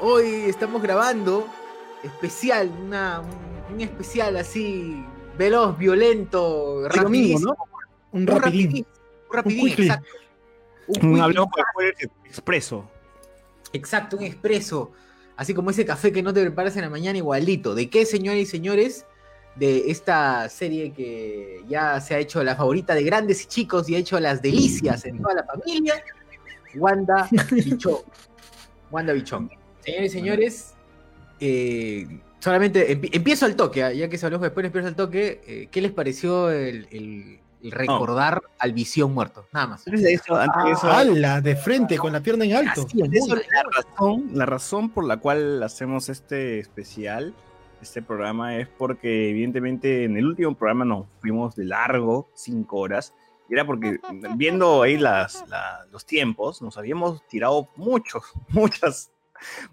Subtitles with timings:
[0.00, 1.46] Hoy estamos grabando
[2.02, 3.22] especial, una,
[3.72, 5.04] un, especial así
[5.36, 7.52] veloz, violento, rapidísimo.
[7.52, 7.56] ¿no?
[8.12, 8.86] Un Un rapidín.
[9.28, 10.08] un rapidín, exacto.
[11.02, 11.20] Un
[12.24, 12.88] expreso.
[13.72, 14.92] Exacto, un expreso.
[15.36, 17.74] Así como ese café que no te preparas en la mañana, igualito.
[17.74, 19.06] ¿De qué, señores y señores?
[19.54, 23.94] De esta serie que ya se ha hecho la favorita de grandes y chicos y
[23.94, 26.02] ha hecho las delicias en toda la familia.
[26.74, 27.98] Wanda Bichón.
[28.90, 29.50] Wanda Bichón.
[29.88, 30.74] Señores y señores,
[31.40, 35.40] eh, solamente empi- empiezo al toque, ah, ya que se habló después, empiezo al toque.
[35.46, 39.46] eh, ¿Qué les pareció el, el- el recordar al Visión muerto?
[39.52, 39.86] Nada más.
[39.86, 41.40] Antes de eso, antes de eso, ¡Hala!
[41.40, 42.82] De frente, con la pierna en alto.
[42.86, 47.34] Así eso, la razón, la razón por la cual hacemos este especial,
[47.82, 53.12] este programa, es porque evidentemente en el último programa nos fuimos de largo, cinco horas,
[53.48, 53.98] y era porque
[54.36, 59.10] viendo ahí las, la- los tiempos, nos habíamos tirado muchos, muchas,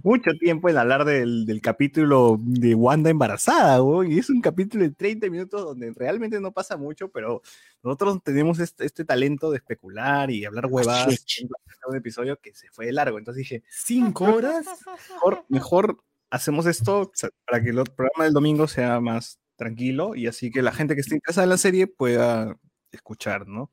[0.03, 4.83] mucho tiempo en hablar del, del capítulo de Wanda embarazada, güey, y es un capítulo
[4.83, 7.41] de 30 minutos donde realmente no pasa mucho, pero
[7.83, 11.49] nosotros tenemos este, este talento de especular y hablar huevadas en
[11.87, 13.17] un episodio que se fue de largo.
[13.17, 14.65] Entonces dije, ¿Cinco horas?
[15.09, 17.11] mejor, mejor hacemos esto
[17.45, 21.01] para que el programa del domingo sea más tranquilo y así que la gente que
[21.01, 22.57] esté interesada en la serie pueda
[22.91, 23.71] escuchar, ¿no?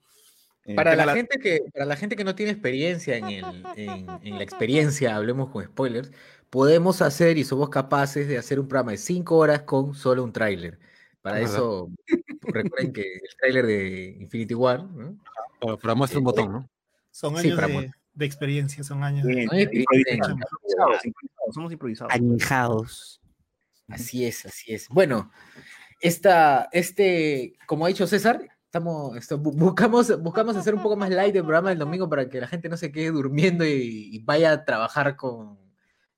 [0.65, 3.67] Eh, Para tenga la, gente que, para la gente que no tiene experiencia en, el-
[3.77, 6.13] en- en la experiencia, hablemos con spoilers,
[6.51, 10.33] podemos hacer y somos capaces de hacer un programa de 5 horas con solo un
[10.33, 10.79] tráiler.
[11.21, 11.89] Para eso,
[12.43, 15.17] recuerden que el tráiler de Infinity War, ¿no?
[15.61, 16.71] Pero, pero muestra un botón, ¿no?
[17.11, 19.47] Son Sí, años para de, de experiencia, son años de...
[19.47, 20.31] No improvisados,
[21.05, 22.13] improvisados, somos improvisados.
[22.13, 23.21] Añejados.
[23.89, 24.89] Así es, así es.
[24.89, 25.31] Bueno,
[26.01, 31.11] esta, este, como ha dicho César, estamos, esto- bu- buscamos, buscamos hacer un poco más
[31.11, 34.19] light el programa del domingo para que la gente no se quede durmiendo y, y
[34.21, 35.59] vaya a trabajar con,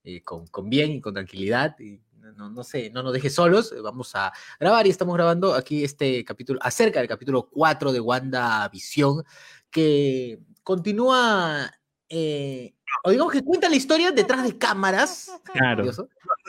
[0.05, 1.77] eh, con, con bien y con tranquilidad.
[1.81, 2.01] Y
[2.37, 3.73] no, no, sé, no nos deje solos.
[3.83, 8.69] Vamos a grabar y estamos grabando aquí este capítulo, acerca del capítulo 4 de Wanda
[8.69, 9.25] Visión,
[9.69, 11.69] que continúa,
[12.07, 15.31] eh, o digamos que cuenta la historia detrás de cámaras.
[15.53, 15.85] Claro.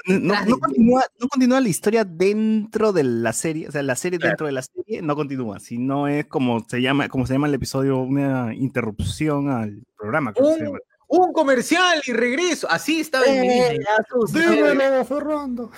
[0.06, 4.18] No, no- continúa, no continúa la historia dentro de la serie, o sea, la serie
[4.18, 4.30] Claro.
[4.32, 7.54] dentro de la serie no continúa, sino es como se llama, como se llama el
[7.54, 10.32] episodio, una interrupción al programa.
[10.36, 10.78] Un- llama.
[11.08, 12.66] Un comercial y regreso.
[12.68, 13.78] Así estaba en mi Disney.
[14.32, 15.70] ¡Dímelo, Fernando!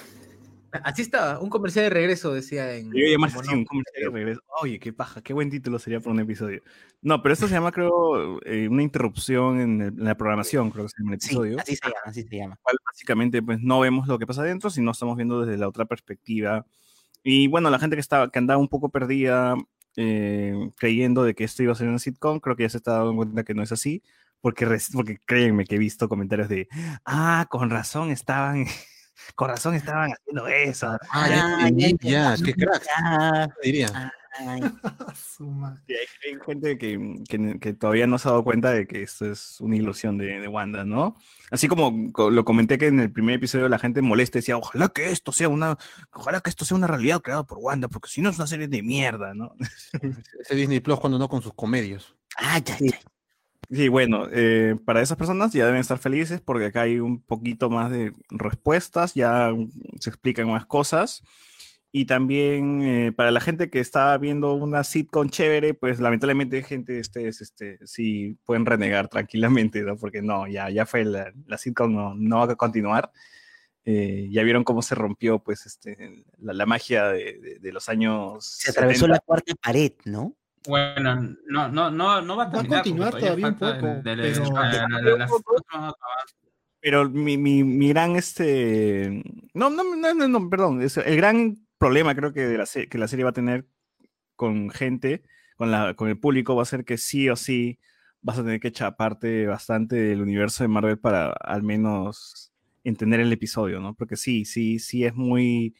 [0.85, 2.91] Así estaba, un comercial de regreso, decía en.
[2.93, 4.41] Llamarse como así, no- un comercial de regreso.
[4.61, 6.63] Oye, qué paja, qué buen título sería para un episodio.
[7.01, 10.85] No, pero esto se llama, creo, eh, una interrupción en, el- en la programación, creo
[10.85, 11.59] que se llama el Sí, episodio.
[11.59, 12.59] así se llama, así se llama.
[12.87, 16.67] básicamente pues no vemos lo que pasa adentro, sino estamos viendo desde la otra perspectiva.
[17.23, 19.55] Y bueno, la gente que, estaba, que andaba un poco perdida
[19.97, 22.93] eh, creyendo de que esto iba a ser una sitcom, creo que ya se está
[22.99, 24.03] dando cuenta que no es así,
[24.41, 26.69] porque, porque créanme que he visto comentarios de,
[27.05, 28.67] ah, con razón estaban,
[29.35, 30.97] con razón estaban haciendo eso.
[31.11, 33.89] Ah, ya, ya, ya, ya, qué cracks, Ah, diría.
[34.39, 34.61] ay.
[35.89, 36.99] Hay, hay gente que,
[37.29, 40.39] que- que todavía no se ha dado cuenta de que esto es una ilusión de,
[40.41, 41.17] de Wanda, ¿no?
[41.51, 44.57] Así como co- lo comenté que en el primer episodio la gente molesta y decía,
[44.57, 45.77] ojalá que esto sea una,
[46.13, 48.69] ojalá que esto sea una realidad creada por Wanda, porque si no es una serie
[48.69, 49.55] de mierda, ¿no?
[50.41, 52.15] Ese Disney Plus cuando no con sus comedios.
[52.37, 52.91] Ay, ay, Sí.
[52.95, 53.01] ay.
[53.71, 57.69] Sí, bueno, eh, para esas personas ya deben estar felices porque acá hay un poquito
[57.69, 59.53] más de respuestas, ya
[60.01, 61.23] se explican más cosas.
[61.91, 66.99] Y también eh, para la gente que está viendo una sitcom chévere, pues lamentablemente gente,
[66.99, 69.97] este, es, este, sí pueden renegar tranquilamente, ¿no?
[69.97, 73.11] Porque no, ya, ya fue la, la sitcom, no, no va a continuar.
[73.87, 77.89] Eh, ya vieron cómo se rompió, pues, este, la, la magia de, de- de los
[77.89, 78.45] años.
[78.47, 79.15] Se atravesó 70.
[79.15, 80.37] la cuarta pared, ¿no?
[80.67, 82.83] Bueno, no, no, no, no va a Va a terminar.
[82.83, 84.71] continuar todavía un poco, el- del- pero- la-
[86.83, 89.23] la- mi, mi, mi gran este.
[89.55, 90.83] No, no, no, no, no, perdón.
[90.83, 93.67] es el gran problema creo que, de la se- que la serie va a tener
[94.37, 95.23] con gente,
[95.57, 97.79] con, la, con el público va a ser que sí o sí
[98.21, 102.53] vas a tener que chaparte bastante del universo de Marvel para al menos
[102.85, 103.95] entender el episodio, ¿no?
[103.95, 105.75] Porque sí, sí, sí es muy,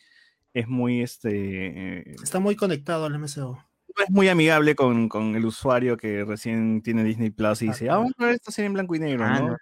[0.53, 3.57] es muy, este, eh, Está muy conectado al MCU.
[3.99, 7.91] No es muy amigable con, con el usuario que recién tiene Disney Plus y dice,
[7.91, 9.57] ah, vamos a ver esta serie en blanco y negro, Ah, ¿no?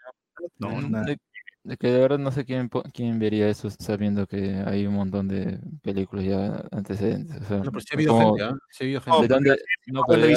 [0.58, 1.06] no, No, nada.
[1.06, 1.18] De,
[1.64, 5.26] de que de verdad no sé quién, quién vería eso sabiendo que hay un montón
[5.26, 7.40] de películas ya antecedentes.
[7.42, 8.58] O sea, No, pero sí ha habido como- gente, ¿ah?
[8.70, 9.34] Sí ha habido No, ¿de gente.
[9.34, 9.56] dónde?
[9.86, 10.34] No, pero de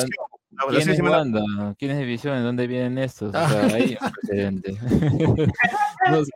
[0.72, 1.42] ¿Quién es Wanda?
[1.78, 2.36] ¿Quién es División?
[2.38, 3.34] ¿De dónde vienen estos?
[3.34, 3.48] O Ah.
[3.50, 4.78] sea, hay antecedentes.
[6.10, 6.32] No sé,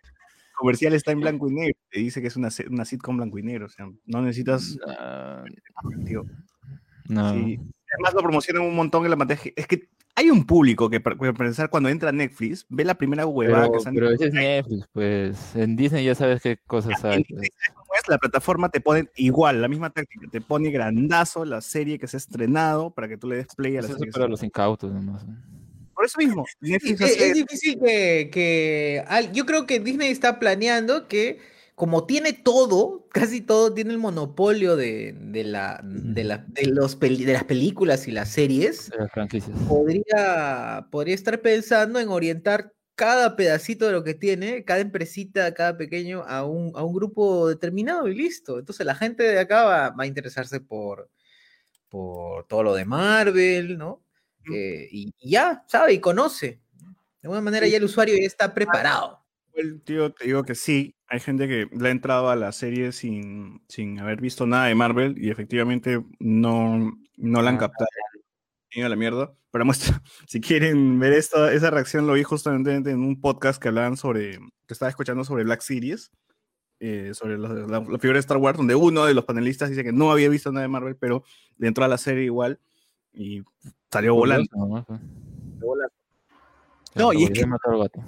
[0.55, 3.43] comercial está en blanco y negro, te dice que es una, una sitcom blanco y
[3.43, 4.77] negro, o sea, no necesitas...
[4.87, 5.43] ah,
[6.05, 6.25] tío.
[7.07, 7.33] No.
[7.33, 7.59] Sí.
[7.93, 9.41] Además lo promocionan un montón en la pantalla.
[9.55, 13.25] Es que hay un público que, para empezar, cuando entra a Netflix, ve la primera
[13.25, 15.55] huevada Pero, que pero es Netflix, pues.
[15.55, 17.23] En Disney ya sabes qué cosas hay.
[17.23, 17.41] pues.
[17.43, 22.07] es, la plataforma te pone igual, la misma táctica, te pone grandazo la serie que
[22.07, 24.11] se ha estrenado para que tú le des play a la Eso serie.
[24.11, 25.23] para los incautos nomás.
[25.93, 29.03] Por eso mismo, Netflix Es, hace- es difícil que, que
[29.33, 31.39] yo creo que Disney está planeando que
[31.75, 36.95] como tiene todo, casi todo, tiene el monopolio de, de la, de, la- de los
[36.95, 39.57] peli- de las películas y las series, De las franquicias.
[39.67, 45.75] podría, podría estar pensando en orientar cada pedacito de lo que tiene, cada empresita, cada
[45.77, 48.59] pequeño, a un, a un grupo determinado y listo.
[48.59, 51.09] Entonces la gente de acá va, va a interesarse por,
[51.89, 54.03] por todo lo de Marvel, ¿no?
[54.43, 56.59] Que- y, y ya, sabe y conoce.
[57.21, 59.23] De alguna manera ya el usuario ya está preparado.
[59.55, 62.91] el tío, te digo que sí, hay gente que le ha entrado a la serie
[62.91, 67.87] sin, sin haber visto nada de Marvel y efectivamente no, no la han Ah, captado.
[68.75, 69.31] A la mierda.
[69.51, 73.67] Pero muestra, si quieren ver esta, esa reacción, lo vi justamente en un podcast que
[73.67, 76.09] hablaban sobre, que estaba escuchando sobre Black Series,
[76.79, 79.83] eh, sobre la, la- la figura de Star Wars, donde uno de los panelistas dice
[79.83, 81.23] que no había visto nada de Marvel, pero
[81.57, 82.59] le entró a la serie igual
[83.13, 83.43] y
[83.91, 84.49] salió volando.
[84.87, 85.77] Pues.
[86.95, 88.03] No, y es que- se mató al gato.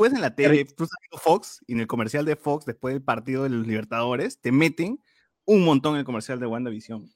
[0.00, 2.94] Tú ves en la tele, tú viendo Fox y en el comercial de Fox, después
[2.94, 4.98] del partido de los Libertadores, te meten
[5.44, 7.06] un montón en el comercial de WandaVision.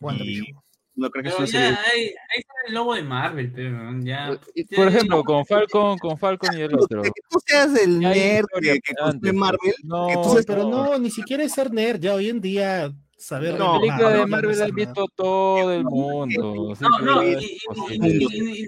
[0.00, 0.46] WandaVision.
[0.46, 3.02] Y no creo que Pero es una ya serie- ahí, ahí está el logo de
[3.02, 4.38] Marvel, pero ya.
[4.54, 7.02] Y, ya- Por ya- ejemplo, con Falcon, con Falcon y el otro.
[7.02, 9.34] Que tú seas el nerd que, que antes, consume pues.
[9.34, 11.98] Marvel, No, que tú Oye, seas- pero no, ni siquiera es ser nerd.
[12.00, 14.74] Ya hoy en día saber La No, película Marvel de no Marvel la ser ha
[14.76, 16.74] visto todo el mundo.
[16.80, 18.66] No, no, y, simplemente y- es y-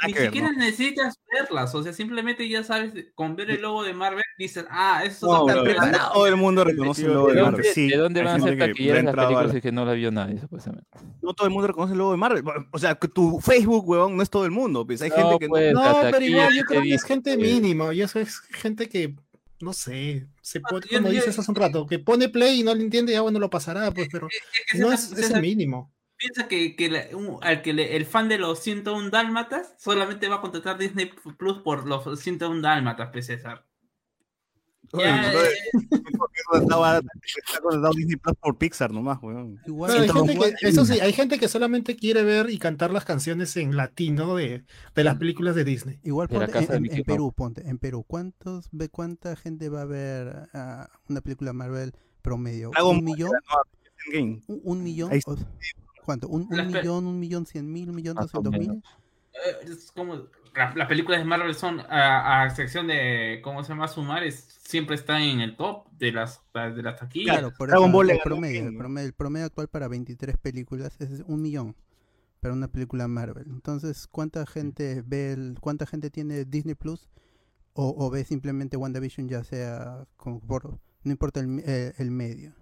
[0.00, 3.60] Nada ni que ver, siquiera necesitas verlas, o sea, simplemente ya sabes, con ver el
[3.60, 6.12] logo de Marvel, dices, ah, eso No, preparado.
[6.14, 7.64] todo el mundo reconoce el logo ¿De Marvel.
[7.66, 10.10] Sí, de dónde van a ser taquilleras las la- películas y que no la vio
[10.10, 10.88] nadie, supuestamente?
[11.20, 12.42] No todo el mundo reconoce el logo de Marvel.
[12.72, 14.86] O sea, que tu Facebook, weón, no es todo el mundo.
[14.86, 17.04] Pues hay No, gente que no- pues, No, hasta pero igual yo creo que es
[17.04, 17.92] gente que- mínimo.
[17.92, 19.14] Y eso es gente que,
[19.60, 22.74] no sé, se pone, yo- como dices hace un rato, que pone play y no
[22.74, 24.26] lo entiende, ya bueno, lo pasará, pues, pero
[24.72, 25.92] Es no es, es el mínimo.
[26.20, 30.28] Piensa que, que la- un- al que le- el fan de los 101 Dálmatas solamente
[30.28, 33.66] va a contratar Disney Plus por los 101 Dálmatas, pues César.
[34.92, 35.50] Ya, no, eh,
[38.40, 39.60] por Pixar nomás, weón.
[39.66, 43.04] Igual, hay gente que, eso sí, hay gente que solamente quiere ver y cantar las
[43.04, 44.64] canciones en latino de,
[44.94, 46.00] de las películas de Disney.
[46.02, 49.86] Igual De la ponte, en, Perú, ponte, en Perú, ¿cuántos ve cuánta gente va a
[49.86, 50.48] ver
[51.08, 52.70] una película Marvel promedio?
[52.82, 53.30] ¿Un millón?
[54.16, 55.12] ¿Un, un millón?
[55.12, 55.34] Ahí está.
[56.10, 56.28] ¿Cuánto?
[56.28, 58.82] ¿Un, un La millón, un millón cien mil, un millón doscientos mil?
[59.32, 60.16] eh, es como
[60.54, 64.34] la- las películas de Marvel son a, a excepción de cómo se llama sumar es
[64.64, 67.36] siempre están en el top de las de las taquillas.
[67.36, 71.00] Claro, por Dragon eso el ganó promedio, el promedio, el promedio actual para 23 películas
[71.00, 71.76] es un millón
[72.40, 73.46] para una película Marvel.
[73.48, 77.08] Entonces, ¿cuánta gente ve el, cuánta gente tiene Disney Plus
[77.74, 82.54] o, o ve simplemente WandaVision ya sea como por no importa el, eh, el medio?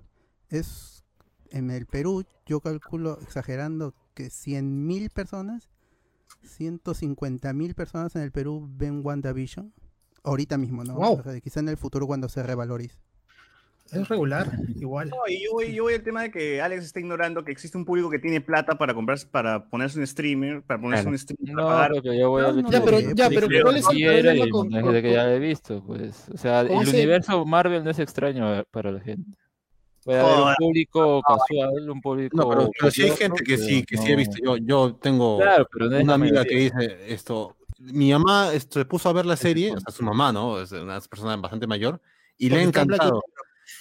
[0.51, 1.05] Es
[1.51, 5.69] en el Perú, yo calculo exagerando que 100.000 personas,
[6.59, 9.73] 150.000 personas en el Perú ven WandaVision.
[10.25, 10.95] Ahorita mismo, ¿no?
[10.95, 11.21] Wow.
[11.21, 12.99] O sea, quizá en el futuro cuando se revalorice.
[13.91, 15.09] Es regular, igual.
[15.09, 17.79] No, y yo voy, yo voy al tema de que Alex está ignorando que existe
[17.79, 21.13] un público que tiene plata para comprarse, para ponerse un streamer, para ponerse Claro.
[21.15, 22.03] un streamer, No, para pagar.
[22.19, 24.51] yo voy No, al no, Ya, de pero, que ya, pero ¿cuál es el problema
[24.51, 26.29] con, con- que ya lo he visto, pues.
[26.29, 29.39] O sea, el ese- universo Marvel no es extraño para la gente.
[30.09, 32.35] Puede haber un público casual, un público.
[32.35, 34.39] No, pero, pero sí hay gente que sí, que sí he visto.
[34.43, 37.57] Yo, yo tengo Claro, pero no una amiga que dice esto.
[37.79, 40.63] Mi mamá se puso a ver la serie, o sea, su mamá, ¿no?
[40.63, 42.01] Es una persona bastante mayor,
[42.39, 43.23] y le ha encantado.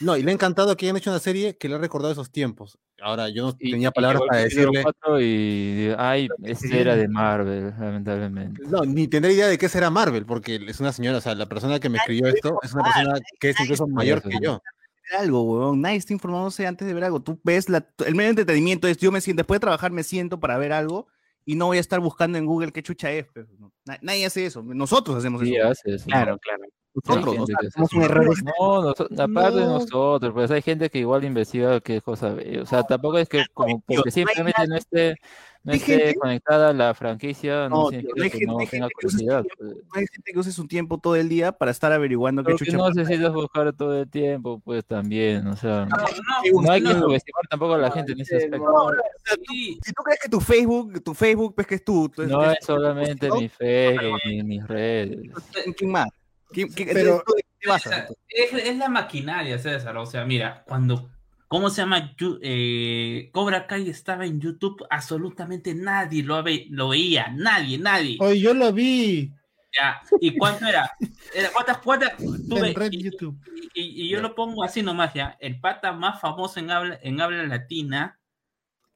[0.02, 2.30] No, y le ha encantado que hayan hecho una serie que le ha recordado esos
[2.30, 2.78] tiempos.
[3.02, 4.84] Ahora, yo no Y- tenía palabras para decirle.
[5.22, 8.64] y ay, este era de Marvel, lamentablemente.
[8.68, 11.46] No, ni tendré idea de qué será Marvel, porque es una señora, o sea, la
[11.46, 14.62] persona que me escribió esto es una persona que es incluso mayor que yo.
[15.12, 15.82] Ver algo, weón.
[15.82, 17.22] Nadie está informándose antes de ver algo.
[17.22, 20.04] Tú ves, la, el medio de entretenimiento es, yo me siento, después de trabajar me
[20.04, 21.08] siento para ver algo
[21.46, 23.26] y no voy a estar buscando en Google qué chucha es.
[23.34, 23.72] pues, no.
[23.86, 24.62] Na- Nadie hace eso.
[24.64, 25.68] Nosotros hacemos Sí, eso.
[25.70, 26.06] hace eso.
[26.06, 26.64] Claro, claro.
[27.06, 27.98] Hay Nosotros, gente o sea, que hace somos eso.
[27.98, 28.36] un error.
[28.44, 29.72] No, noso- aparte de No.
[29.80, 32.60] nosotros, pues hay gente que igual investiga qué cosa ve.
[32.62, 35.16] O sea, tampoco es que como porque simplemente no esté,
[35.64, 38.88] no esté gente- conectada a la franquicia, no, No, tío, hay que gente- no tenga
[38.90, 39.44] curiosidad.
[39.44, 39.78] su pues.
[39.94, 42.90] Hay gente que usa su tiempo todo el día para estar averiguando qué chucha no
[42.90, 47.44] necesitas buscar todo el tiempo, pues también, o sea, No, no hay que no, subestimar
[47.50, 48.58] tampoco a la gente en ese aspecto.
[48.66, 51.76] No, o sea, tú- sí, si tú crees que tu Facebook, tu Facebook, pues que
[51.76, 52.10] es tú.
[52.10, 55.20] tú- No es solamente mi Facebook ni mis redes.
[55.54, 56.08] ¿Quién- ¿Quién más?
[56.50, 59.58] ¿Quién, quién- Pero- entonces, ¿tú de qué O vas sea, a- es, es la maquinaria,
[59.60, 59.98] César.
[59.98, 61.10] O sea, mira, cuando,
[61.48, 62.14] ¿cómo se llama?
[62.42, 68.18] Eh, Cobra Kai estaba en YouTube, absolutamente nadie lo, ve- lo veía, nadie, nadie.
[68.20, 69.32] Hoy yo lo vi
[69.76, 70.90] Ya, ¿Y cuánto era?
[71.36, 72.18] era ¿Cuántas, cuántas?
[72.18, 73.38] tuve- en Red y, YouTube.
[73.74, 75.38] y- y yo lo pongo así nomás, ya.
[75.40, 78.20] El pata más famoso en habla, en habla latina,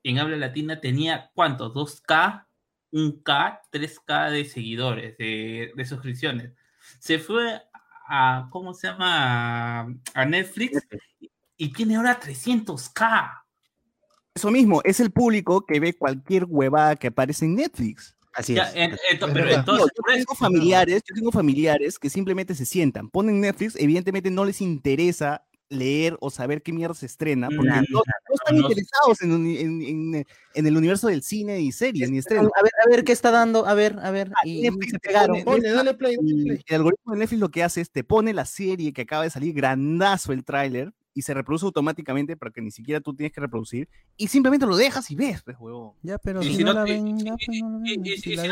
[0.04, 1.72] en habla latina tenía, ¿cuánto?
[1.74, 2.48] ¿2K?
[2.92, 3.62] ¿1K?
[3.72, 6.52] ¿3K de seguidores, de, de suscripciones?
[7.02, 7.60] Se fue
[8.08, 9.88] a, ¿cómo se llama?
[10.14, 10.86] A Netflix
[11.58, 13.44] y tiene ahora 300K.
[14.36, 18.16] Eso mismo, es el público que ve cualquier huevada que aparece en Netflix.
[18.36, 18.76] Así Ya, es.
[18.76, 18.98] en-
[19.34, 24.46] pero yo tengo familiares, yo tengo familiares que simplemente se sientan, ponen Netflix, evidentemente no
[24.46, 28.62] les interesa leer o saber qué mierda se estrena, porque Nada, no, no están no.
[28.70, 29.82] interesados en, en-
[30.16, 32.52] en- en el universo del cine y series ni A estrenos.
[32.62, 34.32] ver, a ver qué está dando, a ver, a ver.
[34.44, 35.44] Y, y Netflix se pegaron.
[35.44, 36.60] pone- dale play, dale Y play.
[36.68, 39.30] el algoritmo de Netflix lo que hace es te pone la serie que acaba de
[39.30, 43.42] salir, grandazo el tráiler, y se reproduce automáticamente para que ni siquiera tú tienes que
[43.42, 45.92] reproducir, y simplemente lo dejas y ves, pues, huevón.
[46.02, 47.00] Ya, pero Y si, no te-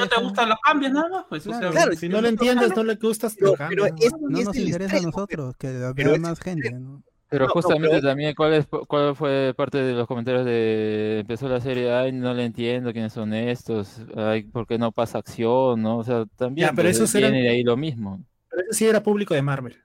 [0.09, 1.25] pues gusta, lo cambias nada más.
[1.29, 3.53] Pues, o sea, Claro, Si no lo entiendes, no le gustas, pero
[3.85, 6.71] es, No es nos interesa a estrés, nosotros, que vea más gente.
[6.71, 7.01] ¿no?
[7.29, 11.19] Pero No, no, justamente pero- también, ¿cuál, es, ¿cuál fue parte de los comentarios de
[11.19, 11.91] empezó la serie?
[11.93, 15.81] Ay, no le entiendo quiénes son estos, ay, ¿por qué no pasa acción?
[15.81, 15.97] ¿no?
[15.99, 18.23] O sea, también Ya, pero pues, eran- viene de ahí lo mismo.
[18.49, 19.75] Pero ese sí era público de Marvel.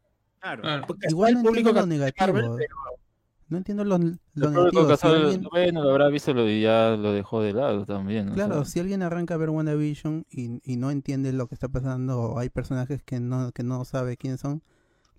[0.40, 0.62] Claro.
[0.62, 0.84] claro.
[0.86, 2.56] Porque Igual no público entiendo lo de Marvel, negativo.
[2.56, 2.74] pero-
[3.48, 4.82] No entiendo lo, lo negativo.
[4.84, 8.30] Si casual, alguien, bueno, lo habrá visto lo- y ya lo dejó de lado también.
[8.30, 8.64] o claro, sea.
[8.64, 12.38] si alguien arranca a ver WandaVision y, y no entiende lo que está pasando, o
[12.38, 14.62] hay personajes que no, que no sabe quiénes son,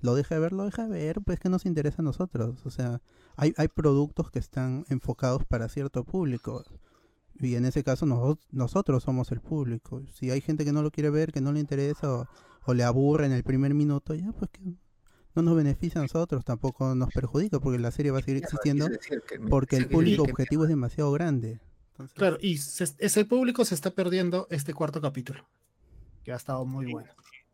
[0.05, 2.65] lo deja de ver, lo deja de ver, pues que nos interesa a nosotros.
[2.65, 3.01] O sea,
[3.35, 6.63] hay, hay productos que están enfocados para cierto público.
[7.39, 10.01] Y en ese caso nos- nosotros somos el público.
[10.13, 12.27] Si hay gente que no lo quiere ver, que no le interesa o,
[12.65, 14.62] o le aburre en el primer minuto, ya pues que
[15.35, 18.88] no nos beneficia a nosotros, tampoco nos perjudica porque la serie va a seguir existiendo
[19.50, 21.59] porque el público objetivo es demasiado grande.
[21.91, 25.45] Entonces, Claro, y se- ese público se está perdiendo este cuarto capítulo,
[26.24, 27.09] que ha estado muy bueno.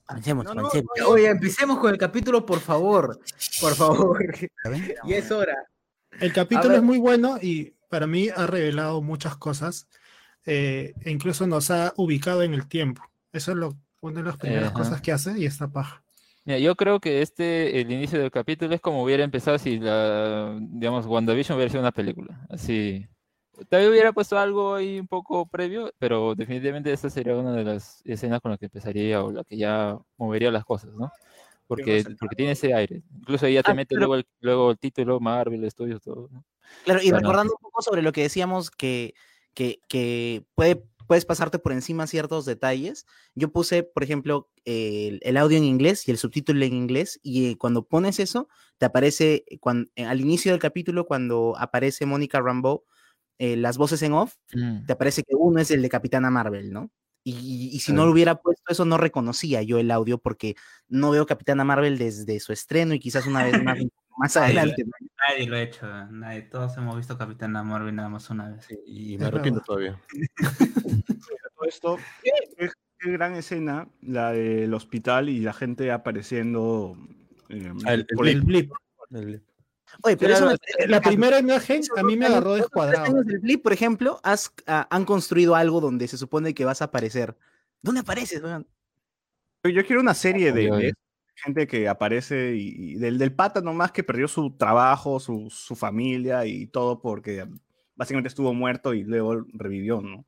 [0.07, 0.91] Avancemos, No, no, avancemos.
[1.07, 3.19] Oye, empecemos con el capítulo, por favor.
[3.59, 4.23] Por favor.
[5.05, 5.57] y es hora.
[6.19, 9.87] El capítulo es muy bueno y para mí ha revelado muchas cosas
[10.45, 13.03] eh, e incluso nos ha ubicado en el tiempo.
[13.31, 14.73] Eso es lo, una de las primeras Ajá.
[14.73, 16.03] cosas que hace y esta paja.
[16.43, 20.57] Mira, yo creo que este, el inicio del capítulo es como hubiera empezado si la,
[20.59, 22.45] digamos, WandaVision hubiera sido una película.
[22.49, 23.07] Así.
[23.69, 27.63] Tal vez hubiera puesto algo ahí un poco previo, pero definitivamente esta sería una de
[27.63, 31.11] las escenas con las que empezaría o la que ya movería las cosas, ¿no?
[31.67, 33.01] Porque, porque tiene ese aire.
[33.17, 36.27] Incluso ahí ya te Ah, mete pero- luego el, luego el título, Marvel Studios, todo,
[36.31, 36.43] ¿no?
[36.83, 37.19] Claro, y Claro.
[37.19, 39.13] recordando un poco sobre lo que decíamos que,
[39.53, 43.05] que, que puede, puedes pasarte por encima ciertos detalles.
[43.35, 47.51] Yo puse, por ejemplo, el, el audio en inglés y el subtítulo en inglés, y
[47.51, 52.41] eh, cuando pones eso, te aparece cuan- eh, al inicio del capítulo, cuando aparece Mónica
[52.41, 52.83] Rambeau,
[53.43, 54.85] eh, las voces en off, Mm.
[54.85, 56.91] te aparece que uno es el de Capitana Marvel, ¿no?
[57.23, 60.55] Y, si no lo hubiera puesto eso, no reconocía yo el audio porque
[60.89, 63.77] no veo Capitana Marvel desde su estreno y quizás una vez más,
[64.17, 64.85] más adelante.
[65.27, 66.41] Nadie lo ha hecho, nadie.
[66.43, 68.67] Todos hemos visto Capitana Marvel nada más una vez.
[68.87, 69.65] Y me arrepiento verdad.
[69.65, 70.01] todavía.
[71.55, 72.69] todo esto, qué,
[72.99, 76.95] qué gran escena la del hospital y la gente apareciendo.
[77.49, 78.71] eh, Ah, el- el por El blip.
[80.03, 83.23] Oye, pero eso me la primera imagen a mí me agarró descuadrado.
[83.23, 86.85] del Blip, por ejemplo, has- ah, han construido algo donde se supone que vas a
[86.85, 87.35] aparecer.
[87.81, 88.41] ¿Dónde apareces?
[88.41, 88.67] weón?
[89.63, 90.93] Yo quiero una serie de,
[91.35, 95.75] gente que aparece y, y del, del pata nomás que perdió su trabajo, su, su
[95.75, 97.47] familia y todo porque
[97.95, 100.25] básicamente estuvo muerto y luego revivió, ¿no?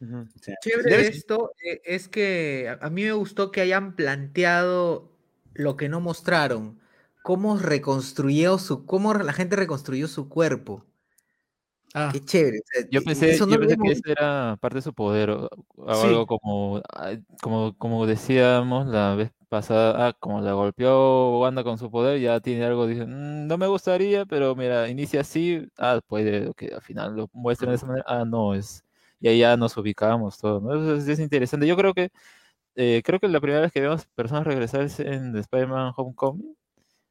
[0.00, 3.96] O sea, Chévere de esto eh, es que a a mí me gustó que hayan
[3.96, 5.16] planteado
[5.54, 6.78] lo que no mostraron,
[7.26, 10.84] cómo reconstruyó su, cómo la gente reconstruyó su cuerpo.
[11.92, 12.60] Ah, Qué chévere.
[12.60, 15.30] o sea, Yo pensé, eso no yo pensé que eso era parte de su poder,
[15.30, 16.06] o, o Sí.
[16.06, 16.80] algo como,
[17.42, 22.38] como, como decíamos la vez pasada, ah, como la golpeó Wanda con su poder, ya
[22.38, 26.82] tiene algo, dice, "Mm, no me gustaría, pero mira, inicia así, ah, puede que al
[26.82, 28.84] final lo muestren de esa manera, ah, no, es,
[29.18, 30.74] y ahí ya nos ubicamos todo, ¿no?
[30.74, 31.66] Eso es, es interesante.
[31.66, 32.12] Yo creo que,
[32.76, 36.56] eh, creo que la primera vez que vemos personas regresar es en Spider-Man Homecoming.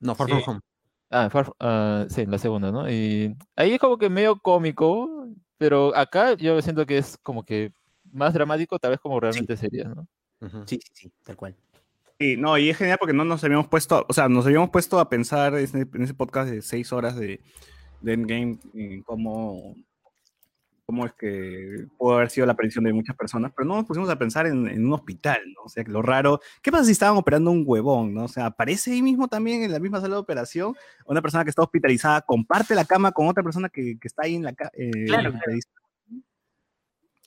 [0.06, 0.34] No, Far Sí.
[0.34, 0.62] From Home.
[1.10, 2.90] Ah, Far- ah, sí, la segunda, ¿no?
[2.90, 7.72] Y ahí es como que medio cómico, pero acá yo siento que es como que
[8.12, 10.08] más dramático, tal vez como realmente sería, ¿no?
[10.66, 11.56] Sí, sí, sí, tal cual.
[12.20, 15.00] Sí, no, y es genial porque no nos habíamos puesto, o sea, nos habíamos puesto
[15.00, 17.42] a pensar en ese, en ese podcast de seis horas de,
[18.02, 19.76] de Endgame, en cómo,
[20.86, 24.10] cómo es que pudo haber sido la aparición de muchas personas, pero no nos pusimos
[24.10, 25.64] a pensar en, en un hospital, ¿no?
[25.64, 28.26] O sea, que lo raro, ¿qué pasa si estaban operando un huevón, ¿no?
[28.26, 30.76] O sea, aparece ahí mismo también en la misma sala de operación,
[31.08, 34.36] una persona que está hospitalizada comparte la cama con otra persona que, que está ahí
[34.36, 34.70] en la cama,
[35.08, 35.34] Claro,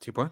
[0.00, 0.30] Sí, pues.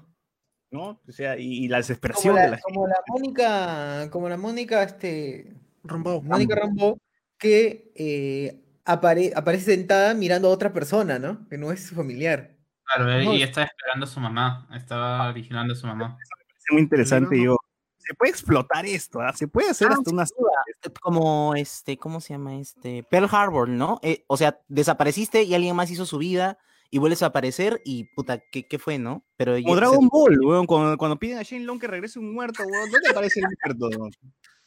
[0.71, 1.01] ¿no?
[1.07, 4.37] O sea, y, y la Como desesperación la, de la como la Mónica, como la
[4.37, 5.53] Mónica, este,
[5.83, 6.23] Rambo.
[6.23, 6.99] Mónica Rambo,
[7.39, 11.49] que eh, apare- aparece sentada mirando a otra persona, ¿no?
[11.49, 12.56] Que no es su familiar.
[12.95, 14.69] Claro, No, y es- estaba esperando a su mamá.
[14.75, 16.17] Estaba vigilando a su mamá.
[16.23, 17.35] es muy interesante.
[17.35, 17.59] Digo,
[17.99, 19.33] se puede explotar esto, ¿ah?
[19.33, 20.25] se puede hacer Ah, hasta una.
[20.25, 20.93] duda.
[21.01, 23.03] Como este, ¿cómo se llama este?
[23.11, 23.99] Pearl Harbor, ¿no?
[24.03, 26.59] Eh, o sea, desapareciste y alguien más hizo su vida
[26.91, 29.25] y vuelves a aparecer y puta, ¿qué, qué fue, no?
[29.37, 32.33] Pero Como ya- Dragon Ball, weón, cuando, cuando piden a Shane Long que regrese un
[32.33, 34.09] muerto, weón, ¿dónde aparece el muerto?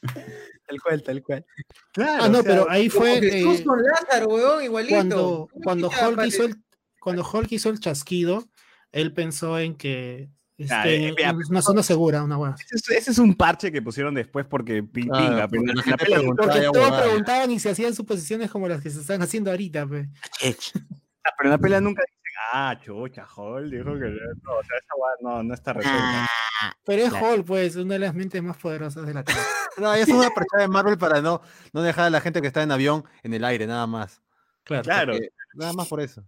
[0.67, 1.45] Tal cual, tal cual.
[1.91, 4.95] Claro, Ah, no, o sea, pero ahí fue Jesús eh, con Lázaro, weón, igualito.
[4.95, 6.55] cuando, ¿Cómo cuando Hulk hizo el,
[6.99, 8.49] cuando Hulk hizo el chasquido,
[8.91, 10.29] él pensó en que
[10.69, 11.15] Ah, este, eh,
[11.49, 12.55] una zona segura, una buena.
[12.55, 15.73] ese, es, ese es un parche que pusieron después porque pi- Ah, pinga, porque pero
[15.73, 19.21] la gente preguntaba Porque todos preguntaban y se hacían suposiciones como las que se están
[19.21, 20.09] haciendo ahorita, pe.
[20.43, 20.49] Ah,
[21.37, 24.95] pero en la pelea nunca dicen, ah, chucha, Hall dijo que no, o sea, esa
[24.97, 26.25] weá no, no está resuelta.
[26.61, 27.13] Ah, Pero es.
[27.13, 29.41] Hulk, pues, una de las mentes más poderosas de la Tierra.
[29.77, 31.39] No, es una perchada de Marvel para no,
[31.71, 34.21] no dejar a la gente que está en avión en el aire, nada más.
[34.65, 34.83] Claro.
[34.83, 35.13] Claro.
[35.13, 36.25] Porque- nada más por eso.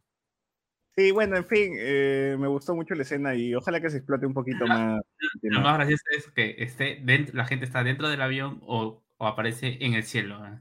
[0.96, 4.26] Sí, bueno, en fin, eh, me gustó mucho la escena y ojalá que se explote
[4.26, 5.02] un poquito más.
[5.42, 9.26] Lo más gracioso es que esté dentro, la gente está dentro del avión o, o
[9.28, 10.46] aparece en el cielo.
[10.46, 10.60] ¿eh?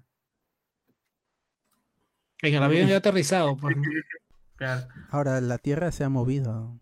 [2.43, 3.77] En el avión ya aterrizado, pues.
[4.57, 4.87] Claro.
[5.11, 6.79] Ahora la Tierra se ha movido.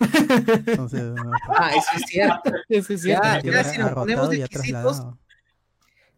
[0.66, 2.50] Entonces, no, Ah, eso es cierto.
[2.68, 3.34] Eso es Ya, cierto.
[3.36, 5.02] ya Tierra si ha nos ponemos ha exquisitos.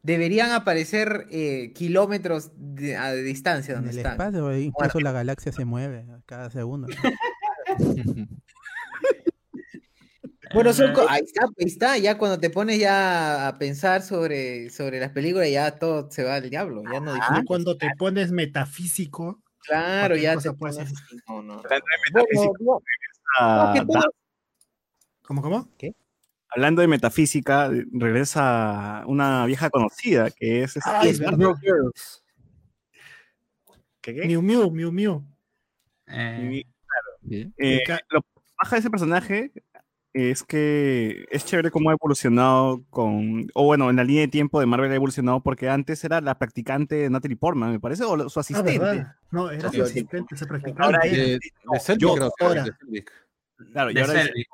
[0.06, 4.12] Deberían aparecer eh, kilómetros de, a de distancia En donde el están.
[4.12, 6.86] espacio, incluso la galaxia se mueve cada segundo.
[10.54, 11.98] Bueno, son ahí está, ahí está.
[11.98, 16.36] Ya cuando te pones ya a pensar sobre, sobre las películas, ya todo se va
[16.36, 16.82] al diablo.
[16.84, 17.44] Ya no Ya disfrutas.
[17.46, 20.84] cuando te pones metafísico, Claro, ya te puede pones ser.
[20.86, 21.54] así, no, no.
[21.54, 21.80] Hablando de
[22.12, 22.80] Bueno, metafísica, no,
[23.40, 24.14] ah, no, que todo-
[25.22, 25.68] ¿cómo, cómo?
[26.48, 31.54] Hablando de metafísica, regresa una vieja conocida que es Ay, verdad.
[34.00, 34.26] ¿Qué, qué?
[34.26, 35.24] Miu Miu, Miu Miu.
[36.06, 36.62] Eh,
[37.28, 37.52] Sí.
[37.58, 38.20] eh, lo
[38.56, 39.50] baja de ese personaje
[40.12, 44.60] es que es chévere cómo ha evolucionado con, o bueno, en la línea de tiempo
[44.60, 48.38] de Marvel ha evolucionado porque antes era la practicante Natalie Portman, me parece, o su
[48.38, 49.06] Ah, asistente.
[49.32, 51.08] No, era su asistente, Ahora practicante.
[51.08, 51.40] ella- De,
[51.72, 52.62] de Selvig, yo- creo que ahora.
[52.64, 53.04] de Selvig.
[53.72, 54.44] claro, y de ahora Selby.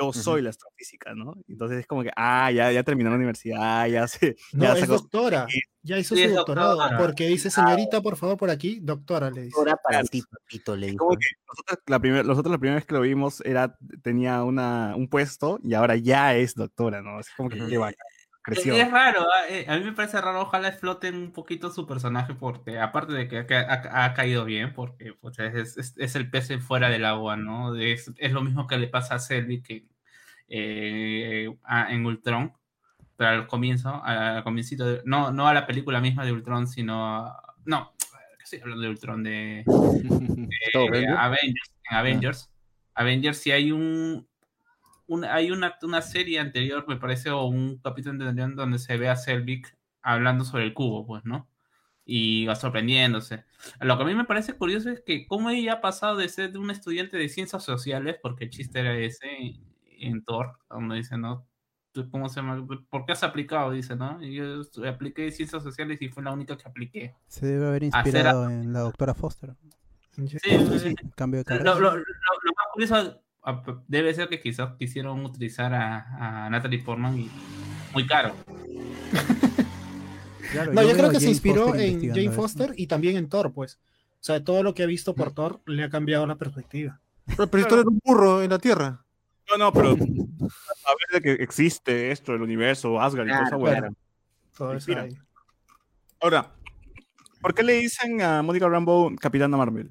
[0.00, 1.34] Yo soy la astrofísica, ¿no?
[1.48, 4.80] Entonces es como que, ah, ya, ya terminó la universidad, ya se, No, ya es
[4.80, 5.46] sacó- doctora.
[5.82, 6.76] Ya hizo Sí, su doctorado.
[6.76, 6.98] doctora.
[6.98, 9.54] Porque dice, señorita, por favor, por aquí, doctora, le dice.
[9.58, 10.98] Ahora para ti, papito, le dijo.
[11.06, 14.94] como que nosotros la, primer- nosotros la primera vez que lo vimos era, tenía una,
[14.96, 17.18] un puesto y ahora ya es doctora, ¿no?
[17.18, 17.80] Es como que qué
[18.42, 18.74] creció.
[18.74, 22.34] Es raro, ah, eh, a mí me parece raro, ojalá exploten un poquito su personaje
[22.34, 26.14] porque aparte de que ha, ca- ha- ha caído bien, porque pues, es, es- es
[26.14, 27.74] el pez en fuera del agua, ¿no?
[27.76, 29.86] Es, es lo mismo que le pasa a Selby que
[30.50, 32.52] eh, a- en Ultron,
[33.16, 37.06] pero al comienzo, al comiencito, de- no, no a la película misma de Ultron, sino
[37.06, 37.92] a, no,
[38.38, 39.22] ¿qué estoy hablando de Ultron?
[39.22, 39.64] De,
[40.72, 41.18] Todo eh, bien, ¿no?
[41.18, 42.50] Avengers, en Avengers.
[42.94, 44.26] Avengers, si hay un,
[45.06, 49.08] un- hay una, una serie anterior, me parece, o un capítulo anterior donde se ve
[49.08, 49.66] a Selvig
[50.02, 51.48] hablando sobre el cubo, pues, ¿no?
[52.04, 53.44] Y va sorprendiéndose.
[53.80, 56.56] Lo que a mí me parece curioso es que cómo ella ha pasado de ser
[56.58, 59.60] un estudiante de ciencias sociales, porque el chiste era ese
[60.06, 61.46] en Thor, donde dice, ¿no?
[61.92, 62.64] ¿Tú ¿Cómo se llama?
[62.88, 63.72] ¿Por qué has aplicado?
[63.72, 64.22] Dice, ¿no?
[64.22, 67.14] Y yo apliqué ciencias sociales y fue la única que apliqué.
[67.26, 69.54] Se debe haber a- inspirado en la doctora Foster.
[70.14, 70.94] Sí, sí, sí.
[71.16, 71.74] Cambio de carrera.
[71.74, 76.50] Lo, lo- lo- lo más curioso a- debe ser que quizás quisieron utilizar a, a
[76.50, 77.30] Natalie Portman y
[77.92, 78.34] muy caro.
[80.52, 82.30] Claro, No, yo, creo que se inspiró Foster en Jane.
[82.32, 83.78] Foster y también en Thor, pues.
[84.14, 87.00] O sea, todo lo que ha visto por Thor le ha cambiado la perspectiva.
[87.36, 89.04] Pero, tú eres un burro en la Tierra.
[89.50, 93.94] No, no, pero a ver de que existe esto, el universo, Asgard y esa Claro.
[94.56, 95.16] Todo eso ahí.
[96.20, 96.52] Ahora,
[97.40, 99.90] ¿por qué le dicen a Mónica Rambo Capitana Marvel?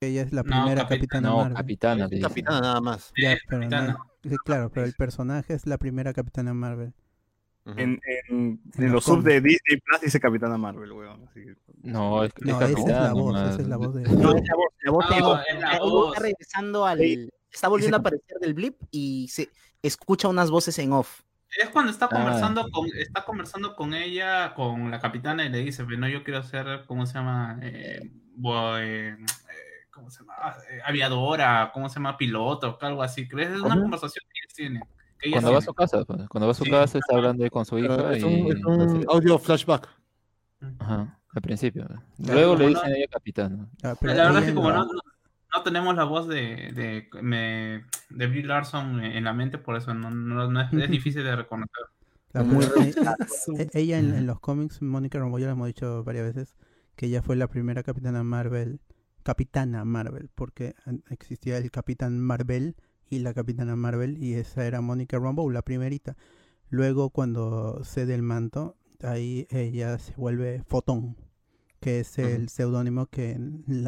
[0.00, 1.56] Ella es la No, primera capitana, capitana No, Marvel.
[1.56, 2.08] capitana.
[2.20, 3.12] Capitana nada más.
[3.20, 3.98] Ya, Eh, pero no- capitana.
[4.22, 6.92] sí, claro, pero el personaje es la primera capitana Marvel.
[7.66, 9.40] En, en, En en los sub de.
[9.40, 11.26] Disney Plus dice Capitana Marvel, weón.
[11.26, 14.02] así que- No, es, No, esa es la voz, esa es la voz de...
[14.02, 16.08] No, es la voz, la voz No, de- Ah, es la ella voz.
[16.12, 16.98] está regresando al.
[17.54, 19.48] Está volviendo a aparecer del blip y se
[19.80, 21.22] escucha unas voces en off.
[21.56, 22.08] Es cuando está Ah.
[22.10, 26.42] conversando con, está conversando con ella, con la capitana, y le dice, no, yo quiero
[26.42, 27.58] ser, ¿cómo se llama?
[27.62, 28.10] Eh, eh,
[28.80, 29.16] eh,
[29.92, 30.34] ¿Cómo se llama?
[30.84, 32.16] Aviadora, ¿cómo se llama?
[32.16, 33.28] Piloto, algo así.
[33.28, 33.52] ¿Crees?
[33.52, 34.82] Es una conversación que ellos tienen.
[35.20, 36.70] que ellas Cuando va a su casa, pues, cuando va a su Sí.
[36.70, 39.88] casa está hablando ahí con su hija es y un, es un audio flashback.
[40.80, 41.86] ajá, al principio.
[41.86, 43.68] Claro, Luego le no- dicen a ella capitana.
[43.84, 44.86] Ah, La verdad es que como no,
[45.54, 49.94] no tenemos la voz de, de, me- de Brie Larson en la mente, por eso
[49.94, 51.84] no, no- no es, es difícil de reconocer.
[52.34, 53.16] Muy eh, rebuscado.
[53.58, 56.56] eh, ella en, en los cómics, Mónica Rambeau, ya lo hemos dicho varias veces,
[56.96, 58.80] que ella fue la primera capitana Marvel,
[59.22, 60.74] capitana Marvel, porque
[61.10, 62.74] existía el capitán Marvel
[63.08, 66.16] y la capitana Marvel, y esa era Mónica Rambeau, la primerita.
[66.70, 71.16] Luego, cuando cede el manto, ahí ella se vuelve Fotón,
[71.80, 73.38] que es el seudónimo que,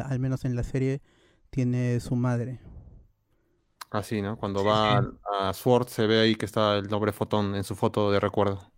[0.05, 1.01] al menos en la serie,
[1.49, 2.59] tiene su madre.
[3.89, 4.37] Así, ¿no?
[4.37, 5.07] Cuando Sí, va sí.
[5.39, 8.71] a, Sword se ve ahí que está el nombre Fotón en su foto de recuerdo.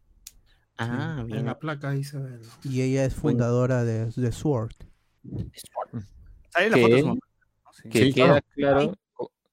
[0.78, 1.46] Ah, En bien.
[1.46, 2.38] la placa ahí se ve.
[2.38, 2.48] ¿no?
[2.64, 4.72] Y ella es fundadora de, de Sword.
[6.52, 7.02] Sale la foto de ¿Qué?
[7.02, 7.20] su mamá.
[7.74, 7.90] Sí.
[7.90, 8.94] Que Sí, queda claro.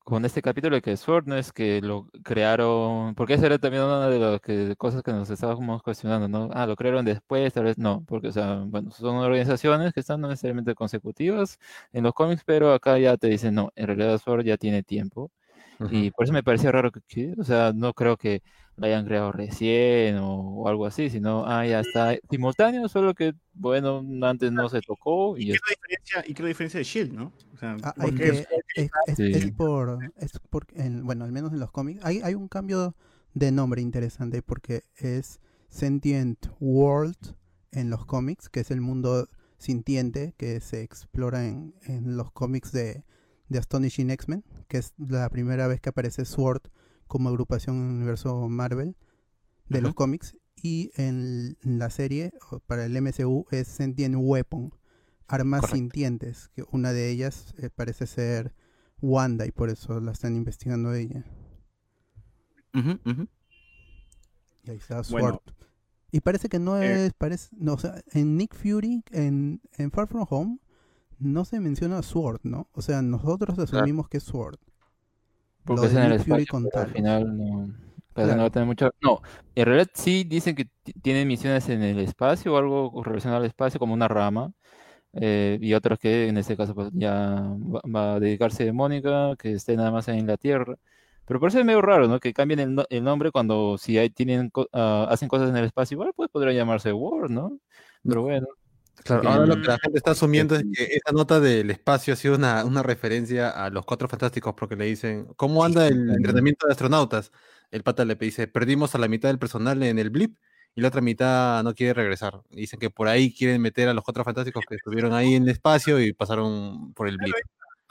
[0.06, 0.96] Con este capítulo que
[1.36, 5.28] es que lo crearon, porque esa era también una de las que- cosas que nos
[5.30, 6.48] estábamos cuestionando, ¿no?
[6.54, 10.20] Ah, lo crearon después, tal vez no, porque, o sea, bueno, son organizaciones que están
[10.20, 11.58] no necesariamente consecutivas
[11.92, 15.32] en los cómics, pero acá ya te dicen, no, en realidad Sword ya tiene tiempo.
[15.90, 18.42] Y por eso me parecía raro que, o sea, no creo que
[18.76, 23.32] la hayan creado recién o, o algo así, sino, ah, ya está simultáneo, solo que,
[23.54, 26.48] bueno, antes no se tocó y ¿Y qué es la diferencia, y qué es la
[26.48, 27.32] diferencia de Shield, no?
[27.54, 29.32] O sea, Ah, ¿por es qué que es- es, es- Sí.
[29.34, 32.94] es por, es por en- bueno, al menos en los cómics, hay, hay un cambio
[33.34, 37.36] de nombre interesante porque es Sentient World
[37.72, 42.72] en los cómics, que es el mundo sintiente que se explora en, en los cómics
[42.72, 43.04] de,
[43.48, 46.62] de Astonishing X-Men, que es la primera vez que aparece Sword
[47.06, 48.96] como agrupación en el universo Marvel
[49.68, 50.36] de los cómics.
[50.62, 52.32] Y en la serie,
[52.66, 54.72] para el MCU, es Sentient Weapon,
[55.28, 55.76] armas Correcto.
[55.76, 58.54] sintientes, que una de ellas eh, parece ser
[59.02, 61.24] Wanda y por eso la están investigando ella.
[64.64, 65.20] Y ahí está Sword.
[65.22, 65.42] Bueno.
[66.10, 67.06] y parece que no Eh.
[67.06, 70.58] es, parece, no, o sea, en Nick Fury, en, en Far From Home,
[71.18, 72.68] no se menciona Sword, ¿no?
[72.72, 74.58] O sea, nosotros asumimos que es Sword.
[75.64, 77.74] Porque Lo es en el espacio, con pero al final no,
[78.12, 78.44] parece que no va Claro.
[78.44, 78.90] a tener mucho.
[79.02, 79.20] No,
[79.54, 83.46] en realidad sí dicen que ti- tienen misiones en el espacio o algo relacionado al
[83.46, 84.52] espacio, como una rama,
[85.12, 89.52] eh, y otros que en este caso pues, ya va, va a dedicarse Mónica, que
[89.52, 90.76] esté nada más en la Tierra.
[91.26, 92.20] Pero por eso es medio raro, ¿no?
[92.20, 95.56] Que cambien el, no- el nombre cuando si hay, tienen, co- ah, hacen cosas en
[95.56, 97.58] el espacio, igual pues podría llamarse World, ¿no?
[98.04, 98.46] Pero bueno.
[99.04, 102.16] Claro, ahora lo que la gente está asumiendo es que esa nota del espacio ha
[102.16, 106.66] sido una, una referencia a los cuatro fantásticos, porque le dicen, ¿cómo anda el entrenamiento
[106.66, 107.30] de astronautas?
[107.70, 110.36] El pata le dice, perdimos a la mitad del personal en el blip
[110.74, 112.42] y la otra mitad no quiere regresar.
[112.50, 115.48] Dicen que por ahí quieren meter a los cuatro fantásticos que estuvieron ahí en el
[115.50, 117.34] espacio y pasaron por el blip.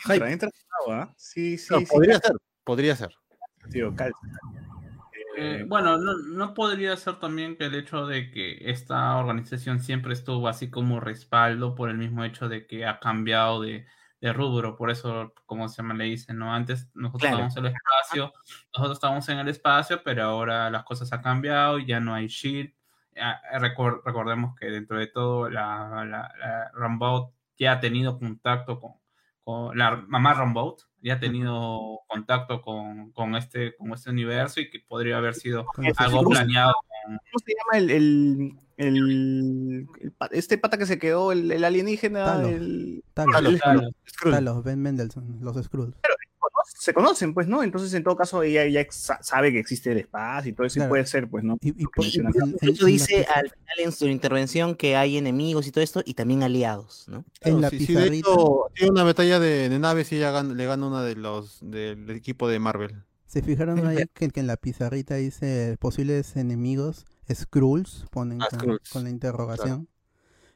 [0.10, 1.14] Entra, entra en agua, ¿ah?
[1.18, 1.86] Sí, sí, No, sí.
[1.86, 3.10] podría ser, podría ser.
[3.72, 4.20] Tío, calza.
[5.38, 9.80] Eh, Eh, bueno, no, no podría ser también que el hecho de que esta organización
[9.80, 13.86] siempre estuvo así como respaldo por el mismo hecho de que ha cambiado de,
[14.22, 16.54] de rubro, por eso, como se llama, le dicen, ¿no?
[16.54, 17.46] Antes nosotros Claro.
[17.48, 18.34] estábamos en el espacio,
[18.74, 22.28] nosotros estábamos en el espacio, pero ahora las cosas han cambiado y ya no hay
[22.28, 22.74] SHIELD.
[23.18, 28.80] Ah, recor- recordemos que dentro de todo la, la, la Rambo ya ha tenido contacto
[28.80, 28.92] con,
[29.44, 34.72] con la mamá Rambo, ya ha tenido contacto con, con, este, con este universo y
[34.72, 39.88] que podría haber sido los algo planeado con, ¿Cómo se llama el, el, el-
[40.32, 42.26] este pata que se quedó, el, el alienígena?
[42.26, 42.50] Talos.
[42.50, 43.94] El, Talos, Talos.
[44.24, 45.96] Talos, Ben Mendelssohn, los Skrulls.
[46.86, 47.64] Se conocen, pues, ¿no?
[47.64, 50.78] Entonces, en todo caso, ella ya sa- sabe que existe el espacio y todo eso
[50.78, 50.90] y Claro.
[50.90, 51.58] puede ser, pues, ¿no?
[51.62, 52.32] Y, y en la
[52.86, 57.06] dice al final en su intervención que hay enemigos y todo esto, y también aliados,
[57.08, 57.26] ¿no?
[57.42, 58.30] en la Sí, sí, de pizarrita.
[58.30, 61.60] hecho, tiene una batalla de, de naves y ella gana- le gana una de los
[61.62, 63.04] del equipo de Marvel.
[63.26, 68.48] ¿Se fijaron ahí que, que en la pizarrita dice posibles enemigos, Skrulls, ponen Ah,
[68.92, 69.90] con la interrogación?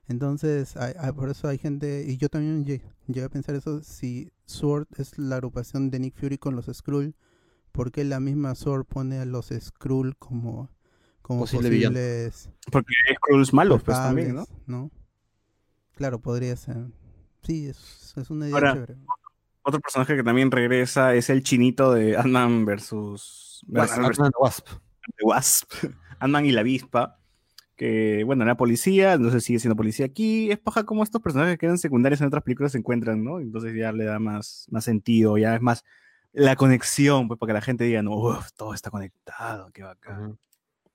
[0.10, 3.82] Entonces, hay- hay- por eso hay gente, y yo también lle- llegué a pensar eso,
[3.84, 7.16] si Sword es la agrupación de Nick Fury con los Skrull,
[7.72, 10.70] ¿por qué la misma Sword pone a los Skrull como,
[11.22, 11.94] como Posible villano.
[11.94, 14.92] posibles Porque es Skrulls malos, pues también, ¿no?
[15.96, 16.78] Claro, podría ser.
[17.44, 18.96] Sí, es, es una idea Ahora, chévere.
[19.62, 24.68] Otro personaje que también regresa es el chinito de Ant-Man versus, versus- Ant-Man and Wasp.
[24.70, 25.70] de Wasp,
[26.20, 27.19] Ant-Man y la avispa,
[27.80, 31.66] que bueno, era policía, entonces sigue siendo policía aquí, es paja como estos personajes que
[31.66, 33.40] eran secundarios en otras películas se encuentran, ¿no?
[33.40, 35.86] Entonces ya le da más, más sentido, ya es más
[36.34, 40.38] la conexión, pues para que la gente diga, no, uf, todo está conectado, qué bacán.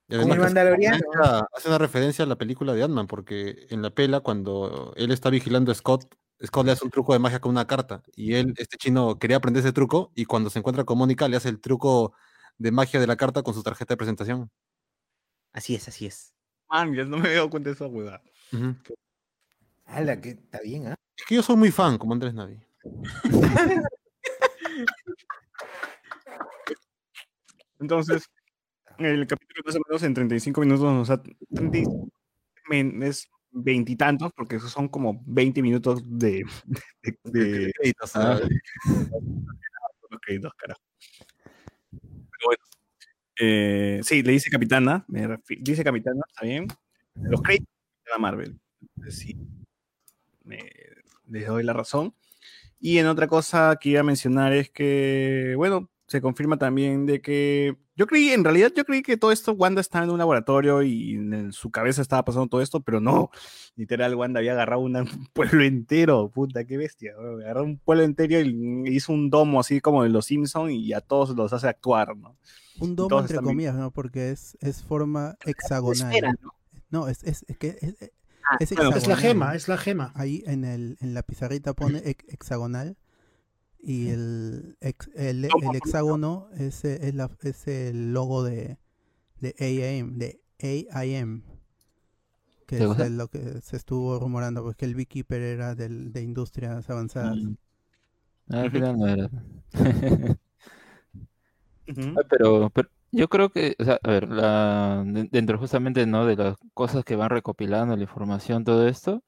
[0.07, 0.97] Y además hace Mandaloriano.
[0.97, 5.09] referencia- hace una referencia a la película de Ant-Man, porque en la pela, cuando él
[5.09, 6.05] está vigilando a Scott,
[6.45, 8.03] Scott le hace un truco de magia con una carta.
[8.15, 11.35] Y él, este chino, quería aprender ese truco, y cuando se encuentra con Mónica, le
[11.37, 12.13] hace el truco
[12.59, 14.51] de magia de la carta con su tarjeta de presentación.
[15.51, 16.34] Así es, así es.
[16.69, 18.21] Man, ya no me he dado cuenta de esa hueá.
[18.53, 18.75] Ujú.
[19.85, 20.95] Ala, que está bien, ¿ah?
[21.17, 22.59] Es que yo soy muy fan, como Andrés Navi.
[27.79, 28.29] Entonces,
[28.97, 31.21] el capítulo más o menos en 35 minutos nos da
[31.53, 31.79] 30
[32.69, 36.45] men- es veintitantos, porque esos son como 20 minutos de,
[37.01, 38.39] de, de- Créditos, Ah.
[40.09, 40.81] los créditos, carajo.
[41.91, 42.63] Pero bueno,
[43.39, 45.27] eh, sí, le dice capitana, me
[45.59, 46.67] dice capitana, está bien.
[47.15, 47.67] Los créditos
[48.05, 48.59] de la Marvel.
[49.09, 49.37] Sí,
[51.27, 52.13] les doy la razón.
[52.79, 57.19] Y en otra cosa que iba a mencionar es que, bueno, se confirma también de
[57.21, 60.83] que yo creí, en realidad yo creí que todo esto, Wanda estaba en un laboratorio
[60.83, 63.31] y en su cabeza estaba pasando todo esto, pero no,
[63.75, 68.39] literal, Wanda había agarrado una- un pueblo entero, puta, qué bestia, agarró un pueblo entero
[68.41, 72.15] y hizo un domo así como de los Simpsons y a todos los hace actuar,
[72.15, 72.35] ¿no?
[72.79, 73.91] Un domo entre están comillas, ¿no?
[73.91, 76.11] Porque es, es forma hexagonal.
[76.11, 76.53] Esfera, ¿no?
[76.91, 78.11] No, es, es, es que es, es-
[78.47, 80.11] Ah, es bueno, Es la gema, es la gema.
[80.13, 82.95] Ahí en, el, en la pizarrita pone hex- hexagonal
[83.85, 88.77] y el, el, el hexágono es, es, la- es el logo de,
[89.41, 91.43] de AIM, de AIM,
[92.67, 96.21] que ¿Qué es el- lo que se estuvo rumorando, porque el Beekeeper era del, de
[96.21, 97.37] industrias avanzadas.
[97.37, 97.53] Mm.
[98.49, 99.29] Al final no era.
[102.29, 106.25] Pero, pero yo creo que, o sea, a ver, la, dentro justamente, ¿no?
[106.25, 109.23] De las cosas que van recopilando, la información, todo esto,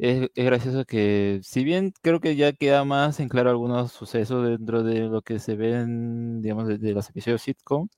[0.00, 4.48] es, es gracioso que, si bien creo que ya queda más en claro algunos sucesos
[4.48, 7.88] dentro de lo que se ven, digamos, de, de los episodios sitcom,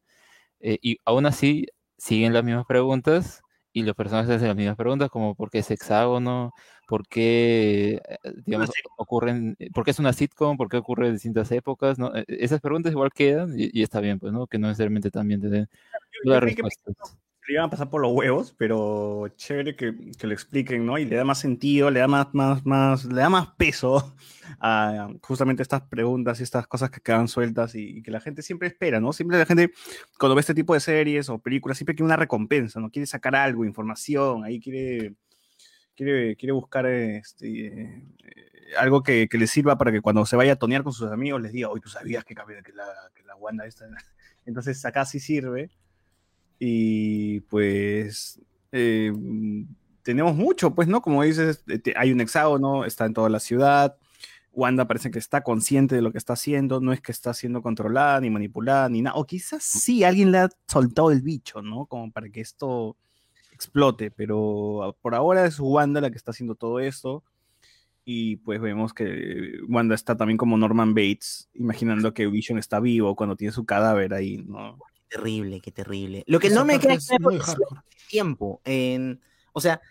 [0.60, 1.66] eh, y aún así
[1.98, 5.70] siguen las mismas preguntas y los personajes hacen las mismas preguntas, como por qué es
[5.70, 6.52] hexágono,
[6.86, 11.14] por qué, eh, digamos, ocurren, eh, por qué es una sitcom, por qué ocurre en
[11.14, 12.14] distintas épocas, ¿no?
[12.14, 14.46] Eh, Esas preguntas igual quedan y, y está bien, pues, ¿no?
[14.46, 15.68] Que no necesariamente también te den
[16.24, 17.16] Yo las respuestas.
[17.48, 20.96] Le iban a pasar por los huevos, pero chévere que, que lo expliquen, ¿no?
[20.98, 24.14] Y le da más sentido, le da más, más, más, le da más peso
[24.60, 28.42] a justamente estas preguntas y estas cosas que quedan sueltas y, y que la gente
[28.42, 29.12] siempre espera, ¿no?
[29.12, 29.72] Siempre la gente,
[30.18, 32.90] cuando ve este tipo de series o películas, siempre quiere una recompensa, ¿no?
[32.90, 35.14] Quiere sacar algo, información, ahí quiere,
[35.96, 38.04] quiere, quiere buscar este, eh,
[38.78, 41.42] algo que, que le sirva para que cuando se vaya a tonear con sus amigos
[41.42, 43.86] les diga, oye, tú sabías que, que, la, que la Wanda esta...
[44.46, 45.70] Entonces acá sí sirve
[46.64, 49.12] y pues eh,
[50.04, 51.02] tenemos mucho, pues, ¿no?
[51.02, 53.96] Como dices, eh, hay un hexágono, está en toda la ciudad.
[54.52, 57.62] Wanda parece que está consciente de lo que está haciendo, no es que está siendo
[57.62, 59.16] controlada ni manipulada ni nada.
[59.16, 61.86] O quizás sí alguien le ha soltado el bicho, ¿no?
[61.86, 62.96] Como para que esto
[63.50, 67.24] explote, pero por ahora es Wanda la que está haciendo todo esto.
[68.04, 73.16] Y pues vemos que Wanda está también como Norman Bates, imaginando que Vision está vivo
[73.16, 74.78] cuando tiene su cadáver ahí, ¿no?
[75.12, 76.24] Terrible, qué terrible.
[76.26, 77.42] Lo que Esa no me queda es claro el
[78.08, 78.62] tiempo.
[78.64, 79.20] En,
[79.52, 79.82] o sea,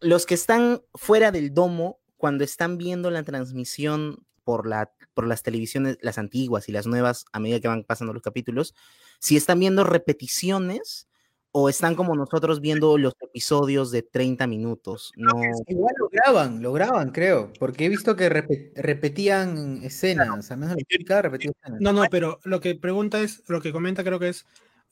[0.00, 5.42] los que están fuera del domo, cuando están viendo la transmisión por, la, por las
[5.42, 8.74] televisiones, las antiguas y las nuevas, a medida que van pasando los capítulos,
[9.18, 11.08] si están viendo repeticiones
[11.52, 15.12] o están como nosotros viendo los episodios de 30 minutos.
[15.16, 15.30] No,
[15.66, 20.76] Igual lo graban, lo graban, creo, porque he visto que repe- repetían escenas, al menos
[21.08, 21.80] la repetía escenas.
[21.80, 24.46] No, no, pero lo que pregunta es, lo que comenta creo que es,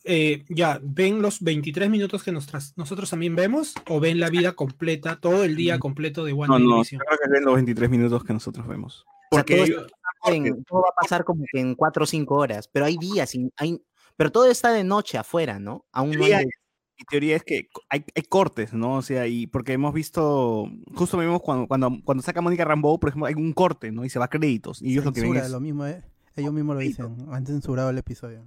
[0.05, 4.53] eh, ya, ¿ven los 23 minutos que nosotras- nosotros también vemos o ven la vida
[4.53, 7.91] completa, todo el día completo de No, Wanda no, yo creo que ven los 23
[7.91, 9.05] minutos que nosotros vemos.
[9.31, 12.07] O sea, Porque todo, está en- todo va a pasar como que en 4 o
[12.07, 13.83] 5 horas, pero hay días, y hay,
[14.17, 15.85] pero todo está de noche afuera, ¿no?
[15.93, 16.61] Aún no teoría hay- es-
[16.99, 18.95] mi teoría es que hay, hay cortes, ¿no?
[18.95, 23.11] O sea, y porque hemos visto, justo vimos cuando, cuando, cuando saca Mónica Rambeau, por
[23.11, 24.05] ejemplo, hay un corte, ¿no?
[24.05, 24.81] Y se va a créditos.
[24.81, 25.53] Y ellos lo que ven Censura, es...
[25.53, 26.03] lo mismo, eh,
[26.37, 28.47] ellos mismos lo dicen, han censurado el episodio.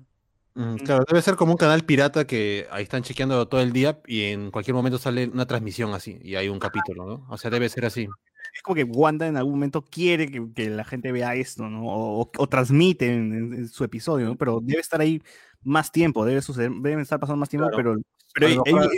[0.55, 4.01] Mm, Claro, debe ser como un canal pirata que ahí están chequeando todo el día
[4.07, 7.27] y en cualquier momento sale una transmisión así y hay un capítulo, ¿no?
[7.29, 8.07] O sea, debe ser así.
[8.55, 11.85] Es como que Wanda en algún momento quiere que, que la gente vea esto, ¿no?
[11.87, 14.35] O, o- o transmite en, en- en su episodio, ¿no?
[14.37, 15.21] Pero debe estar ahí
[15.63, 17.99] más tiempo, debe suceder, deben estar pasando más tiempo, Claro.
[18.33, 18.97] pero, pero el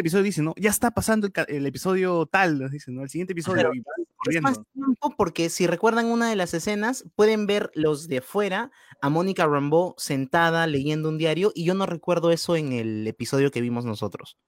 [0.00, 0.54] episodio dice, ¿no?
[0.56, 3.02] Ya está pasando el, el episodio tal, nos dicen, ¿no?
[3.02, 3.64] El siguiente episodio.
[3.68, 3.74] Van
[4.34, 8.70] Es más tiempo porque si recuerdan una de las escenas, pueden ver los de fuera
[9.02, 13.50] a Mónica Rambeau sentada leyendo un diario y yo no recuerdo eso en el episodio
[13.50, 14.38] que vimos nosotros.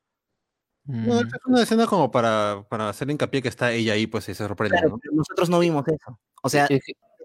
[0.87, 4.29] No, esta es una escena como para, para hacer hincapié que está ella ahí, pues
[4.29, 4.99] y se sorprende, Claro, ¿no?
[4.99, 6.19] pero nosotros no vimos eso.
[6.43, 6.81] O sea, te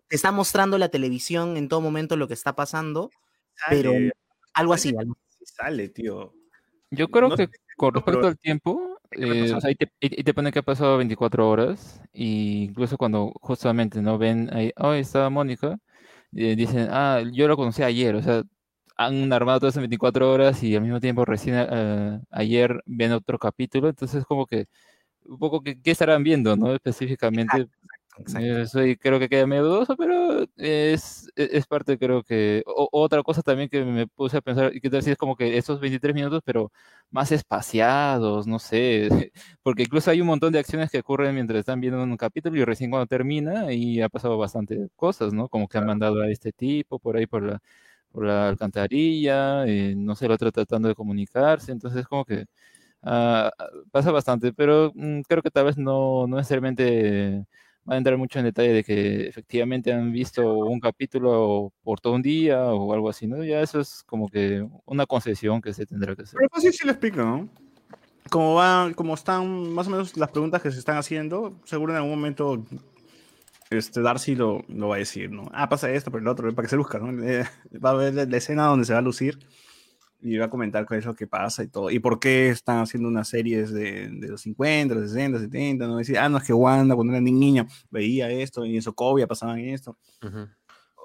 [0.09, 3.09] está mostrando la televisión en todo momento lo que está pasando,
[3.69, 4.11] pero Sale,
[4.53, 4.89] algo así.
[5.27, 6.33] sí sale, tío.
[6.91, 9.75] Yo creo No que con pero- respecto al tiempo, ¿qué puede eh, o sea, ahí
[9.75, 14.17] te, y- y te pone que ha pasado 24 horas, y incluso cuando justamente no
[14.17, 15.77] ven ahí, oh, está Mónica,
[16.33, 18.43] eh, dicen, ah, yo lo conocí ayer, o sea,
[18.99, 23.39] han armado todas esas 24 horas y al mismo tiempo recién eh, ayer ven otro
[23.39, 24.67] capítulo, entonces como que
[25.25, 26.73] un poco que qué estarán viendo, ¿no?
[26.75, 27.67] Específicamente,
[28.17, 28.39] Exacto.
[28.39, 32.63] eso y creo que queda medio dudoso, pero es, es es parte, creo que.
[32.65, 35.35] o- otra cosa también que me puse a pensar, y que tal si es como
[35.35, 36.71] que estos 23 minutos, pero
[37.11, 39.09] más espaciados, no sé.
[39.63, 42.65] Porque incluso hay un montón de acciones que ocurren mientras están viendo un capítulo y
[42.65, 45.47] recién cuando termina, y ha pasado bastante cosas, ¿no?
[45.49, 47.61] Como que han mandado a este tipo por ahí por la,
[48.11, 52.45] por la alcantarilla, eh, no sé, el otro tratando de comunicarse, entonces como que.
[53.03, 53.51] ah,
[53.91, 57.45] pasa bastante, pero mm, creo que tal vez no, no necesariamente
[57.89, 62.13] va a entrar mucho en detalle de que efectivamente han visto un capítulo por todo
[62.13, 63.43] un día o algo así, ¿no?
[63.43, 66.39] Ya eso es como que una concesión que se tendrá que hacer.
[66.39, 67.49] Pero sí, sí lo explico, ¿no?
[68.29, 71.97] Como va, como están más o menos las preguntas que se están haciendo, seguro en
[71.97, 72.63] algún momento
[73.69, 75.49] este Darcy lo, lo va a decir, ¿no?
[75.53, 77.23] Ah, pasa esto, pero el otro, para que se luzca, ¿no?
[77.23, 77.45] Eh,
[77.83, 79.37] va a ver la, la escena donde se va a lucir
[80.21, 81.91] y va a comentar qué es lo que pasa y todo.
[81.91, 85.97] Y por qué están haciendo unas series de, de los 50, los 60, 70, ¿no?
[85.97, 89.59] Decir, ah, no, es que Wanda cuando era niña veía esto y en Sokovia pasaban
[89.59, 89.97] esto.
[90.23, 90.47] Ujú.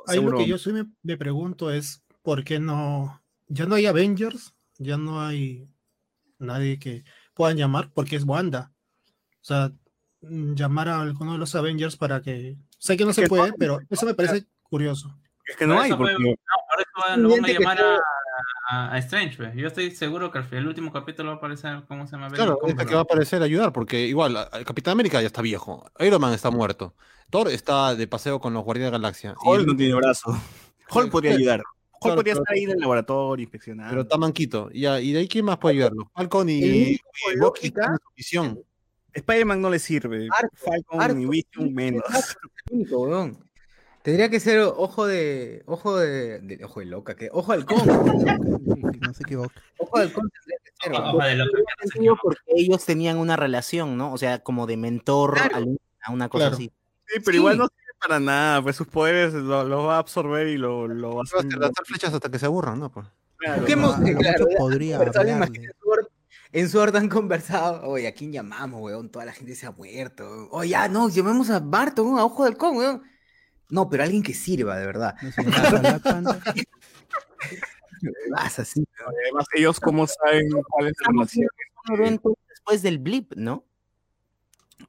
[0.06, 3.22] Ahí lo que yo sí me, me pregunto es, ¿por qué no?
[3.48, 5.68] Ya no hay Avengers, ya no hay
[6.38, 8.72] nadie que puedan llamar, porque es Wanda.
[9.40, 9.72] O sea,
[10.28, 12.56] llamar a alguno de los Avengers para que...
[12.78, 15.16] Sé que no Es se que puede, no- pero eso me parece curioso.
[15.46, 17.78] Es que no hay, eso fue- porque no, por eso van- lo van a llamar
[17.80, 17.98] a,
[18.70, 19.54] a- a Strange, pues.
[19.54, 22.30] Yo estoy seguro que al final, el último capítulo va a aparecer, ¿cómo se llama?
[22.30, 26.20] Claro, es que va a aparecer ayudar, porque igual, Capitán América ya está viejo, Iron
[26.20, 26.94] Man está muerto,
[27.30, 30.30] Thor está de paseo con los Guardianes de la Galaxia, y- Hulk no tiene brazo.
[30.90, 31.60] Hulk podría ayudar.
[31.60, 33.90] Hulk claro, podría estar ahí en el laboratorio inspeccionando.
[33.90, 34.68] pero está manquito.
[34.72, 36.10] Y, ya, y de ahí, ¿quién más puede ayudarlo?
[36.14, 36.98] Falcon y,
[37.32, 37.98] único y con
[39.14, 40.28] Spider-Man no le sirve.
[40.54, 42.02] Falcon y Vision menos.
[44.02, 45.62] Tendría que ser ojo de.
[45.66, 46.40] Ojo de.
[46.40, 47.30] de- ojo de loca, que.
[47.32, 47.78] Ojo halcón.
[49.00, 49.54] No se equivoque.
[49.78, 50.92] Ojo de halcón tendría que ser.
[50.94, 54.12] Ojo de no porque ellos tenían una relación, ¿no?
[54.12, 55.56] O sea, como de mentor Claro.
[55.56, 55.78] alumna,
[56.10, 56.56] una cosa Claro.
[56.56, 56.72] así.
[57.06, 57.36] Sí, pero Sí.
[57.38, 58.62] igual no sirve para nada.
[58.62, 61.68] Pues sus poderes los lo va a absorber y lo, lo va a Va a
[61.68, 61.84] hacer.
[61.86, 62.90] flechas hasta que se aburran, ¿no?
[62.90, 63.06] Pues.
[63.36, 63.62] Claro.
[63.62, 63.66] A
[64.18, 65.70] claro, podría hablarle.
[66.54, 67.86] En Sword, han conversado.
[67.86, 69.10] Oye, ¿a quién llamamos, weón?
[69.10, 70.24] Toda la gente se ha muerto.
[70.24, 70.48] weón.
[70.52, 73.02] Oye, ya, no, llamemos a Barton, weón, a Ojo de Halcón, weón.
[73.68, 75.16] No, pero alguien que sirva, de verdad.
[75.20, 76.36] No
[78.30, 78.86] Vas así.
[79.00, 81.48] Además, ellos cómo saben cuál es la Estamos relación.
[81.88, 83.64] Un evento después del blip, ¿no?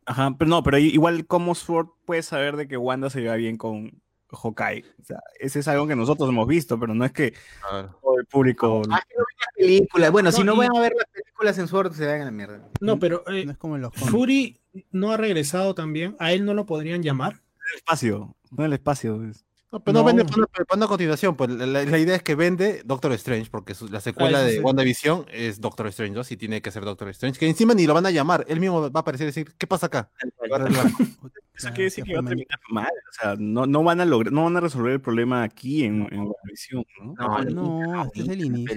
[0.05, 3.57] Ajá, pero no, pero igual cómo Sword puede saber de que Wanda se lleva bien
[3.57, 4.01] con
[4.35, 4.83] Hawkeye.
[5.01, 7.33] O sea, ese es algo que nosotros hemos visto, pero no es que
[7.67, 7.97] Claro.
[8.01, 8.81] todo el público.
[8.91, 10.11] Ah, que no ven las películas.
[10.11, 12.31] Bueno, si No, y- van a ver las películas en Sword, se vayan a la
[12.31, 12.61] mierda.
[12.81, 14.11] No, pero eh, no es como en los cómics.
[14.11, 14.59] Fury
[14.91, 16.15] no ha regresado también.
[16.19, 17.41] ¿A él no lo podrían llamar?
[17.73, 19.23] el espacio, no el espacio.
[19.23, 19.43] es-
[19.75, 20.05] No, pero no, No.
[20.05, 21.35] vende para una, continuación.
[21.35, 24.53] Pues la, la idea es que vende Doctor Strange, porque su- la secuela Ah, de
[24.53, 24.59] sí.
[24.59, 26.23] WandaVision es Doctor Strange, ¿no?
[26.23, 27.37] Si tiene que ser Doctor Strange.
[27.37, 28.45] Que encima ni lo van a llamar.
[28.47, 30.09] Él mismo va a aparecer y decir, ¿qué pasa acá?
[30.23, 30.49] Y.
[31.57, 32.87] Eso quiere decir que va a terminar mal.
[32.87, 36.07] O sea, no, no van a lograr, no van a resolver el problema aquí en,
[36.11, 37.13] en WandaVision, ¿no?
[37.49, 38.75] No, No, este es el inicio.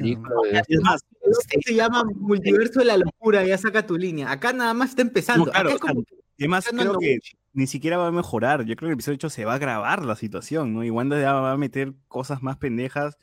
[0.68, 1.00] Es más,
[1.64, 4.30] se llama Multiverso de la Locura, ya saca tu línea.
[4.32, 5.46] Acá nada más está empezando.
[5.46, 7.18] No, claro, Acá es como que- Además, creo que.
[7.58, 8.60] Ni siquiera va a mejorar.
[8.60, 10.84] Yo creo que el episodio 8 se va a agravar la situación, ¿no?
[10.84, 13.18] Y Wanda ya va a meter cosas más pendejas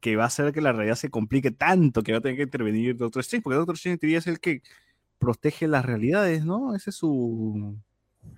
[0.00, 2.44] que va a hacer que la realidad se complique tanto que va a tener que
[2.44, 4.62] intervenir Doctor Strange, porque Doctor Strange en teoría es el que
[5.18, 6.74] protege las realidades, ¿no?
[6.74, 7.76] Ese es su.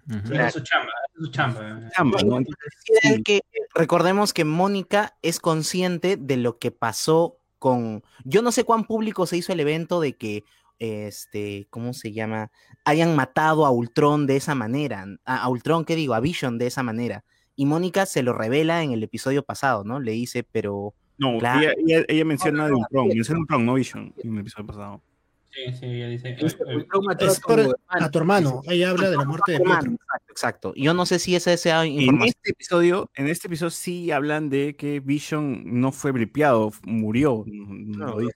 [0.09, 1.91] Esa es su chamba, esa es su chamba.
[1.91, 2.39] chamba, ¿no?
[2.39, 3.23] Entonces, Decía él sí.
[3.23, 3.41] que
[3.73, 8.03] recordemos que Mónica es consciente de lo que pasó con.
[8.25, 10.43] Yo no sé cuán público se hizo el evento de que,
[10.79, 12.51] este, ¿cómo se llama?
[12.85, 15.07] Hayan matado a Ultron de esa manera.
[15.25, 16.15] A, a Ultron, ¿qué digo?
[16.15, 17.25] A Vision de esa manera.
[17.55, 19.99] Y Mónica se lo revela en el episodio pasado, ¿no?
[20.01, 21.61] Le dice, pero No, Claro.
[21.61, 25.03] ella, ella- ella menciona de Ultron, menciona Ultron, no Vision, en el episodio pasado.
[25.51, 26.29] Sí, sí, ella dice.
[26.39, 27.77] Eh, Ultron mató a tu por- hermano.
[27.89, 28.61] a tu hermano.
[28.69, 29.95] Ella habla de la muerte de Hermano, Pietro.
[30.05, 30.75] exacto, exacto.
[30.77, 34.51] Yo no sé si esa es esa En este episodio, en este episodio sí hablan
[34.51, 37.45] de que Vision no fue blipeado, murió.
[37.47, 38.33] no lo dice.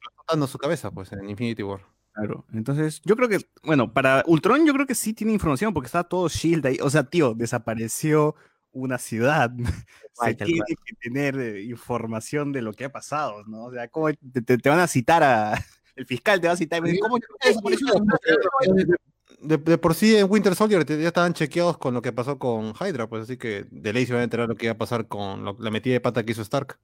[0.48, 1.80] su cabeza, pues, en Infinity War.
[2.20, 2.44] Claro.
[2.52, 6.04] Entonces, yo creo que, bueno, para Ultron yo creo que sí tiene información porque está
[6.04, 6.78] todo Shield ahí.
[6.82, 8.34] O sea, tío, desapareció
[8.72, 9.50] una ciudad.
[10.12, 10.36] Se Tal cual.
[10.36, 13.64] tiene que tener eh, información de lo que ha pasado, ¿no?
[13.64, 15.54] O sea, ¿cómo te, te- te van a citar a.
[15.96, 16.78] El fiscal te va a citar.
[16.78, 18.96] y a decir, ¿Cómo desapareció una ciudad?
[19.42, 22.38] De, de por sí en Winter Soldier te- ya estaban chequeados con lo que pasó
[22.38, 24.78] con Hydra, pues así que de ley se van a enterar lo que iba a
[24.78, 26.78] pasar con lo- la metida de pata que hizo Stark.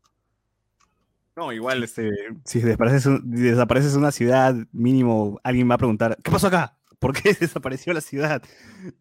[1.37, 2.11] No, igual, este,
[2.45, 6.77] si desapareces, un- si desapareces una ciudad, mínimo alguien va a preguntar, ¿qué pasó acá?
[6.99, 8.43] ¿Por qué desapareció la ciudad?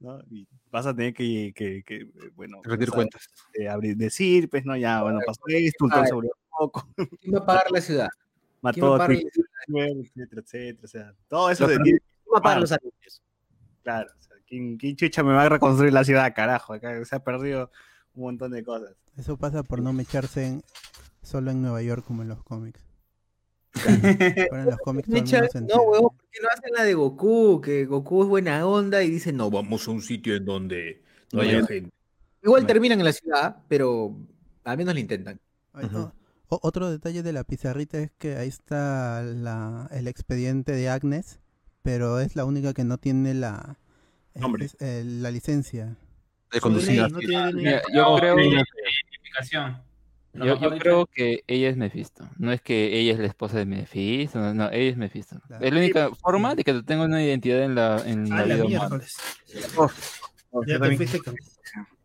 [0.01, 0.19] ¿No?
[0.29, 3.27] Y vas a tener que, que- que, eh, bueno, Rendir sea, cuentas.
[3.53, 6.89] eh, abrir- decir, pues, no, ya, bueno, pasó esto, Ultron se volvió loco,
[7.21, 8.09] ¿Quién va a pagar la ciudad?
[8.73, 11.91] ¿Quién mató a etcétera, etcétera, o sea, todo eso de perdí.
[12.33, 12.61] Va a pagar Ah.
[12.61, 13.21] los anuncios.
[13.83, 16.73] claro, o sea, ¿quién, quién chucha me va a reconstruir la ciudad, carajo?
[16.73, 17.71] Acá se ha perdido
[18.13, 18.93] un montón de cosas.
[19.15, 20.63] Eso pasa por no mecharse en-
[21.25, 22.81] solo en Nueva York como en los cómics.
[23.83, 26.83] Pero en los cómics todo el mundo se no, huevón, ¿por qué no hacen la
[26.83, 27.61] de Goku?
[27.61, 31.03] Que Goku es buena onda y dice, no, vamos a un sitio en donde
[31.33, 31.67] no haya Bueno.
[31.67, 31.91] gente.
[32.41, 32.67] Igual Bueno.
[32.67, 34.15] terminan en la ciudad, pero
[34.63, 35.39] al menos lo intentan.
[35.73, 35.89] Ay,
[36.47, 41.39] otro detalle de la pizarrita es que ahí está la, el expediente de Agnes,
[41.81, 43.77] pero es la única que no tiene la,
[44.35, 45.97] eh, eh, la licencia.
[46.51, 47.01] De conducir.
[47.01, 49.57] DNI, no tiene yo no, creo, sí,
[50.35, 52.27] yo, yo creo que ella es Mephisto.
[52.37, 54.39] No es que ella es la esposa de Mephisto.
[54.39, 55.39] No, no, ella es Mephisto.
[55.47, 55.63] Claro.
[55.65, 58.55] Es la única forma de que tenga una identidad en la, en la A la
[58.55, 58.79] vida humana.
[58.79, 59.15] miércoles.
[59.77, 61.35] Oh, Ya yo te fuiste con-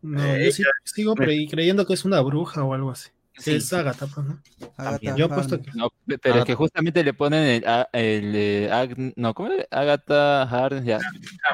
[0.01, 3.09] No, Eh, yo sí- sigo creyendo que es una bruja o algo así.
[3.43, 3.73] Sí, es.
[3.73, 4.41] Agatha, pues, ¿no?
[4.77, 5.71] Agatha Yo apuesto que.
[5.73, 6.45] No, pe- pero es Ah.
[6.45, 9.65] que justamente le ponen el, a- el, eh, Ag- no, ¿cómo es?
[9.71, 10.99] Agatha Harkness ya,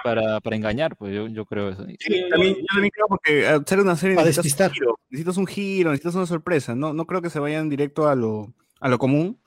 [0.03, 1.85] para, para engañar, pues yo, yo creo eso.
[1.99, 4.69] Sí, también, yo también creo porque ser una serie Para necesitas despistar.
[4.69, 8.07] un giro, necesitas un giro, necesitas una sorpresa, no, no creo que se vayan directo
[8.07, 9.39] a lo, a lo común.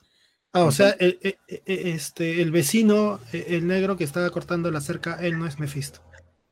[0.53, 1.61] Ah, o sea, eh, eh, eh,
[1.95, 6.01] este, el vecino, el negro que estaba cortando la cerca, él no es Mephisto.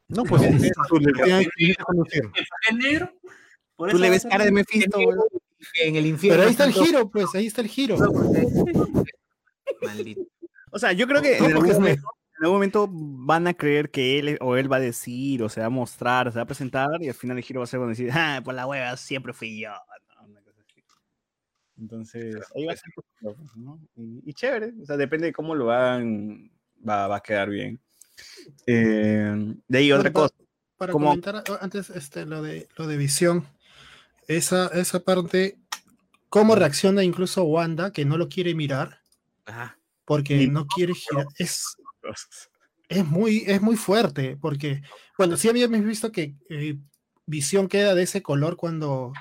[0.07, 0.41] No, pues
[0.87, 2.23] tú le tienes que conducir.
[2.33, 3.11] ¿Es negro?
[3.75, 4.51] Por Tú le ves cara de.
[4.51, 5.17] Mephisto, güey.
[5.83, 6.37] En el infierno.
[6.37, 7.97] Pero ahí está el giro, pues, ahí está el giro.
[9.81, 10.21] Maldito.
[10.71, 12.01] O sea, yo creo que en, algún momento,
[12.37, 15.59] en algún momento van a creer que él o él va a decir, o se
[15.61, 17.79] va a mostrar, se va a presentar, y al final el giro va a ser
[17.79, 19.71] cuando decir, ah, por la hueva, siempre fui yo.
[21.77, 22.91] Entonces, ahí va a ser,
[23.55, 23.79] ¿no?
[23.95, 26.51] Y, y chévere, o sea, depende de cómo lo hagan,
[26.87, 27.79] va, va a quedar bien.
[28.67, 30.49] Eh, de ahí otra Bueno, pa- cosa.
[30.77, 33.45] Para como- comentar antes este, lo, de, lo de visión,
[34.29, 35.57] esa, esa parte,
[36.29, 39.01] cómo reacciona incluso Wanda, que no lo quiere mirar,
[39.45, 39.77] Ajá.
[40.05, 41.25] porque Ni- no quiere girar.
[41.37, 41.75] Es,
[42.87, 44.81] es, muy, es muy fuerte, porque,
[45.17, 46.77] bueno, sí habíamos visto que eh,
[47.25, 49.11] visión queda de ese color cuando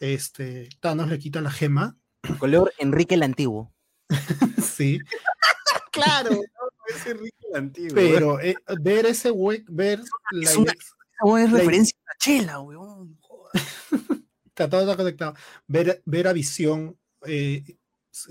[0.00, 1.96] este, Thanos le quita la gema.
[2.38, 3.72] Color Enrique el Antiguo.
[4.62, 4.98] sí,
[5.90, 6.40] Claro, no,
[6.94, 7.94] ese Ricky el antiguo.
[7.94, 10.72] pero eh, ver ese hue- ver la, Es una-
[11.22, 13.18] Oh, es La- referencia a la chela, weón.
[14.56, 15.34] Todo está conectado.
[15.66, 16.96] Ver, ver a visión
[17.26, 17.62] eh,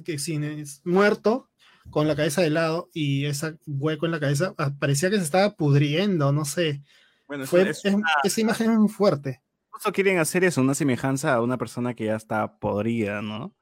[0.03, 1.49] que sin es muerto
[1.91, 5.23] con la cabeza de lado y ese hueco en la cabeza ah, parecía que se
[5.23, 6.82] estaba pudriendo, no sé.
[7.28, 9.41] bueno, Fue, es es- esa imagen es muy fuerte.
[9.67, 13.53] Incluso quieren hacer eso, una semejanza a una persona que ya está podrida, ¿no?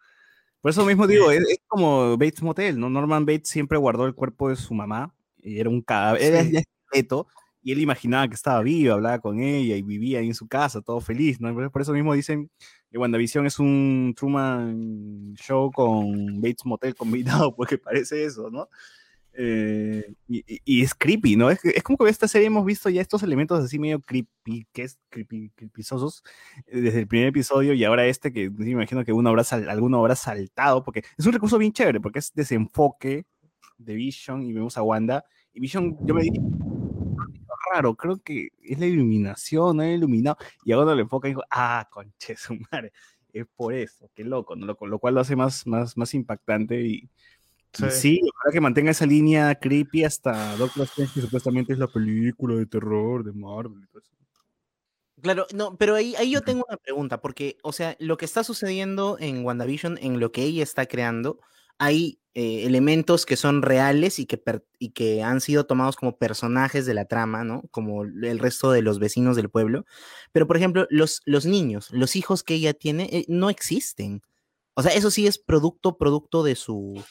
[0.62, 2.90] Por eso mismo digo, es, es como Bates Motel, ¿no?
[2.90, 6.52] Norman Bates siempre guardó el cuerpo de su mamá y era un cadáver, era Sí.
[6.54, 7.28] ya esqueleto,
[7.64, 10.82] y él imaginaba que estaba vivo, hablaba con ella y vivía ahí en su casa,
[10.82, 11.54] todo feliz, ¿no?
[11.72, 12.50] Por- eso mismo dicen
[12.92, 18.68] que WandaVision es un Truman Show con Bates Motel combinado, porque parece eso, ¿no?
[19.36, 21.50] Eh, y, es creepy, ¿no?
[21.50, 24.84] Es, es como que esta serie hemos visto ya estos elementos así medio creepy, que
[24.84, 26.24] es creepy, creepyzosos,
[26.68, 29.70] eh, desde el primer episodio y ahora este que me imagino que uno habrá sal-
[29.70, 33.26] alguno habrá saltado, porque es un recurso bien chévere, porque es desenfoque
[33.78, 36.40] de Vision y vemos a Wanda, y Vision, yo me dije,
[37.74, 41.88] raro, creo que es la iluminación, no iluminado, y ahora lo enfoca y digo, ah,
[41.92, 42.92] conche su madre,
[43.34, 44.66] es por eso, qué loco, ¿no?
[44.66, 47.10] lo, lo cual lo hace más, más, más impactante y,
[47.80, 51.88] y sí, ojalá que mantenga esa línea creepy hasta Doctor Strange, que supuestamente es la
[51.88, 53.82] película de terror de Marvel.
[53.84, 54.12] y todo eso.
[55.22, 58.44] Claro, no, pero ahí, ahí yo tengo una pregunta, porque, o sea, lo que está
[58.44, 61.40] sucediendo en WandaVision, en lo que ella está creando,
[61.78, 66.18] hay eh, elementos que son reales y que, per- y que han sido tomados como
[66.18, 67.64] personajes de la trama, ¿no?
[67.72, 69.86] Como el resto de los vecinos del pueblo.
[70.32, 74.22] Pero, por ejemplo, los, los niños, los hijos que ella tiene, eh, no existen.
[74.74, 77.04] O sea, eso sí es producto, producto de su,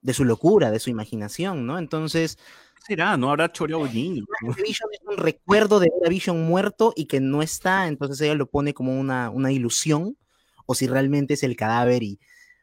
[0.00, 1.78] de su locura, de su imaginación, ¿no?
[1.78, 2.36] Entonces,
[2.84, 3.16] será?
[3.16, 4.24] ¿No habrá choreado niño?
[4.56, 8.34] Vision es un recuerdo de ver a Vision muerto y que no está, entonces ella
[8.34, 10.18] lo pone como una, una ilusión,
[10.66, 12.18] o si realmente es el cadáver y,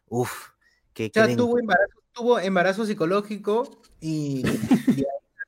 [0.07, 0.49] uff,
[0.93, 1.05] que...
[1.05, 5.05] O sea, que den- tuvo embarazo, tuvo embarazo psicológico y, y ahí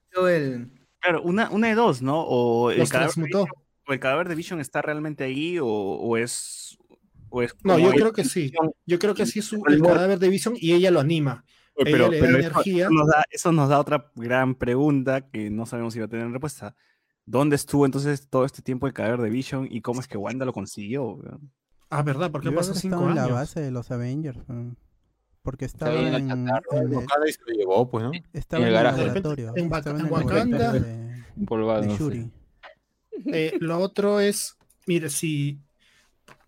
[0.10, 0.72] nació el...
[1.00, 2.22] Claro, una, una de dos, ¿no?
[2.22, 3.24] O el, cadáver de.
[3.24, 3.46] Vision,
[3.88, 6.78] o el cadáver de Vision está realmente ahí o, o es...
[7.30, 8.52] O es No, yo creo que sí.
[8.86, 11.44] Yo creo que sí es su- el cadáver de Vision y ella lo anima.
[11.76, 12.86] Oye, ella Pero, le da pero eso- energía.
[12.86, 16.10] Eso, nos da, eso nos da otra gran pregunta que no sabemos si va a
[16.10, 16.76] tener respuesta.
[17.26, 20.46] ¿Dónde estuvo entonces todo este tiempo el cadáver de Vision y cómo es que Wanda
[20.46, 21.18] lo consiguió?
[21.90, 22.32] Ah, ¿verdad?
[22.32, 24.38] Porque Debe pasó cinco en la base de los Avengers.
[24.48, 24.76] ¿no?
[25.44, 28.12] Porque estaba en en, en y se lo llevó, pues, ¿no?
[28.32, 29.06] estaba en el garaje.
[29.06, 29.54] Laboratorio.
[29.56, 30.72] en en Wakanda.
[30.72, 31.98] de, Empolvado, de.
[31.98, 32.32] Shuri.
[33.26, 35.60] Eh, lo otro es, mire, si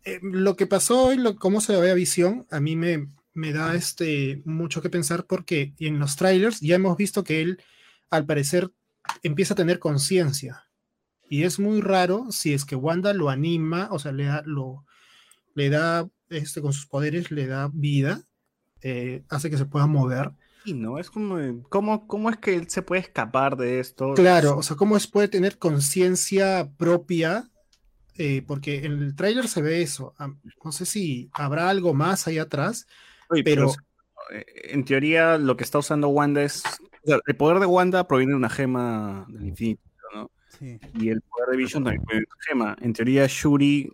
[0.06, 3.52] eh, lo que pasó y lo, cómo se ve a visión, a mí me, me
[3.52, 7.62] da este, mucho que pensar porque en los trailers ya hemos visto que él,
[8.10, 8.72] al parecer,
[9.24, 10.64] empieza a tener conciencia.
[11.30, 14.86] Y es muy raro si es que Wanda lo anima, o sea, le da, lo,
[15.54, 18.24] le da este, con sus poderes, le da vida,
[18.88, 20.30] eh, hace que se pueda mover.
[20.64, 24.14] Y no, es como, eh, ¿cómo, ¿cómo es que él se puede escapar de esto?
[24.14, 27.50] Claro, o sea, cómo es puede tener conciencia propia,
[28.18, 30.14] Eh, porque en el tráiler se ve eso.
[30.64, 32.88] No sé si habrá algo más ahí atrás,
[33.30, 33.74] Oye, pero
[34.72, 36.64] en teoría lo que está usando Wanda es...
[36.66, 39.82] o sea, el poder de Wanda proviene de una gema del infinito,
[40.14, 40.32] ¿no?
[40.48, 40.80] Sí.
[40.94, 42.78] Y el poder de Vision también proviene de una gema.
[42.80, 43.92] En teoría Shuri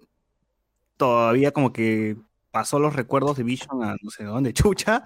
[0.98, 2.16] todavía como que
[2.52, 5.04] pasó los recuerdos de Vision a no sé dónde, chucha.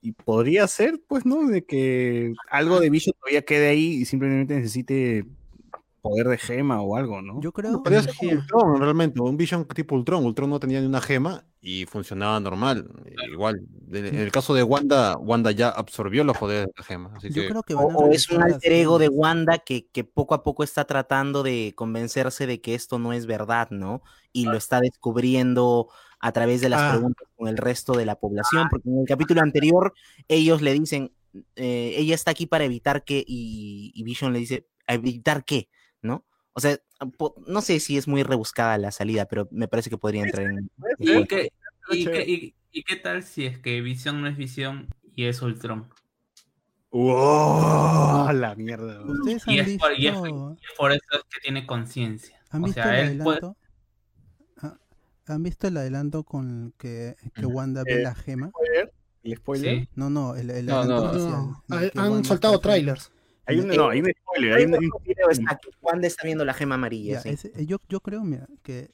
[0.00, 1.46] Y podría ser, pues, ¿no?
[1.46, 5.24] De que algo de Vision todavía quede ahí y simplemente necesite
[6.02, 7.40] poder de gema o algo, ¿no?
[7.40, 8.56] Yo creo Podría ser como energía.
[8.56, 10.24] Ultron, realmente, un Vision tipo Ultron.
[10.26, 12.90] Ultron no tenía ni una gema y funcionaba normal.
[13.30, 13.62] Igual,
[13.92, 17.12] en el caso de Wanda, Wanda ya absorbió los poderes de la gema.
[17.16, 19.08] Así yo que creo que O, van a o es un alter ego de.
[19.08, 23.26] Wanda que, que poco a poco está tratando de convencerse de que esto no es
[23.26, 24.02] verdad, ¿no?
[24.32, 25.88] Y lo está descubriendo
[26.22, 26.90] a través de las Ah.
[26.92, 29.92] preguntas con el resto de la población, porque en el capítulo anterior
[30.28, 31.12] ellos le dicen,
[31.56, 35.68] eh, ella está aquí para evitar que, y, y Vision le dice, ¿evitar qué?
[36.00, 36.24] ¿No?
[36.52, 36.78] O sea,
[37.18, 40.46] po- no sé si es muy rebuscada la salida, pero me parece que podría entrar
[40.46, 40.70] en...
[40.98, 41.50] ¿Y qué,
[41.90, 45.42] y, qué, y- y qué tal si es que Visión no es Visión y es
[45.42, 45.88] Ultron?
[46.90, 48.32] ¡Wow!
[48.32, 49.00] La mierda.
[49.04, 50.14] Ustedes Y han es por- y es-
[50.76, 52.40] por eso es que tiene conciencia.
[52.50, 53.40] ¿han O sea, el él puede-?
[53.46, 53.54] Ah,
[55.26, 57.56] ¿Han visto el adelanto con que, que Ujú.
[57.56, 58.50] Wanda ve Eh, la gema?
[59.22, 59.80] ¿El spoiler?
[59.82, 59.88] Sí.
[59.94, 61.10] No, no, el, el No, adelanto no.
[61.10, 61.46] oficial.
[61.68, 63.12] no, el ha- que han Wanda soltado trailers.
[63.46, 64.52] Hay un, no, hay un spoiler.
[64.54, 67.28] Hay un, está que Wanda está viendo la gema amarilla, Ya, sí.
[67.30, 68.90] ese- eh, yo, yo creo, mira, que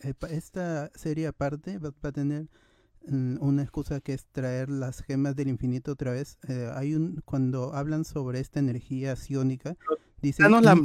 [0.00, 2.46] eh, pa- esta serie aparte va, va a tener
[3.08, 6.38] mm, una excusa que es traer las gemas del infinito otra vez.
[6.48, 9.76] Eh, hay un cuando hablan sobre esta energía psiónica,
[10.20, 10.76] dicen nos la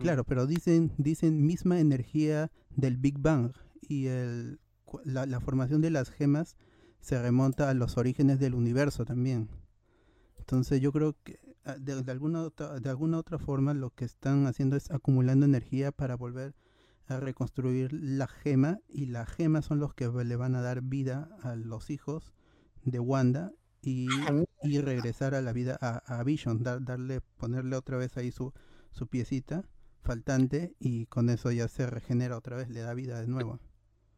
[0.00, 3.52] claro, pero dicen dicen misma energía del Big Bang
[3.88, 4.60] y el
[5.04, 6.56] la, la formación de las gemas
[7.00, 9.48] se remonta a los orígenes del universo también.
[10.38, 14.46] Entonces yo creo que ah, de, alguna otra, de alguna otra forma lo que están
[14.46, 16.54] haciendo es acumulando energía para volver
[17.06, 21.28] a reconstruir la gema y la gema son los que le van a dar vida
[21.42, 22.32] a los hijos
[22.84, 27.96] de Wanda y, y regresar a la vida a, a Vision, dar- darle, ponerle otra
[27.96, 28.52] vez ahí su,
[28.90, 29.64] su piecita
[30.02, 33.60] faltante y con eso ya se regenera otra vez, le da vida de nuevo.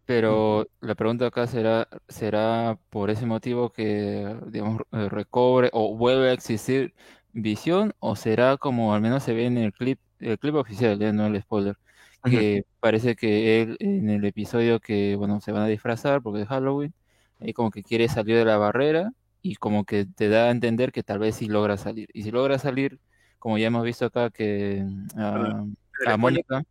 [0.08, 6.30] Pero la pregunta acá será, ¿será por ese motivo que, digamos, eh, recobre o vuelve
[6.30, 6.94] a existir
[7.34, 7.92] visión?
[7.98, 11.26] ¿O será como al menos se ve en el clip, el clip oficial, ya no
[11.26, 11.76] el spoiler,
[12.24, 16.48] que parece que él en el episodio que, bueno, se van a disfrazar porque es
[16.48, 16.94] Halloween,
[17.38, 20.90] ahí como que quiere salir de la barrera y como que te da a entender
[20.90, 22.08] que tal vez sí logra salir.
[22.14, 22.98] Y si logra salir,
[23.38, 24.86] como ya hemos visto acá que
[25.18, 25.66] ah,
[26.06, 26.64] a Mónica...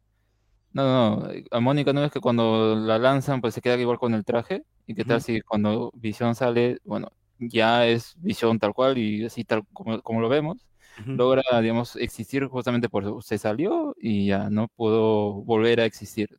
[0.74, 4.14] No, no, a Mónica no es que cuando la lanzan pues se queda igual con
[4.14, 5.24] el traje y qué tal Ujú.
[5.24, 10.22] si cuando Visión sale, bueno, ya es Visión tal cual y así tal como, como
[10.22, 11.14] lo vemos, Ujú.
[11.14, 16.30] logra, digamos, existir justamente por eso, se salió y ya no pudo volver a existir.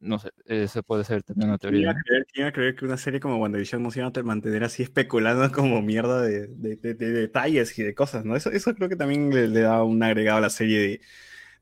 [0.00, 1.96] No sé, eso puede ser también una ¿Quién iba teoría.
[2.34, 5.82] iba a creer que una serie como WandaVision nos iba a mantener así especulando como
[5.82, 8.36] mierda de, de- de- de detalles y de cosas, ¿no?
[8.36, 11.00] Eso, eso creo que también le, le da un agregado a la serie de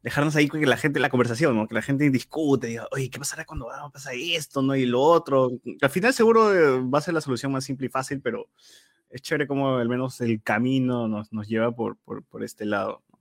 [0.03, 1.66] dejarnos ahí con que la gente, la conversación, ¿no?
[1.66, 4.76] Que la gente discute, diga, oye, ¿qué pasará cuando va a pasar esto, no?
[4.76, 5.51] Y lo otro.
[5.80, 8.49] Al final seguro eh, va a ser la solución más simple y fácil, pero
[9.11, 13.03] es chévere como al menos el camino nos, nos lleva por, por, por este lado.
[13.11, 13.18] ¿no?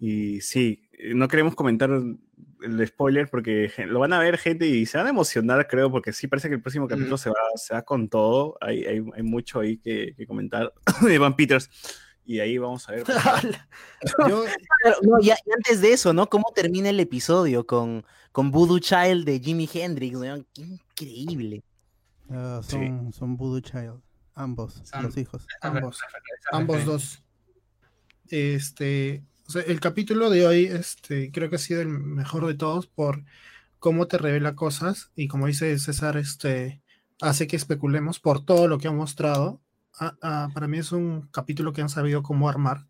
[0.00, 4.86] Y sí, eh, no queremos comentar el spoiler porque lo van a ver gente y
[4.86, 7.74] se van a emocionar, creo, porque sí parece que el próximo capítulo se, va, se
[7.74, 8.56] va con todo.
[8.60, 10.72] Hay, hay, hay mucho ahí que, que comentar
[11.02, 11.70] de Van Peters.
[12.26, 13.04] Y ahí vamos a ver.
[14.28, 14.44] Yo,
[15.02, 16.28] no, y, a- y antes de eso, ¿no?
[16.28, 20.16] ¿Cómo termina el episodio con, con Voodoo Child de Jimi Hendrix?
[20.16, 20.46] weón?
[20.54, 21.62] Qué increíble.
[22.30, 22.76] Ah, Sí.
[22.76, 24.00] son, son Voodoo Child.
[24.34, 25.46] Ambos, Son- los hijos.
[25.60, 25.98] ambos,
[26.52, 27.22] ambos dos.
[28.28, 32.54] Este, o sea, el capítulo de hoy, este, creo que ha sido el mejor de
[32.54, 33.24] todos por
[33.78, 36.80] cómo te revela cosas y como dice César, este,
[37.20, 39.60] hace que especulemos por todo lo que ha mostrado.
[40.00, 42.86] Ah, ah, para mí es un capítulo que han sabido cómo armar.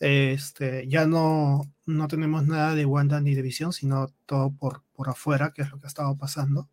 [0.00, 5.10] Este, ya no, no tenemos nada de Wanda ni de Visión, sino todo por, por
[5.10, 6.70] afuera, que es lo que ha estado pasando.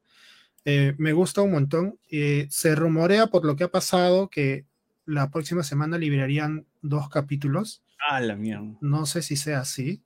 [0.63, 1.99] Eh, me gusta un montón.
[2.09, 4.65] Eh, se rumorea por lo que ha pasado que
[5.05, 7.83] la próxima semana liberarían dos capítulos.
[8.09, 8.77] Ah, la mierda.
[8.79, 10.01] No sé si sea así,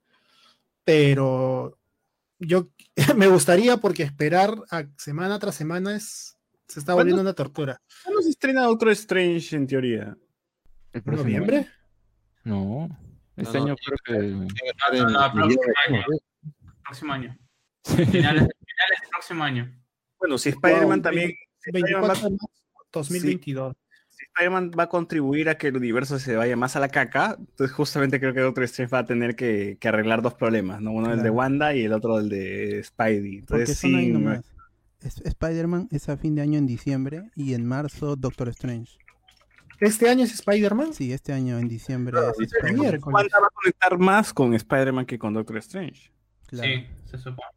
[0.82, 1.78] pero
[2.40, 2.70] yo
[3.16, 6.39] me gustaría porque esperar a semana tras semana es
[6.70, 7.80] se está volviendo una tortura.
[8.04, 10.16] ¿Cuándo se estrena Doctor Strange en teoría?
[10.92, 11.66] ¿El próximo ¿Noviembre?
[12.44, 12.88] No.
[13.36, 14.28] Este no, año creo que.
[14.28, 16.04] No, no, próximo año.
[16.84, 17.38] Próximo año.
[17.84, 19.80] Finales, finales del próximo año.
[20.18, 21.30] Bueno, si Spider-Man Wow, también.
[21.58, 22.46] si Spider-Man va- 24 de marzo
[22.92, 23.76] 2022.
[24.10, 27.36] si Spider-Man va a contribuir a que el universo se vaya más a la caca,
[27.38, 30.92] entonces justamente creo que Doctor Strange va a tener que, que arreglar dos problemas, ¿no?
[30.92, 31.34] Uno el de Claro.
[31.34, 33.38] Wanda y el otro el de Spidey.
[33.38, 34.12] Entonces sí,
[35.02, 38.98] Spider-Man es a fin de año en diciembre y en marzo Doctor Strange.
[39.80, 40.92] Este año es Spider-Man.
[40.92, 42.80] Sí, este año en diciembre es dice Spider-Man.
[42.80, 43.14] miércoles.
[43.14, 46.12] Wanda va a conectar más con Spider-Man que con Doctor Strange.
[46.46, 46.68] Claro.
[46.68, 47.48] Sí, se supone.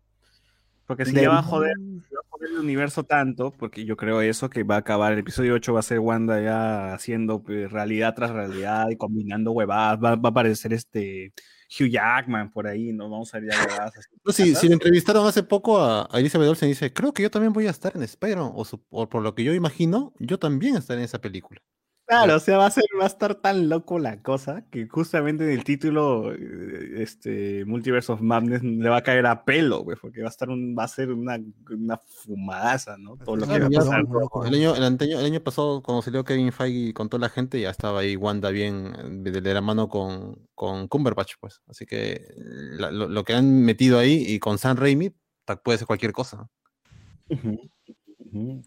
[0.86, 3.96] Porque si De- ya va a joder, va a joder el universo tanto, porque yo
[3.98, 7.42] creo eso, que va a acabar el episodio 8, va a ser Wanda ya haciendo
[7.42, 11.34] pues, realidad tras realidad y combinando huevadas, va, va a aparecer este
[11.80, 13.10] Hugh Jackman por ahí, ¿no?
[13.10, 13.92] Vamos a ver ya.
[14.24, 17.32] No, si, si le entrevistaron hace poco a, a Elizabeth Olsen, dice, creo que yo
[17.32, 20.76] también voy a estar en Spider-Man, o, o por lo que yo imagino, yo también
[20.76, 21.62] estaré en esa película.
[22.06, 25.46] Claro, o sea, va a ser, va a estar tan loco la cosa que justamente
[25.46, 29.98] en el título, eh, este, Multiverse of Madness le va a caer a pelo, güey,
[30.00, 31.40] porque va a estar un, va a ser una,
[31.72, 33.16] una fumadaza, ¿no?
[33.18, 34.04] Todo lo que va a pasar.
[34.48, 37.62] El año, el, anteño- el año pasado, cuando salió Kevin Feige con toda la gente,
[37.62, 41.62] ya estaba ahí Wanda bien eh, de, de la mano con, con Cumberbatch, pues.
[41.68, 45.14] Así que la- lo, lo que han metido ahí y con Sam Raimi
[45.64, 46.50] puede ser cualquier cosa.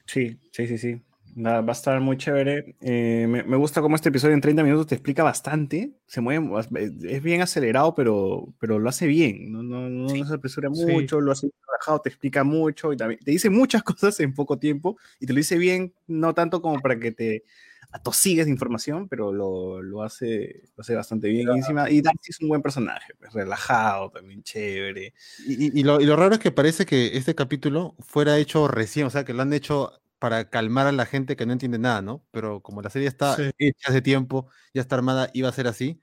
[0.06, 1.02] Sí, sí, sí, sí.
[1.38, 2.76] Va, a estar muy chévere.
[2.80, 5.92] Eh, me, me gusta cómo este episodio en 30 minutos te explica bastante.
[6.06, 6.68] Se mueve, bas-
[7.04, 9.52] es bien acelerado, pero, pero lo hace bien.
[9.52, 10.86] No, no, no, no se apresura Sí.
[10.86, 14.58] mucho, lo hace relajado, te explica mucho y también te dice muchas cosas en poco
[14.58, 17.44] tiempo y te lo dice bien, no tanto como para que te
[17.92, 21.48] atosigues de información, pero lo, lo hace, lo hace bastante bien.
[21.54, 25.12] Y, encima, y Darcy es un buen personaje, pues, relajado, también chévere.
[25.46, 28.68] Y, y- y lo, y lo raro es que parece que este capítulo fuera hecho
[28.68, 31.78] recién, o sea, que lo han hecho para calmar a la gente que no entiende
[31.78, 32.24] nada, ¿no?
[32.30, 33.50] Pero como la serie está Sí.
[33.58, 36.00] hecha hace tiempo, ya está armada, iba a ser así,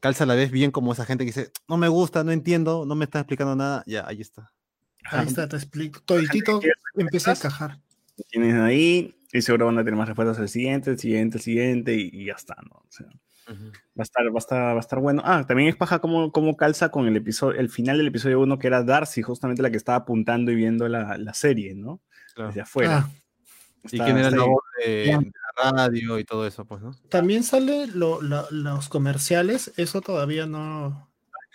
[0.00, 2.84] calza a la vez bien como esa gente que dice, no me gusta, no entiendo,
[2.86, 4.52] no me está explicando nada, ya, ahí está.
[5.04, 6.00] Ahí está, te explico.
[6.04, 6.60] Toditito
[6.94, 7.80] empieza a encajar.
[8.28, 11.94] tienes ahí y seguro van a tener más respuestas al siguiente, el siguiente, el siguiente
[11.94, 12.76] y, y ya está, ¿no?
[12.76, 13.06] O sea,
[13.48, 13.54] va
[13.98, 15.22] a estar, va a estar, va a estar bueno.
[15.24, 18.58] Ah, también es paja cómo, cómo calza con el episodio, el final del episodio 1
[18.58, 22.00] que era Darcy, justamente la que estaba apuntando y viendo la, la serie, ¿no?
[22.36, 23.06] Desde afuera.
[23.06, 23.10] Ah,
[23.84, 26.92] ¿Y Está- quién era la voz de, de la radio y todo eso, pues, no?
[27.08, 31.08] también sale lo- la- los comerciales, eso todavía no,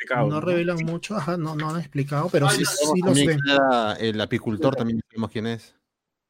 [0.10, 0.42] no ¿no?
[0.42, 3.40] revelan mucho, ajá, no, no han explicado, pero Ay, sí, sí los ven.
[3.48, 5.76] era el apicultor, también sabemos quién es.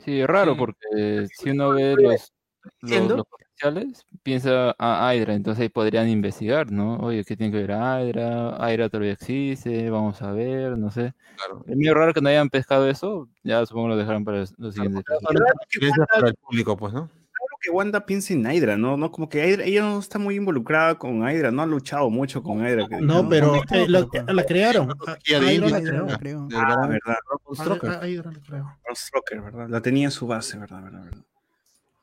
[0.03, 0.59] Sí, raro Sí.
[0.59, 2.33] porque si uno ve los,
[2.81, 3.25] los, los
[3.59, 6.97] comerciales, piensa a Hydra, entonces ahí podrían investigar, ¿no?
[6.97, 8.57] Oye, ¿qué tiene que ver Hydra?
[8.59, 11.13] Hydra todavía existe, vamos a ver, no sé.
[11.37, 11.63] Claro.
[11.67, 15.03] Es medio raro que no hayan pescado eso, ya supongo lo dejaron para los siguientes
[15.05, 16.99] Gracias Wanda- para el público, pues, ¿no?
[17.01, 18.97] raro que Wanda piense en Hydra, ¿no?
[18.97, 22.43] no Como que Hydra- ella no está muy involucrada con Hydra, no ha luchado mucho
[22.43, 22.87] con Hydra.
[22.87, 24.91] que No, pero no, eh, la, pero- la crearon.
[24.91, 26.07] a- Y de a Hydra la creó.
[26.19, 28.07] Creo, Ah, verdad.
[28.07, 29.43] Hydra la creó.
[29.43, 29.69] ¿verdad?
[29.69, 30.83] La tenía en su base, ¿verdad?
[30.83, 31.03] ¿verdad?
[31.05, 31.23] ¿verdad?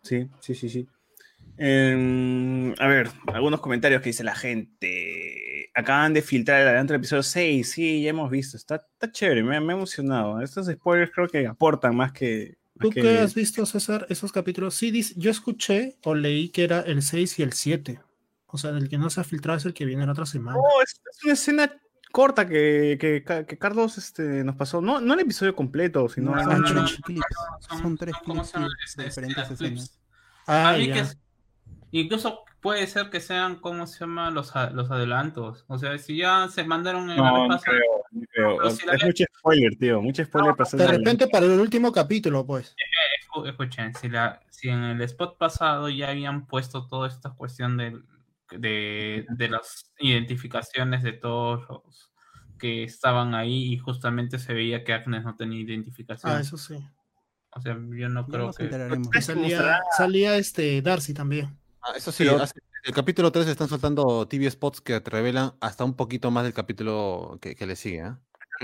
[0.03, 0.89] Sí, sí, sí, sí.
[1.59, 5.71] Em, a ver, algunos comentarios que dice la gente.
[5.75, 7.71] Acaban de filtrar el adelanto del episodio 6.
[7.71, 8.57] Sí, ya hemos visto.
[8.57, 10.41] Está, está chévere, me, me ha emocionado.
[10.41, 12.57] Estos spoilers creo que aportan más que.
[12.75, 14.75] más ¿Tú que- qué has visto, César, esos capítulos?
[14.75, 18.01] Sí, dice- yo escuché o leí que era el 6 y el 7.
[18.47, 20.59] O sea, el que no se ha filtrado es el que viene la otra semana.
[20.59, 21.73] No, es, es una escena
[22.11, 24.83] corta que, que, que Carlos este, nos pasó.
[24.83, 26.35] No, no el episodio completo, sino.
[26.35, 27.27] No, no, son no, tres no, clips.
[27.61, 28.15] son- Son tres
[28.87, 29.71] Este, diferentes las escenas.
[29.89, 29.99] clips.
[30.47, 30.93] Ah, ya.
[30.93, 31.19] que es-
[32.01, 34.31] incluso puede ser que sean, ¿cómo se llama?
[34.31, 35.65] Los, los adelantos.
[35.69, 38.57] O sea, si ya se mandaron en la No, vez no pasada- creo, no creo.
[38.59, 40.01] pero si la Es vez- mucho spoiler, tío.
[40.03, 42.75] Mucho spoiler para hacer De repente para el último capítulo, pues.
[43.27, 47.77] Escu- Escuchen, si, la, si en el spot pasado ya habían puesto toda esta cuestión
[47.77, 47.99] de,
[48.51, 52.11] de, de las identificaciones de todos los
[52.59, 56.33] que estaban ahí y justamente se veía que Agnes no tenía identificación.
[56.33, 56.77] Ah, eso sí.
[57.55, 58.67] O sea, yo no creo que...
[58.67, 61.59] Y salía, salía este Darcy también.
[61.83, 65.53] Ah, eso sí, Pero- hace- el capítulo 3 están soltando TV spots que te revelan
[65.61, 68.01] hasta un poquito más del capítulo que, que le sigue.
[68.03, 68.19] ¿ah?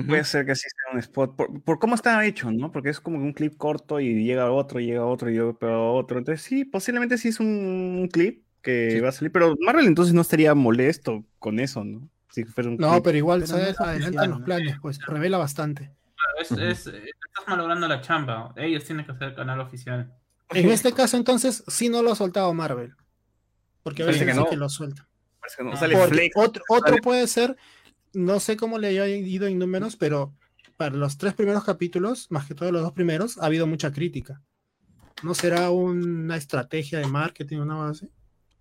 [0.06, 2.70] Puede ser que sí sea un spot, por, por cómo está hecho, ¿no?
[2.70, 6.18] Porque es como un clip corto y llega otro, llega otro, y llega pero otro.
[6.18, 9.00] Entonces sí, posiblemente sí es un, un clip que Sí.
[9.00, 12.08] va a salir, pero Marvel entonces no estaría molesto con eso, ¿no?
[12.30, 13.04] Si fuera un No, clip.
[13.04, 15.92] pero igual Pero se no es adelantan oficial, los planes, pues revela bastante.
[16.40, 16.60] Es, Ujú.
[16.60, 18.52] es- eh, estás malogrando la chamba.
[18.56, 20.12] Ellos tienen que hacer el canal oficial.
[20.50, 22.94] En este caso, entonces, sí no lo ha soltado Marvel.
[23.82, 24.48] Porque a veces que sí no.
[24.48, 25.08] que lo suelta.
[25.40, 25.76] Parece que no Ah.
[25.76, 26.36] sale Porque Flex.
[26.36, 27.56] otro, otro sale- puede ser,
[28.12, 30.34] no sé cómo le haya ido en números, pero
[30.76, 34.42] para los tres primeros capítulos, más que todos los dos primeros, ha habido mucha crítica.
[35.22, 38.08] ¿No será una estrategia de marketing, una base?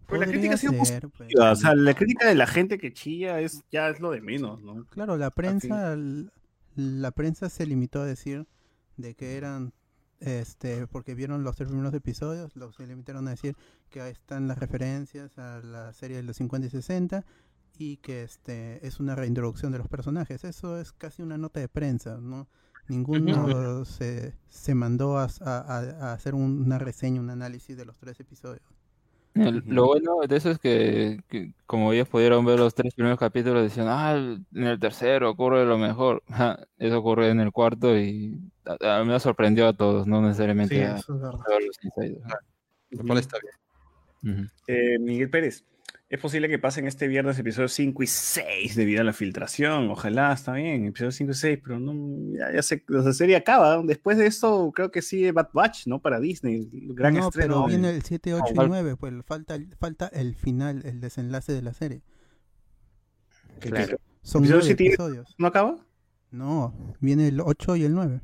[0.07, 1.30] Pero la crítica ha sido ser, pues.
[1.38, 4.61] O sea, la crítica de la gente que chilla es ya es lo de menos,
[4.63, 4.86] ¿no?
[4.86, 5.95] Claro, la prensa,
[6.76, 8.47] la prensa se limitó a decir
[8.95, 9.74] de que eran,
[10.20, 13.55] este, porque vieron los tres primeros episodios, lo, se limitaron a decir
[13.89, 17.26] que ahí están las referencias a la serie de los 50 y 60
[17.78, 20.43] y que este es una reintroducción de los personajes.
[20.43, 22.47] Eso es casi una nota de prensa, ¿no?
[22.89, 27.86] Ninguno se, se mandó a, a- a- a hacer un- una reseña, un análisis de
[27.86, 28.63] los tres episodios.
[29.65, 33.63] Lo bueno de eso es que, que como ellos pudieron ver los tres primeros capítulos,
[33.63, 36.23] decían, ah, en el tercero ocurre lo mejor.
[36.77, 40.25] Eso ocurre en el cuarto y a, a mí me sorprendió a todos, no Sí,
[40.27, 41.39] necesariamente a, eso es verdad.
[41.47, 42.21] a los insiders.
[42.91, 44.51] Lo cual está bien.
[44.67, 45.63] Eh, Miguel Pérez,
[46.10, 49.89] es posible que pasen este viernes episodios 5 y 6 debido a la filtración.
[49.89, 53.82] Ojalá, está bien, episodios 5 y 6, pero no, ya, ya sé, la serie acaba.
[53.84, 55.99] Después de esto, creo que sigue Bad Batch, ¿no?
[56.01, 57.55] Para Disney, gran no, estreno.
[57.55, 58.68] pero viene el 7, 8 y Igual.
[58.70, 62.01] 9, pues falta, el- falta el final, el desenlace de la serie.
[63.60, 63.97] ¿Qué Claro.
[64.22, 65.36] Son ¿Episodio nueve siete y- episodios.
[65.38, 65.78] ¿No acaba?
[66.32, 68.22] No, viene el 8 y el 9.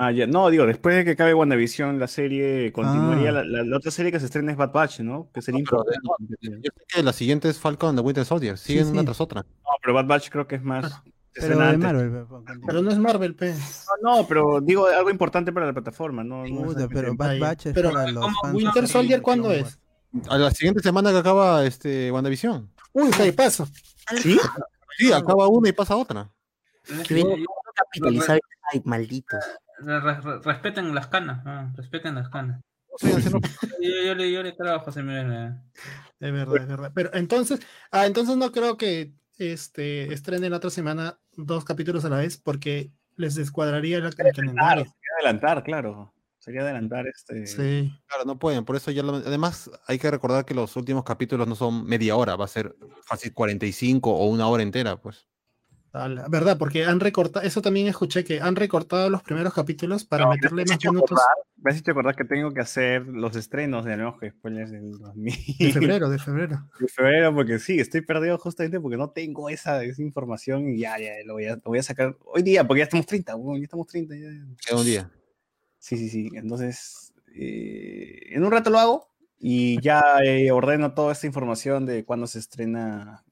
[0.00, 3.30] Ah, ya, no, digo, después de que acabe WandaVision, la serie continuaría.
[3.30, 3.32] Ah.
[3.32, 5.28] La, la- la otra serie que se estrena es Bad Batch, ¿no?
[5.34, 5.98] Que sería de- importante.
[6.40, 8.56] Yo sé que la siguiente es Falcon the Winter Soldier.
[8.56, 9.42] Siguen Sí, una tras otra.
[9.42, 10.86] No, pero Bad Batch creo que es más.
[10.86, 11.02] Claro.
[11.34, 11.78] se Pero de.
[11.78, 12.84] Marvel.
[12.84, 13.54] no es Marvel, pe.
[14.02, 16.44] No, no, pero digo algo importante para la plataforma, ¿no?
[16.46, 17.40] no pero Bad Ahí.
[17.40, 19.78] Batch es Pero, para los ¿cómo fans Winter de Soldier cuándo es?
[20.28, 22.70] A la siguiente semana que acaba este WandaVision.
[22.92, 23.66] Uy, ¿qué pasa?
[24.22, 24.38] ¿Sí?
[24.96, 26.30] Sí, acaba una y pasa otra.
[28.72, 29.44] Ay, malditos.
[29.80, 32.60] Re- re- re- respeten las canas, ah, respeten las canas.
[33.00, 33.40] Haciendo-
[33.80, 35.32] Yo, yo le, yo le creo a José Miguel.
[35.32, 35.54] eh.
[36.20, 36.92] Es verdad, es verdad.
[36.94, 37.60] Pero entonces,
[37.92, 42.38] ah, entonces no creo que este estrenen la otra semana dos capítulos a la vez
[42.38, 44.82] porque les descuadraría el, el Claro, calendario.
[44.84, 46.12] sería adelantar, claro.
[46.40, 47.46] Sería adelantar este.
[47.46, 47.92] Sí.
[48.06, 51.46] Claro, no pueden, por eso ya lo- Además, hay que recordar que los últimos capítulos
[51.46, 52.74] no son media hora, va a ser
[53.04, 55.28] fácil 45 o una hora entera, pues.
[56.06, 60.24] La verdad, porque han recortado, eso también escuché que han recortado los primeros capítulos para
[60.26, 63.34] No, meterle me más minutos acordar- Me has hecho acordar que tengo que hacer los
[63.34, 65.34] estrenos de nuevos spoilers del 2000.
[65.58, 66.68] de febrero, de febrero.
[66.78, 70.98] de febrero, porque sí, estoy perdido justamente porque no tengo esa, esa información y ya,
[71.00, 73.58] ya, lo voy, a, lo voy a sacar hoy día, porque ya estamos 30, weón,
[73.58, 74.14] ya estamos 30.
[74.14, 74.76] Ya.
[74.76, 75.10] Un día.
[75.78, 76.28] Sí, sí, sí.
[76.34, 79.08] Entonces, eh, en un rato lo hago
[79.40, 83.24] y ya eh, ordeno toda esta información de cuándo se estrena.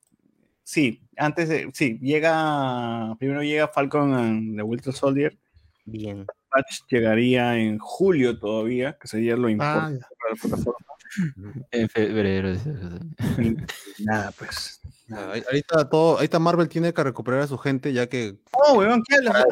[0.69, 1.71] Sí, antes de.
[1.75, 3.15] Sí, llega.
[3.21, 5.39] Primero llega Falcon and the Winter Soldier.
[5.85, 6.27] Bien.
[6.51, 10.09] Patch llegaría en julio todavía, que sería lo Ah, importante ya.
[10.19, 10.87] para la plataforma.
[11.71, 12.49] En febrero.
[14.01, 14.81] nada, pues.
[14.85, 15.33] Ah, nada.
[15.35, 18.37] ahí- Ahorita todo, ahorita Marvel tiene que recuperar a su gente, ya que
[18.67, 19.45] No, weón, ¿qué hablas?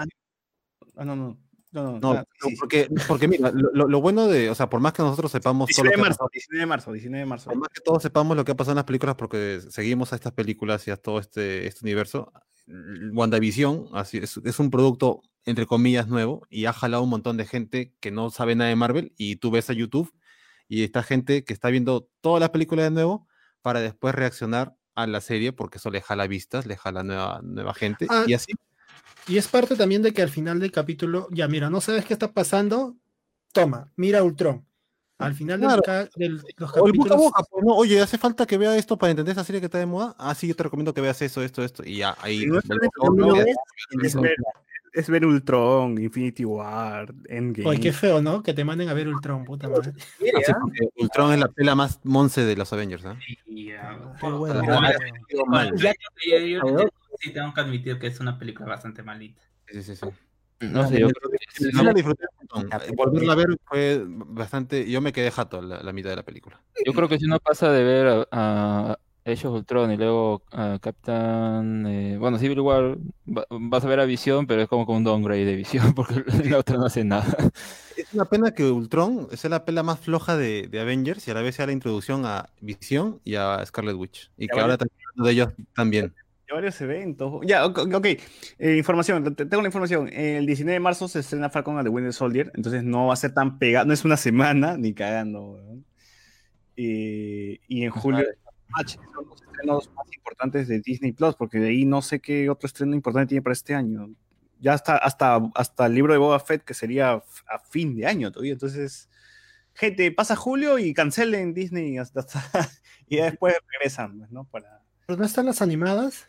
[0.96, 1.38] Ah, no, no.
[1.75, 2.55] No, no, sí.
[2.59, 5.85] porque, porque mira, lo, lo- bueno de, o sea, por más que nosotros sepamos todo
[5.85, 7.51] lo 19 de marzo, 19 de marzo, 19 de marzo.
[7.51, 10.16] Por más que todos sepamos lo que ha pasado en las películas, porque seguimos a
[10.16, 12.33] estas películas y a todo este, este universo,
[13.12, 17.47] WandaVision así, es, es un producto, entre comillas, nuevo y ha jalado un montón de
[17.47, 19.12] gente que no sabe nada de Marvel.
[19.16, 20.12] Y tú ves a YouTube
[20.68, 23.29] y esta gente que está viendo todas las películas de nuevo
[23.62, 27.75] para después reaccionar a la serie, porque eso le jala vistas, le jala nueva, nueva
[27.75, 28.07] gente.
[28.09, 28.53] Ah, y así,
[29.26, 32.12] Y es parte también de que al final del capítulo, ya mira, no sabes qué
[32.12, 32.96] está pasando,
[33.52, 34.66] toma, mira Ultron.
[35.16, 35.80] Al final Claro.
[36.16, 37.74] del- los o el boca a capítulos, boca, pues, ¿no?
[37.76, 40.14] Oye, hace falta que vea esto para entender esa serie que está de moda.
[40.18, 41.84] Ah, sí, yo te recomiendo que veas eso, esto, esto.
[41.86, 42.44] Y ya, ahí.
[42.46, 42.61] No
[43.14, 43.44] no ya-
[44.02, 44.34] Es ver-
[44.92, 47.68] es ver Ultron, Infinity War, Endgame.
[47.68, 48.42] Oye, qué feo, ¿no?
[48.42, 49.90] Que te manden a ver Ultron, puta madre.
[49.90, 53.16] Así porque Ultron es la pela más monce de los Avengers, ¿no?
[53.46, 54.61] Y, ah, Qué oh, bueno.
[54.61, 54.80] oh,
[55.52, 55.68] Ah,
[56.64, 56.88] oh,
[57.20, 59.42] sí tengo que admitir que es una película bastante malita.
[59.68, 60.06] Sí, sí, sí.
[60.60, 62.68] No sé, yo creo que Sí, si no- la disfruté un montón.
[62.70, 64.90] La Volverla a ver fue bastante.
[64.90, 66.60] Yo me quedé jato la, la mitad de la película.
[66.84, 70.42] Yo creo que si uno pasa de ver a, a Age of Ultron y luego
[70.52, 72.96] a Captain, eh, bueno, Civil War,
[73.26, 76.22] va- vas a ver a Visión, pero es como con un downgrade de Visión, porque
[76.48, 77.36] la otra no hace nada.
[77.96, 81.34] Es una pena que Ultron sea la pela más floja de, de Avengers y a
[81.34, 84.30] la vez sea la introducción a Visión y a Scarlet Witch.
[84.36, 84.62] Y Ya que vale.
[84.62, 86.14] ahora también de ellos también.
[86.49, 87.40] Ya varios eventos.
[87.47, 87.78] Ya, ok.
[87.95, 88.07] ok.
[88.59, 90.09] Eh, información, te- tengo la información.
[90.12, 93.16] El 19 de marzo se estrena Falcon and the Winter Soldier, entonces no va a
[93.16, 95.59] ser tan pegado, no es una semana ni cagando.
[96.76, 98.24] Eh, y en julio,
[98.86, 102.66] son los estrenos más importantes de Disney Plus, porque de ahí no sé qué otro
[102.66, 104.11] estreno importante tiene para este año.
[104.61, 108.32] Ya hasta, hasta, hasta el libro de Boba Fett, que sería a fin de año
[108.32, 108.53] todavía.
[108.53, 109.09] Entonces,
[109.74, 112.40] gente, pasa julio y cancelen Disney hasta, hasta-
[113.09, 114.45] y después regresan, pues, ¿no?
[114.45, 114.82] Para.
[115.07, 116.26] Pero no están las animadas.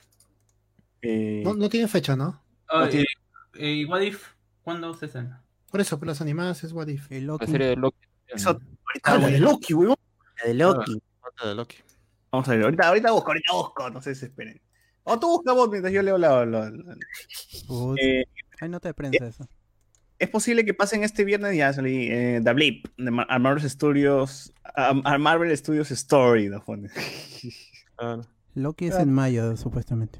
[1.01, 2.41] Eh, No, no tienen fecha, ¿no?
[2.69, 3.05] Oh, No tiene-
[3.55, 4.23] eh, eh, What If,
[4.63, 5.41] ¿cuándo se estrena?
[5.71, 7.09] Por eso, pero las animadas es What If.
[7.11, 7.47] La Loki.
[7.47, 7.97] serie de Loki.
[8.27, 9.95] Eso- ahorita Ah, la de Loki, weón.
[10.41, 11.01] La de Loki.
[11.21, 11.77] Falta de Loki.
[12.31, 14.61] Vamos a ver, ahorita, ahorita busco, ahorita busco, no se desesperen.
[15.03, 16.45] O tú busca vos mientras yo leo la.
[16.45, 16.95] la- la-
[18.01, 18.23] Eh,
[18.59, 19.47] Hay nota de prensa eso.
[20.17, 23.69] es posible que pasen este viernes, ya salí, eh, The Blip, de Mar- a Marvel
[23.69, 26.63] Studios, a, a Marvel Studios Story, ¿no?
[27.97, 28.21] Ah,
[28.55, 29.01] Loki es Ah.
[29.03, 30.19] en mayo, supuestamente.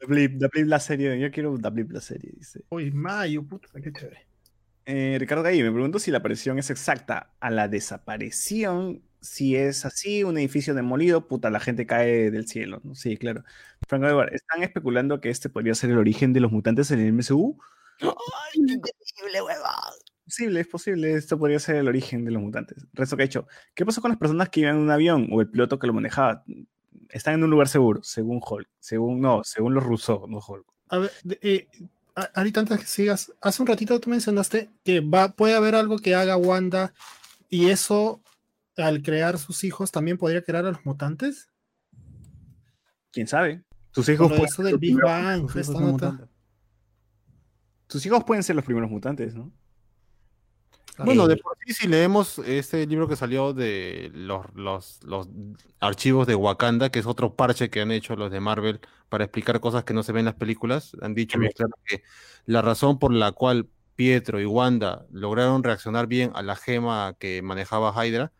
[0.00, 2.64] The Blip, The Blip la serie, yo quiero The Blip la serie, dice.
[2.70, 4.26] Uy, mayo, puta, qué chévere.
[4.86, 9.02] Eh, Ricardo Gay, me pregunto si la aparición es exacta a la desaparición.
[9.20, 12.80] Si es así, un edificio demolido, puta, la gente cae del cielo.
[12.82, 12.94] ¿no?
[12.94, 13.44] Sí, claro.
[13.86, 17.12] Franco Edward, ¿están especulando que este podría ser el origen de los mutantes en el
[17.12, 17.58] MCU?
[18.00, 18.08] ¡Ay,
[18.66, 20.10] qué increíble, huevón!
[20.30, 21.14] posible, es posible.
[21.14, 22.86] Esto podría ser el origen de los mutantes.
[22.92, 23.46] Resto que ha hecho.
[23.74, 25.92] ¿Qué pasó con las personas que iban en un avión o el piloto que lo
[25.92, 26.44] manejaba?
[27.12, 28.68] Están en un lugar seguro, según Hulk.
[28.78, 30.64] Según, no, según los rusos, no Hulk.
[30.88, 31.68] A ver, de- eh,
[32.16, 35.98] a- ahorita antes que sigas, hace un ratito tú mencionaste que va, puede haber algo
[35.98, 36.92] que haga Wanda
[37.48, 38.20] y eso
[38.76, 41.48] al crear sus hijos también podría crear a los mutantes.
[43.12, 43.62] ¿Quién sabe?
[43.92, 45.52] Sus Por hijos, pueden, eso del Big Bang, hijos
[47.88, 49.52] sus hijos pueden ser los primeros mutantes, ¿no?
[51.04, 55.28] Bueno, de por sí, si leemos este libro que salió de los, los, los
[55.80, 59.60] archivos de Wakanda, que es otro parche que han hecho los de Marvel para explicar
[59.60, 62.02] cosas que no se ven en las películas, han dicho bien claro que
[62.46, 67.42] la razón por la cual Pietro y Wanda lograron reaccionar bien a la gema que
[67.42, 68.32] manejaba Hydra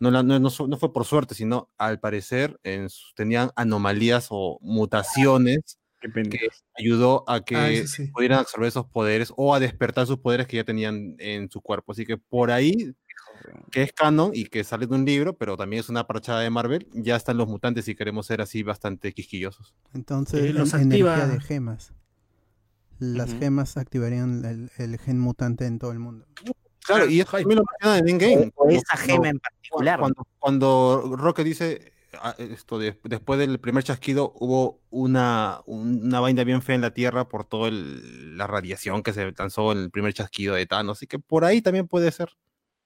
[0.00, 4.58] no, la- no, no no fue por suerte, sino al parecer en tenían anomalías o
[4.60, 5.78] mutaciones
[6.12, 6.44] Pendejo.
[6.78, 8.06] ayudó a que Ah, sí.
[8.08, 11.92] pudieran absorber esos poderes o a despertar sus poderes que ya tenían en su cuerpo.
[11.92, 12.94] Así que por ahí,
[13.70, 16.50] que es canon y que sale de un libro, pero también es una parchada de
[16.50, 19.74] Marvel, ya están los mutantes y queremos ser así bastante quisquillosos.
[19.94, 21.92] Entonces, Eh, los en- energía activa- de gemas.
[22.98, 26.26] Las gemas activarían el, el gen mutante en todo el mundo.
[26.86, 28.52] Claro, y eso también lo mencionan en Endgame.
[28.54, 30.00] o esa Cuando- gema en particular.
[30.00, 31.92] Cuando, cuando Rocket dice
[32.38, 36.92] esto de- después del primer chasquido hubo una, un- una vaina bien fea en la
[36.94, 41.06] Tierra por toda la radiación que se lanzó en el primer chasquido de Thanos, así
[41.06, 42.28] que por ahí también puede ser.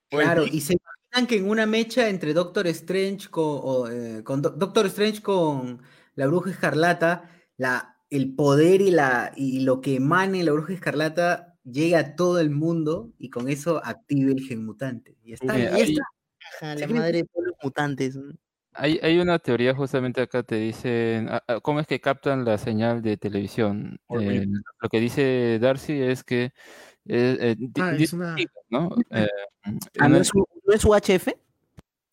[0.09, 4.43] Claro, y se imaginan que en una mecha entre Doctor Strange con, o, eh, con
[4.43, 5.81] Do- Doctor Strange con
[6.17, 11.55] la Bruja Escarlata, la, el poder y, la, y lo que emane la Bruja Escarlata
[11.63, 15.17] llega a todo el mundo y con eso active el gen mutante.
[15.23, 16.03] Y está, Uy, y ahí- está.
[16.63, 18.19] Ajá, la madre de todos los mutantes.
[18.73, 21.29] Hay, hay una teoría justamente acá, te dicen,
[21.63, 23.99] ¿cómo es que captan la señal de televisión?
[24.11, 24.47] Eh,
[24.81, 26.45] lo que dice Darcy es que
[27.07, 28.37] eh, eh, Ah, di- es una-
[28.69, 28.91] ¿no?
[29.11, 31.35] Ah, una- ¿no, es, ¿No es UHF?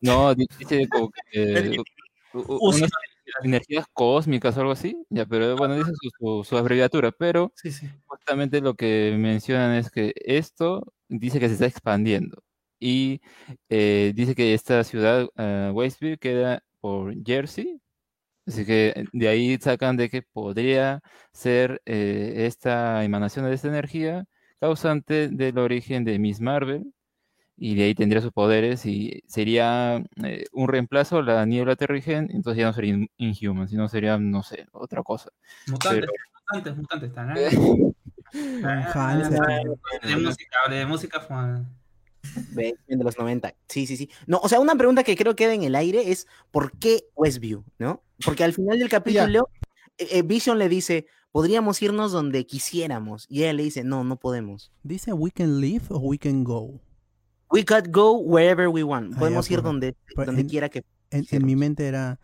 [0.00, 1.76] no, di- dice como que,
[2.32, 2.90] unas
[3.44, 7.70] energías cósmicas o algo así, ya, pero bueno, dice su, su- su abreviatura, pero Sí,
[7.70, 7.88] sí.
[8.06, 12.42] justamente lo que mencionan es que esto dice que se está expandiendo
[12.80, 13.20] y
[13.68, 17.80] eh, dice que esta ciudad, eh, Westview, queda por Jersey,
[18.46, 21.00] así que de ahí sacan de que podría
[21.32, 24.24] ser eh, esta emanación de esta energía
[24.60, 26.92] causante del origen de Miss Marvel
[27.56, 32.28] y de ahí tendría sus poderes y sería eh, un reemplazo a la niebla terrigen,
[32.32, 35.30] entonces ya no sería in- Inhuman, sino sería, no sé, otra cosa.
[35.66, 36.12] Mutantes, Pero-
[36.52, 37.14] mutantes, mutantes.
[37.14, 37.34] tan-
[38.94, 39.40] Hansen.
[40.02, 41.20] De música, de música.
[41.20, 41.64] fue-
[42.52, 43.54] De los 90.
[43.68, 44.10] Sí, sí, sí.
[44.26, 47.64] No, o sea, una pregunta que creo queda en el aire es ¿por qué Westview?
[47.78, 48.02] ¿No?
[48.24, 49.48] Porque al final del capítulo,
[49.96, 53.26] eh, eh, Vision le dice, podríamos irnos donde quisiéramos.
[53.28, 54.72] Y ella le dice, no, no podemos.
[54.82, 56.80] ¿Dice we can leave o we can go?
[57.50, 59.12] We could go wherever we want.
[59.12, 59.64] Ah, ya, Podemos ir pues.
[59.64, 60.84] donde, Pues donde en- quiera que...
[61.10, 62.20] En, en mi mente era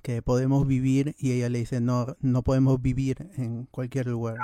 [0.00, 4.38] que podemos vivir y ella le dice, no, no podemos vivir en cualquier lugar.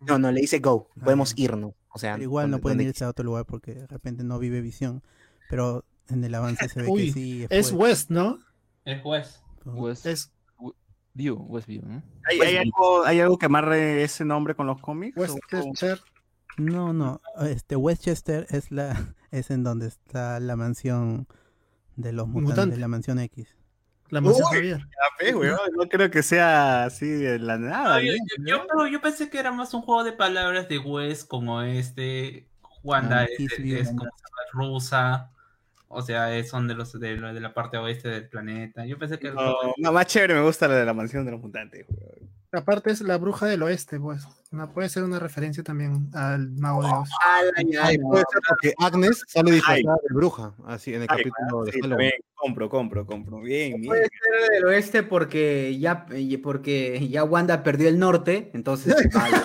[0.00, 0.88] No, no, le dice go.
[0.96, 1.44] Ah, Podemos ya.
[1.44, 1.74] irnos.
[1.92, 4.38] O sea, Pero igual no pueden donde irse a otro lugar porque de repente no
[4.38, 5.02] vive visión.
[5.50, 7.46] Pero en el avance se ve Uy, que sí.
[7.50, 7.72] es.
[7.72, 8.38] West, ¿no?
[8.84, 9.40] El juez.
[9.64, 10.32] West, Es
[11.14, 12.02] View, Westview, ¿no?
[12.28, 15.16] ¿Hay, hay algo, ¿Hay algo que amarre ese nombre con los cómics?
[15.18, 16.00] ¿O- o- Westchester.
[16.56, 17.20] No, no.
[17.42, 21.26] Este Westchester es la es en donde está la mansión
[21.96, 22.76] de los mutantes, Mutante.
[22.78, 23.54] la mansión X.
[24.12, 24.54] La mansión Uy.
[24.56, 24.78] Javier.
[24.78, 27.94] Ya ves, weón, No creo que sea así de la nada.
[27.94, 30.78] No, yo, yo- yo- pero yo pensé que era más un juego de palabras de
[30.78, 32.46] West como este.
[32.82, 34.00] Wanda Ah, es, Eastview, es Wanda.
[34.04, 35.30] como se llama, rusa.
[35.88, 38.84] O sea, es- son de los de, la- de la parte oeste del planeta.
[38.84, 41.40] Yo pensé que No, no, más chévere me gusta la de la mansión de los
[41.40, 41.86] mutantes.
[41.88, 42.31] weón.
[42.54, 44.26] Aparte es la bruja del oeste, pues.
[44.50, 47.08] No, puede ser una referencia también al mago de Oz.
[47.82, 51.72] Ay, puede ser porque Agnes sale disfrazada de bruja, así en el Ay, capítulo de
[51.72, 52.10] sí, Halloween.
[52.34, 53.40] compro, compro, compro.
[53.40, 53.86] Bien, bien.
[53.86, 59.44] Puede ser del oeste porque ya, eh, porque ya Wanda perdió el norte, entonces vaya.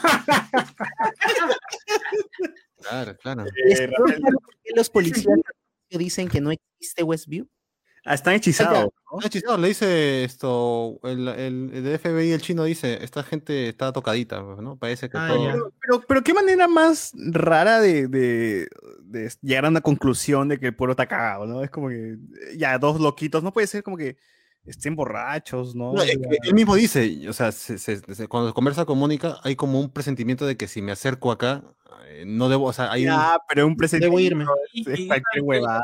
[2.82, 3.45] Claro, claro.
[3.66, 3.91] ¿Les Eh,
[4.76, 5.26] los policías
[5.89, 7.47] dicen que no existe Westview?
[8.08, 8.86] Ah, están hechizados.
[8.86, 9.20] ¿no?
[9.20, 13.91] Ah, hechizado, le dice esto, el, el, el FBI, el chino dice, esta gente está
[13.93, 14.78] tocadita, pues, ¿no?
[14.78, 15.43] Parece que Ah, todo...
[15.45, 18.68] Pero, pero, pero qué manera más rara de, de-
[19.03, 21.64] de llegar a una conclusión de que el pueblo está cagado, ¿no?
[21.64, 22.18] Es como que
[22.58, 24.18] ya dos loquitos, no puede ser como que
[24.68, 25.93] estén borrachos, ¿no?
[26.03, 29.89] Él mismo dice, o sea, se- se- se- cuando conversa con Mónica, hay como un
[29.91, 31.63] presentimiento de que si me acerco acá,
[32.09, 33.11] eh, no debo, o sea, hay un...
[33.13, 34.45] Ya, pero un presente Debo irme.
[34.74, 35.84] Es cualquier huevada.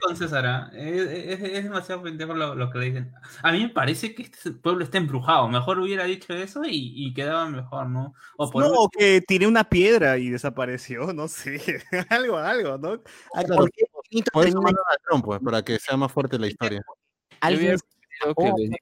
[0.00, 0.70] Con César, ¿ah?
[0.72, 3.12] es, es- es demasiado pendejo lo, lo que le dicen.
[3.42, 5.48] A mí me parece que este pueblo está embrujado.
[5.48, 8.14] Mejor hubiera dicho eso y, y quedaba mejor, ¿no?
[8.38, 11.60] O por No, o que tiré una piedra y desapareció, no sé,
[12.10, 13.02] algo, algo, ¿no?
[13.32, 13.70] Claro, ¿Por
[14.32, 16.82] Por eso a Trump, pues, para que sea más fuerte la historia.
[17.40, 17.76] Alguien
[18.24, 18.56] que, Oh.
[18.56, 18.78] le digan,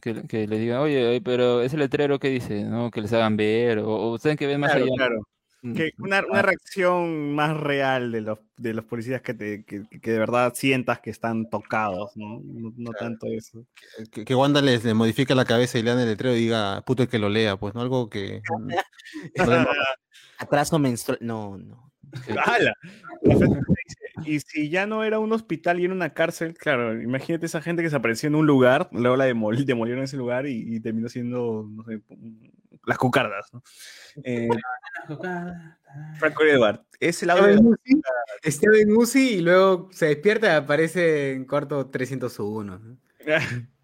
[0.00, 2.90] que, que le digan, oye, oye, pero ese letrero que dice, ¿no?
[2.90, 4.94] Que les hagan ver, o, o ustedes que ven más Claro, allá.
[4.96, 5.28] claro.
[5.62, 9.64] Mm, Que una, una ah, reacción más real de los, de los policías que, te,
[9.64, 12.40] que, que de verdad sientas que están tocados, ¿no?
[12.44, 13.64] No, no tanto eso.
[14.12, 17.02] Que, que Wanda les, le modifique la cabeza y lean el letrero y diga, puto
[17.04, 17.80] el que lo lea, pues, ¿no?
[17.80, 18.42] Algo que...
[18.58, 18.66] mm,
[19.36, 19.66] no le-
[20.38, 21.18] atraso menstrual.
[21.22, 21.90] No, no.
[22.44, 22.74] ¡Hala!
[24.26, 27.82] Y si ya no era un hospital y era una cárcel, claro, imagínate esa gente
[27.82, 31.08] que se apareció en un lugar, luego la demol- demolieron ese lugar y, y terminó
[31.08, 32.00] siendo, no sé,
[32.86, 33.62] las cucardas, ¿no?
[34.22, 34.48] Eh,
[36.18, 38.02] Franco Edward, es el audio Uzi,
[38.44, 42.78] Steven Uzi y luego se despierta y aparece en cuarto 301.
[42.78, 42.98] ¿no?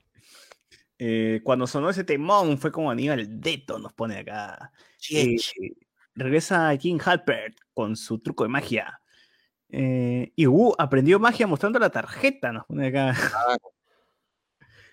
[1.03, 4.71] Eh, cuando sonó ese temón fue como Aníbal Deto, nos pone acá.
[5.11, 5.37] Eh,
[6.15, 9.00] regresa Jim Halpert con su truco de magia.
[9.73, 13.15] Eh, y Wu aprendió magia mostrando la tarjeta, nos pone acá.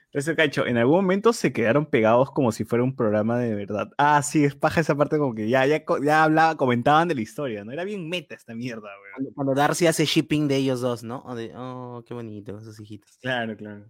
[0.06, 3.92] Entonces, Cacho, en algún momento se quedaron pegados como si fuera un programa de verdad.
[3.98, 5.84] Ah, sí, es paja esa parte como que ya, ya,
[6.24, 7.72] hablaba, comentaban de la historia, ¿no?
[7.72, 9.14] Era bien meta esta mierda, weón.
[9.14, 11.24] Cuando, cuando Darcy hace shipping de ellos dos, ¿no?
[11.26, 13.18] O de, oh, qué bonito, esos hijitos.
[13.22, 13.86] Claro, claro.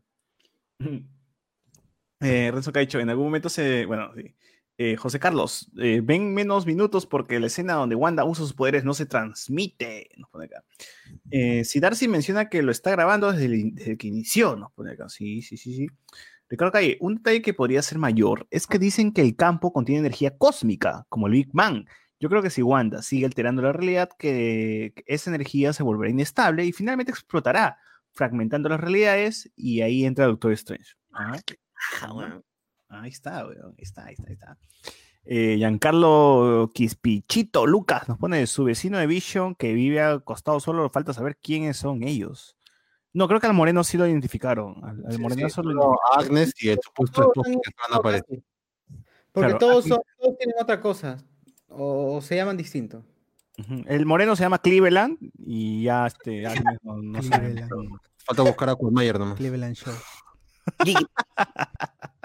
[2.20, 3.86] Eh, Renzo Caicho, en algún momento se.
[3.86, 4.34] Bueno, sí.
[4.80, 8.84] Eh, José Carlos, eh, ven menos minutos porque la escena donde Wanda usa sus poderes
[8.84, 10.10] no se transmite.
[10.18, 10.64] Nos pone acá.
[11.32, 14.92] Eh, si Darcy menciona que lo está grabando desde, el desde que inició, nos pone
[14.92, 15.10] acá.
[15.10, 15.88] Sí, sí, sí, sí.
[16.48, 20.00] Ricardo Calle, un detalle que podría ser mayor es que dicen que el campo contiene
[20.00, 21.86] energía cósmica, como el Big Bang.
[22.20, 26.12] Yo creo que si Wanda sigue alterando la realidad, que que esa energía se volverá
[26.12, 27.78] inestable y finalmente explotará,
[28.12, 30.94] fragmentando las realidades, y ahí entra Doctor Strange.
[31.12, 31.42] Ajá.
[32.90, 33.74] Ahí está, weón.
[33.78, 34.58] Ahí está, ahí está, ahí está.
[35.30, 40.90] Eh, Giancarlo Quispichito Lucas nos pone su vecino de Vision que vive acostado solo.
[40.90, 42.56] Falta saber quiénes son ellos.
[43.14, 44.76] No, creo que al Moreno sí lo identificaron.
[44.86, 47.94] Al, al Sí, Moreno sí, solo lo solo Agnes y el supuesto esposo que van
[47.94, 48.44] a aparecer.
[49.32, 51.18] Porque Claro, todos, son- todos tienen otra cosa.
[51.68, 53.04] O, o se llaman distinto.
[53.88, 57.20] El Moreno se llama Cleveland y ya este Agnes no, no.
[58.24, 59.36] Falta buscar a Quagmire nomás.
[59.36, 59.94] Cleveland Show.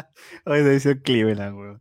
[0.44, 1.78] Hoy dice Cleveland, weón.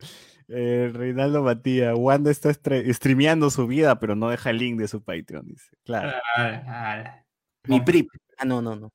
[0.48, 4.88] Eh, Reinaldo Matías, Wanda está estre- streameando su vida, pero no deja el link de
[4.88, 5.70] su Patreon, dice.
[5.86, 6.12] Claro.
[6.36, 7.24] Ah, ah,
[7.68, 8.10] Mi prip.
[8.38, 8.92] Ah, no, no, no.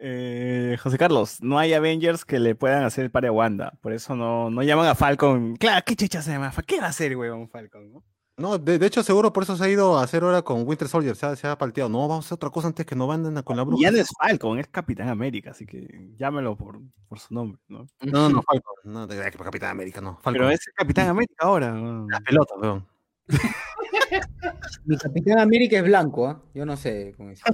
[0.00, 3.72] Eh, José Carlos, no hay Avengers que le puedan hacer el par a Wanda.
[3.80, 5.56] Por eso no, no llaman a Falcon.
[5.56, 6.52] Claro, ¿qué chucha se llama?
[6.66, 7.92] ¿Qué va a hacer, weón, Falcon?
[7.92, 8.04] no?
[8.38, 10.86] No, de, de hecho, seguro por eso se ha ido a hacer hora con Winter
[10.88, 11.16] Soldier.
[11.16, 11.90] Se ha, se ha palteado.
[11.90, 13.82] No, vamos a hacer otra cosa antes que nos manden con la bruja.
[13.82, 17.86] Ya no es Falcon, es Capitán América, así que llámelo por, por su nombre, ¿no?
[18.02, 18.74] No, no, Falcon.
[18.84, 20.14] No, de, de- Capitán América, no.
[20.22, 20.32] Falcon.
[20.34, 21.72] Pero es el Capitán América ahora.
[21.72, 22.06] ¿no?
[22.08, 22.86] la pelota, weón.
[24.84, 26.40] Mi Capitán América es blanco, ¿ah?
[26.54, 27.40] Yo no sé cómo es.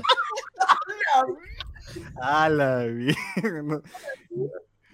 [2.21, 3.63] A la mierda.
[3.63, 3.83] no.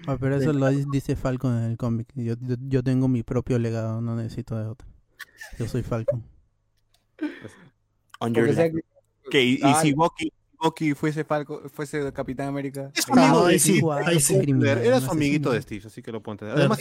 [0.06, 2.08] Ah, pero eso lo di- dice Falcon en el cómic.
[2.14, 4.88] Yo, yo, yo tengo mi propio legado, no necesito de otro.
[5.58, 6.24] Yo soy Falcon.
[8.20, 8.80] On your sea que-
[9.30, 9.42] ¿Qué?
[9.42, 12.90] ¿Y, y si Bucky, Bucky fuese Falco, fuese Capitán América?
[12.94, 14.34] Es su amigo, sí, igual, ahí es sí.
[14.34, 15.62] un criminal, Era su amiguito de.
[15.62, 16.56] Steve, así que lo entender.
[16.56, 16.80] Además,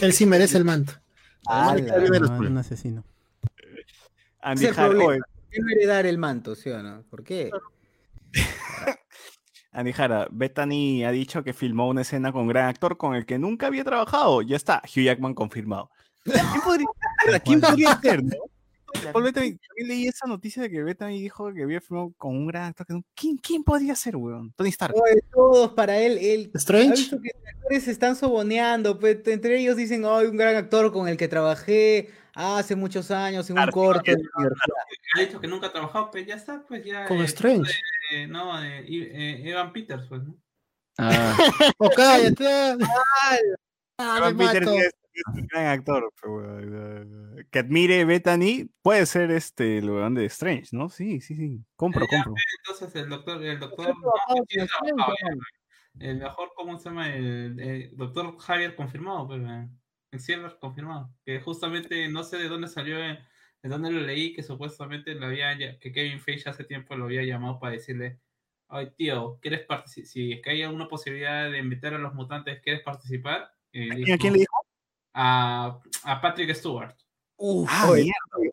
[0.00, 0.92] Él sí merece el manto.
[1.46, 3.04] Ah, No, un asesino.
[4.40, 5.10] Andy Ese es el Har- problema.
[5.12, 7.02] oye, ¿Por qué no heredar el manto, sí o no?
[7.08, 7.50] ¿Por qué?
[9.72, 13.26] Andy Jara, Bethany ha dicho que filmó una escena con un gran actor con el
[13.26, 14.42] que nunca había trabajado.
[14.42, 15.90] Ya está, Hugh Jackman confirmado.
[16.52, 16.86] ¿Quién podría,
[17.44, 18.32] ¿quién podría ser, no?
[19.12, 22.46] Paul Bettany, también leí esa noticia de que Bethany dijo que había filmado con un
[22.46, 22.86] gran actor.
[23.14, 24.52] ¿Quién, quién podría ser, weón?
[24.52, 24.94] Tony Stark.
[24.94, 26.50] Oye, todos para él, él.
[26.54, 26.92] ¿Ha Strange.
[26.92, 28.98] visto que los actores se están soboneando?
[28.98, 33.50] pues, entre ellos dicen, ay, un gran actor con el que trabajé hace muchos años
[33.50, 34.02] en un universidad".
[35.16, 37.06] Ha dicho que nunca ha trabajado, pues ya está, pues ya.
[37.06, 37.72] Con eh, Strange.
[38.12, 40.36] eh, no, eh, Evan Peters, pues, ¿no?
[40.98, 41.36] Ah,
[41.78, 42.46] ¡Oh, cállate!
[43.98, 45.03] ¡Ah, me Evan Peters mato!
[45.34, 46.12] un gran actor.
[46.20, 50.88] pero, weón, eh, que admire Bethany puede ser este el weón de Strange, ¿no?
[50.88, 51.64] Sí, sí, sí.
[51.76, 52.34] Compro, compro.
[52.58, 55.14] Entonces el doctor, el doctor, trabajado, ya, ¿no?
[56.00, 57.14] el mejor, ¿cómo se llama?
[57.14, 59.68] El, el doctor Javier confirmado, pues, eh,
[60.10, 63.18] el Silver confirmado, que justamente no sé de dónde salió, eh,
[63.62, 67.24] de dónde lo leí, que supuestamente lo había, que Kevin Feige hace tiempo lo había
[67.24, 68.20] llamado para decirle,
[68.68, 70.06] ay tío, ¿quieres participar?
[70.06, 73.52] Si es que hay alguna posibilidad de invitar a los mutantes, ¿quieres participar?
[73.72, 74.63] Y ¿Y a quién le dijo?
[75.14, 76.94] A, a Patrick Stewart.
[77.36, 78.50] Uf, Ah, oye, oye.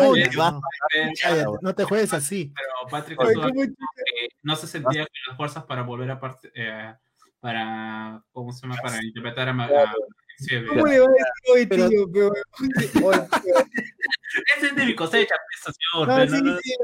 [0.00, 0.60] Oye, no.
[0.94, 2.52] Eh, Cállate, no te juegues así.
[2.54, 6.20] pero Patrick oye, Stewart ¿cómo- que no se sentía con las fuerzas para volver a
[6.20, 6.94] part- eh,
[7.40, 8.76] para ¿cómo se llama?
[8.82, 9.94] para interpretar a, a.
[10.68, 12.08] ¿Cómo le va a decir hoy, Pero- tío?
[12.12, 13.28] Pero-
[14.56, 15.34] Ese es de mi cosecha,
[15.64, 16.06] señor.
[16.08, 16.74] no, sí, no- no- sí,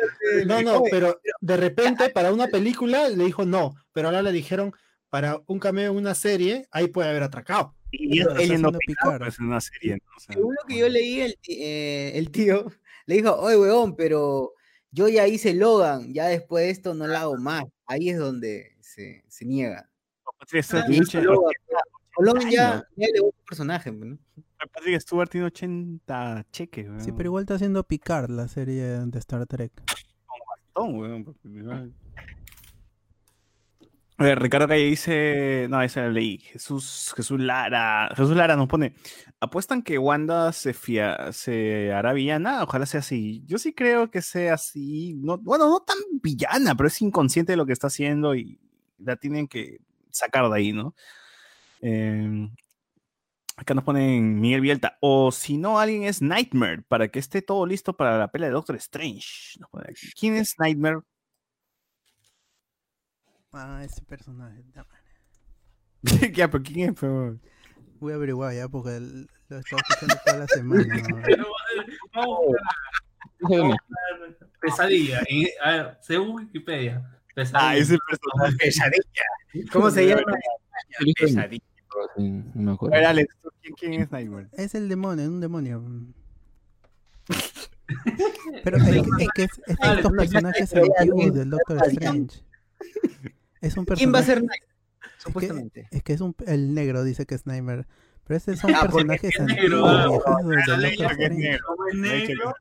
[0.47, 4.73] No, no, pero de repente para una película le dijo no, pero ahora le dijeron
[5.11, 7.75] para un cameo en una serie, ahí puede haber atracado.
[7.99, 9.19] Y Pero ella está no haciendo picar.
[9.19, 10.17] pues, en una serie, ¿no?
[10.17, 12.67] O sea, Según lo que yo leí, el, eh, el tío
[13.07, 14.53] le dijo, oye, weón, pero
[14.91, 17.65] yo ya hice Logan, ya después de esto no la hago más.
[17.87, 19.91] Ahí es donde se, se niega.
[20.39, 21.79] Patrick Stewart Y tiene hizo 80
[22.19, 24.19] Logan, ya, le gusta el personaje, ¿no?
[24.73, 27.01] Patrick Stewart tiene 80 cheques, weón.
[27.01, 29.73] Sí, pero igual está haciendo Picard, la serie de Star Trek.
[30.49, 31.37] Bastón, weón,
[34.17, 36.39] A ver, Ricardo Calle dice, no, esa la leí.
[36.39, 38.95] Jesús, Jesús Lara, Jesús Lara nos pone,
[39.41, 43.43] apuestan que Wanda se, fia- se hará villana, ojalá sea así.
[43.47, 47.57] Yo sí creo que sea así, no, bueno, no tan villana, pero es inconsciente de
[47.57, 48.61] lo que está haciendo y
[48.99, 49.79] la tienen que
[50.11, 50.95] sacar de ahí, ¿no?
[51.83, 52.49] Eh,
[53.57, 57.67] acá nos ponen Miguel Vielta, o si no, alguien es Nightmare, para que esté todo
[57.67, 59.59] listo para la pelea de Doctor Strange.
[60.19, 61.01] ¿Quién es Nightmare?
[63.55, 64.63] Ah, ese personaje.
[64.75, 64.87] da-
[66.33, 66.97] ya, pero ¿quién es?
[67.01, 67.39] Pero-
[68.01, 70.85] Voy a averiguar ya porque el- lo he estado escuchando toda la semana.
[72.13, 72.23] a-
[73.43, 73.77] a
[74.61, 75.23] Pesadilla.
[75.29, 77.11] y, a ver, según Wikipedia.
[77.35, 77.69] Pesadilla.
[77.71, 78.57] Ah, ese personaje.
[78.59, 79.71] Pesadilla.
[79.73, 80.23] ¿Cómo se llama?
[81.17, 81.63] Pesadilla.
[82.17, 82.97] Sí, no me A acuerdo.
[82.97, 84.49] ver, Alex, ¿tú ¿quién, quién es Nightmare?
[84.53, 85.83] Es el demonio, es un demonio.
[88.65, 92.43] Pero es, que- es que es, es de Vale, estos personajes antiguos del Doctor Strange.
[93.65, 94.05] Es un personaje.
[94.05, 94.39] ¿Quién va a ser?
[94.39, 94.59] Es que,
[95.23, 95.89] Supuestamente.
[95.91, 97.87] es que es un, el negro dice que es Nightmare.
[98.27, 101.59] Pero estos son Ah, porque personajes es antiguos, ah, porque
[101.91, 102.55] es negro.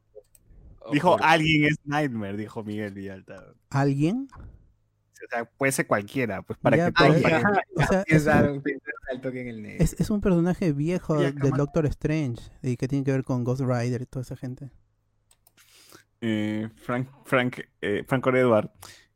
[0.92, 3.54] Dijo, alguien es Nightmare, dijo Miguel Villalta.
[3.70, 4.28] ¿Alguien?
[4.36, 7.28] O sea, puede ser cualquiera, pues para Ya, que todos es- o
[10.04, 13.62] sea, un personaje viejo Ya, del Doctor Strange y que tiene que ver con Ghost
[13.62, 14.70] Rider y toda esa gente.
[16.20, 18.70] Eh, Frank, Frank, eh, Franco Edward.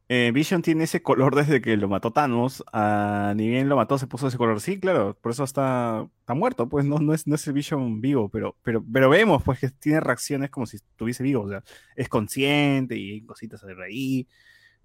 [0.09, 2.63] Eh, Vision tiene ese color desde que lo mató Thanos.
[2.71, 4.61] ah, ni bien lo mató, se puso ese color.
[4.61, 6.69] Sí, claro, por eso está, está muerto.
[6.69, 9.69] Pues no, no, es, no es el Vision vivo, pero, pero, pero vemos pues que
[9.69, 11.43] tiene reacciones como si estuviese vivo.
[11.43, 11.63] O sea,
[11.95, 14.27] es consciente y hay cositas de ahí.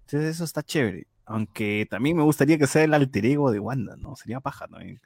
[0.01, 1.07] Entonces, eso está chévere.
[1.25, 4.15] Aunque también me gustaría que sea el alter ego de Wanda, ¿no?
[4.15, 4.99] Sería paja también.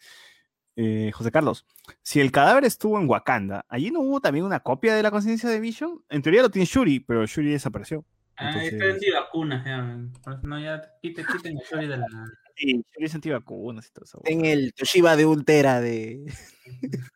[0.75, 1.65] Eh, José Carlos,
[2.03, 5.49] si el cadáver estuvo en Wakanda, ¿allí no hubo también una copia de la conciencia
[5.49, 6.03] de Vision?
[6.09, 8.05] En teoría lo tiene Shuri, pero Shuri desapareció.
[8.37, 9.77] Ah, está antivacunas, ya.
[9.77, 10.13] man.
[10.23, 12.05] Por eso No, ya quiten, quiten el Shuri de la.
[12.59, 14.21] Sí, Shuri es antivacunas y todo eso.
[14.25, 16.25] En el Toshiba de Ultera de.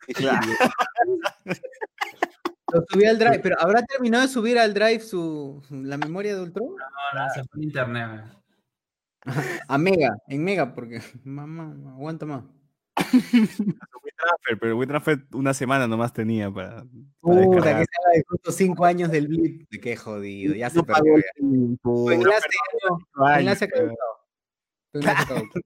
[2.74, 6.42] Lo subí al drive, pero ¿habrá terminado de subir al drive su la memoria de
[6.42, 6.68] Ultron?
[6.68, 8.22] No, no, se fue en internet.
[9.68, 12.44] A Mega, en Mega, porque mamá, aguanta más.
[12.98, 16.84] WeTransfer, pero WeTransfer una semana nomás tenía para,
[17.22, 19.68] para Puta, que se haga de justo cinco años del blip.
[19.82, 21.16] Qué jodido, ya se No perdió.
[21.16, 21.30] el ya.
[21.36, 22.06] tiempo.
[22.06, 23.90] Tu enlace, tu.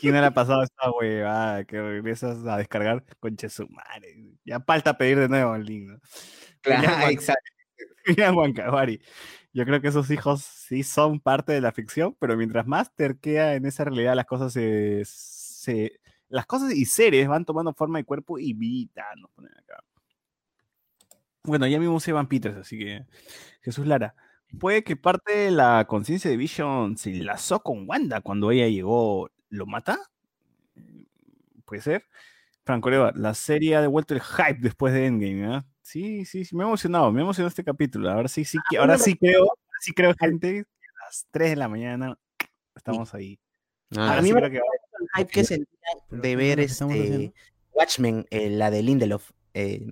[0.00, 3.04] ¿Quién le ha pasado esta huevada que regresas a descargar?
[3.20, 4.16] Conche su madre.
[4.44, 5.88] Ya falta pedir de nuevo el link.
[5.90, 6.00] ¿no?
[6.62, 7.50] Claro, Ya, exacto.
[9.52, 13.54] Yo creo que esos hijos sí son parte de la ficción, pero mientras más terquea
[13.54, 18.04] en esa realidad, las cosas se, se- las cosas y seres van tomando forma de
[18.04, 19.04] cuerpo y vida.
[19.16, 19.82] Nos ponen acá.
[21.44, 23.04] Bueno, ya mismo se van Peters, así que
[23.62, 24.14] Jesús Lara.
[24.58, 29.30] Puede que parte de la conciencia de Vision se enlazó con Wanda cuando ella llegó.
[29.50, 29.98] ¿Lo mata?
[31.64, 32.04] Puede ser.
[32.64, 35.64] Franco Leva, la serie ha devuelto el hype después de Endgame, ¿ah?
[35.82, 38.10] Sí, sí, sí, me ha emocionado, me ha emocionado este capítulo.
[38.10, 39.46] Ahora sí, sí, que- ahora sí creo,
[39.80, 40.60] sí creo, gente,
[41.00, 42.16] a las 3 de la mañana
[42.74, 43.38] estamos ahí.
[43.96, 44.64] Ah, Ahora a mí sí me creo que va-
[45.14, 45.78] hype que sentía
[46.10, 47.32] de ¿qué ver este?
[47.72, 49.86] Watchmen, eh, la de Lindelof, eh,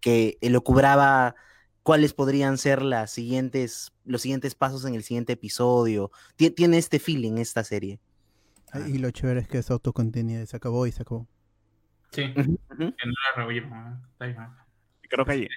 [0.00, 1.34] que lo cubraba
[1.82, 6.10] cuáles podrían ser las siguientes, los siguientes pasos en el siguiente episodio.
[6.36, 8.00] Tie- Tiene este feeling esta serie.
[8.72, 11.26] Ah, Y lo chévere es que es autocontenida, se acabó y se acabó.
[12.12, 12.44] Sí, no
[12.76, 13.34] la
[15.08, 15.48] creo que ahí.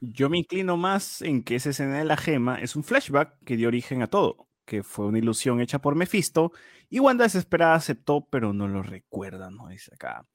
[0.00, 3.56] Yo me inclino más en que esa escena de la gema es un flashback que
[3.56, 6.52] dio origen a todo, que fue una ilusión hecha por Mephisto,
[6.90, 9.68] y Wanda desesperada aceptó, pero no lo recuerda, ¿no?
[9.68, 10.26] Dice acá.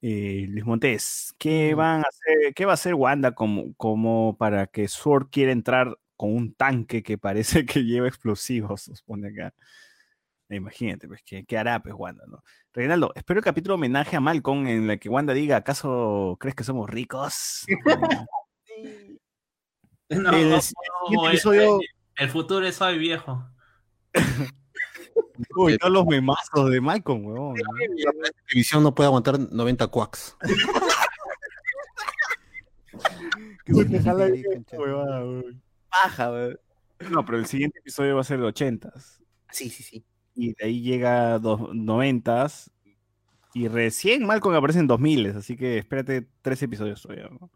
[0.00, 4.66] Eh, Luis Montes, ¿qué, van a hacer, ¿qué va a hacer Wanda como, como para
[4.66, 8.88] que Sword quiera entrar con un tanque que parece que lleva explosivos?
[8.88, 9.54] Nos pone acá.
[10.48, 12.42] Eh, Imagínate, pues, ¿qué, qué hará, pues, Wanda, no?
[12.72, 16.64] Reinaldo, espero el capítulo homenaje a Malcolm en el que Wanda diga, ¿acaso crees que
[16.64, 17.64] somos ricos?
[20.08, 21.86] No, El no, siguiente no, el- episodio- el,
[22.24, 23.46] el futuro es hoy, viejo.
[25.56, 27.54] Uy, todos los memazos de Malcolm, weón.
[28.46, 30.36] Televisión no puede aguantar 90 quacks.
[33.64, 34.78] Qué Uy, jala concha.
[34.78, 35.62] huevada, weón.
[35.90, 36.58] Paja, weón.
[37.10, 39.20] No, pero el siguiente episodio va a ser de 80s.
[39.50, 40.04] Sí, sí, sí.
[40.34, 42.70] Y de ahí llega a dos 90s.
[43.54, 47.28] Y recién Malcolm aparece en 2000 así que espérate tres episodios todavía.
[47.28, 47.50] ¿no?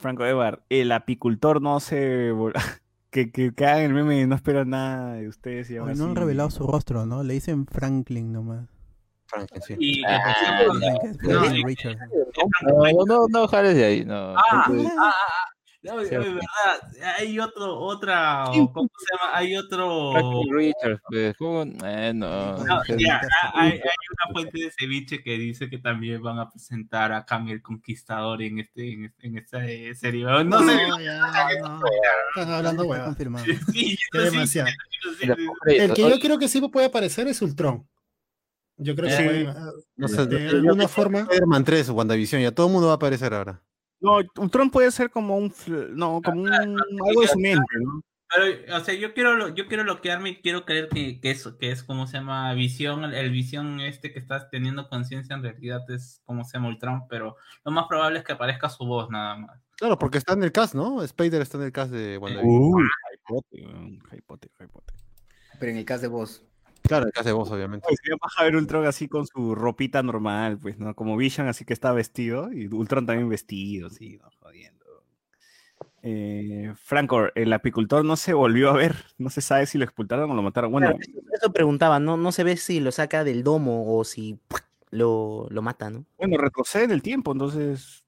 [0.00, 2.32] Franco Evar, el apicultor no se.
[3.10, 5.70] que, que, hagan el meme y no espero nada de ustedes.
[5.70, 7.22] Y no han revelado su rostro, ¿no?
[7.22, 8.68] Le dicen Franklin nomás.
[9.26, 9.76] Franklin, sí.
[9.78, 10.34] Y Ah,
[11.22, 11.34] no.
[12.62, 14.36] No, no, no, no jales de ahí, no.
[14.36, 16.34] Ah, ah, ah, ah, no, Cierto.
[16.34, 19.36] verdad, hay otro, otra, o ¿cómo se llama?
[19.36, 20.12] Hay otro,
[20.50, 21.62] Richards, pues, ¿cómo?
[21.84, 22.58] Eh, no.
[22.64, 26.48] no, ya, ah, hay, hay una fuente de ceviche que dice que también van a
[26.50, 30.24] presentar a Kami el Conquistador en este, en, este- en esta eh, serie.
[30.24, 30.96] No, No, sé, no.
[32.34, 33.04] Están hablando Está hueva.
[33.04, 33.44] confirmado.
[33.46, 34.68] sí, sí, demasiado.
[34.68, 35.74] sí, sí, sí.
[35.76, 37.86] El que o- yo creo que sí puede aparecer es Ultron.
[38.78, 39.22] Yo creo que Sí.
[39.24, 39.54] puede,
[39.96, 41.20] No sé, de alguna forma.
[41.20, 43.62] Spider-Man 3, WandaVision, ya todo el mundo va a aparecer ahora.
[44.00, 45.52] No, Ultron puede ser como un.
[45.94, 46.48] No, como un.
[47.06, 48.02] Algo de su mente, ¿no?
[48.28, 51.58] Pero, o sea, yo quiero, lo- yo quiero bloquearme y quiero creer que, que eso,
[51.58, 55.44] que es como se llama visión, el, el visión este que estás teniendo conciencia en
[55.44, 59.08] realidad es como se llama Ultron, pero lo más probable es que aparezca su voz
[59.10, 59.60] nada más.
[59.76, 61.04] Claro, porque está en el cast, ¿no?
[61.04, 62.52] Spider está en el cast de WandaVision.
[62.74, 62.82] Uy,
[63.14, 64.92] hypote, weón, hypote, hypote.
[65.60, 66.44] Pero en el caso de vos.
[66.86, 67.86] Claro, el cast de voz, obviamente.
[67.86, 70.94] Pues sería paja ver Ultron así con su ropita normal, pues, ¿no?
[70.94, 74.30] Como Vision, así que está vestido, y Ultron también vestido, sí, ¿no?
[74.40, 74.84] Jodiendo.
[76.02, 80.30] Eh, Franco, el apicultor no se volvió a ver, no se sabe si lo expulsaron
[80.30, 80.70] o lo mataron.
[80.70, 84.04] Bueno, Claro, eso, eso preguntaba, no, no se ve si lo saca del domo o
[84.04, 84.38] si
[84.90, 86.06] lo, lo mata, ¿no?
[86.16, 88.05] bueno, retrocede en el tiempo, entonces.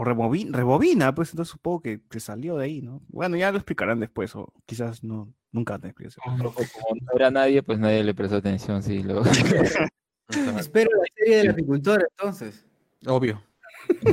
[0.00, 3.02] O rebobina, rebobina, pues entonces supongo que, que salió de ahí, ¿no?
[3.08, 6.38] Bueno, ya lo explicarán después, o quizás no, nunca te explicación.
[6.54, 9.02] Pues, como no era nadie, pues nadie le prestó atención, sí.
[9.02, 9.22] Lo...
[10.58, 12.64] Espero la serie del apicultor, entonces.
[13.06, 13.42] Obvio.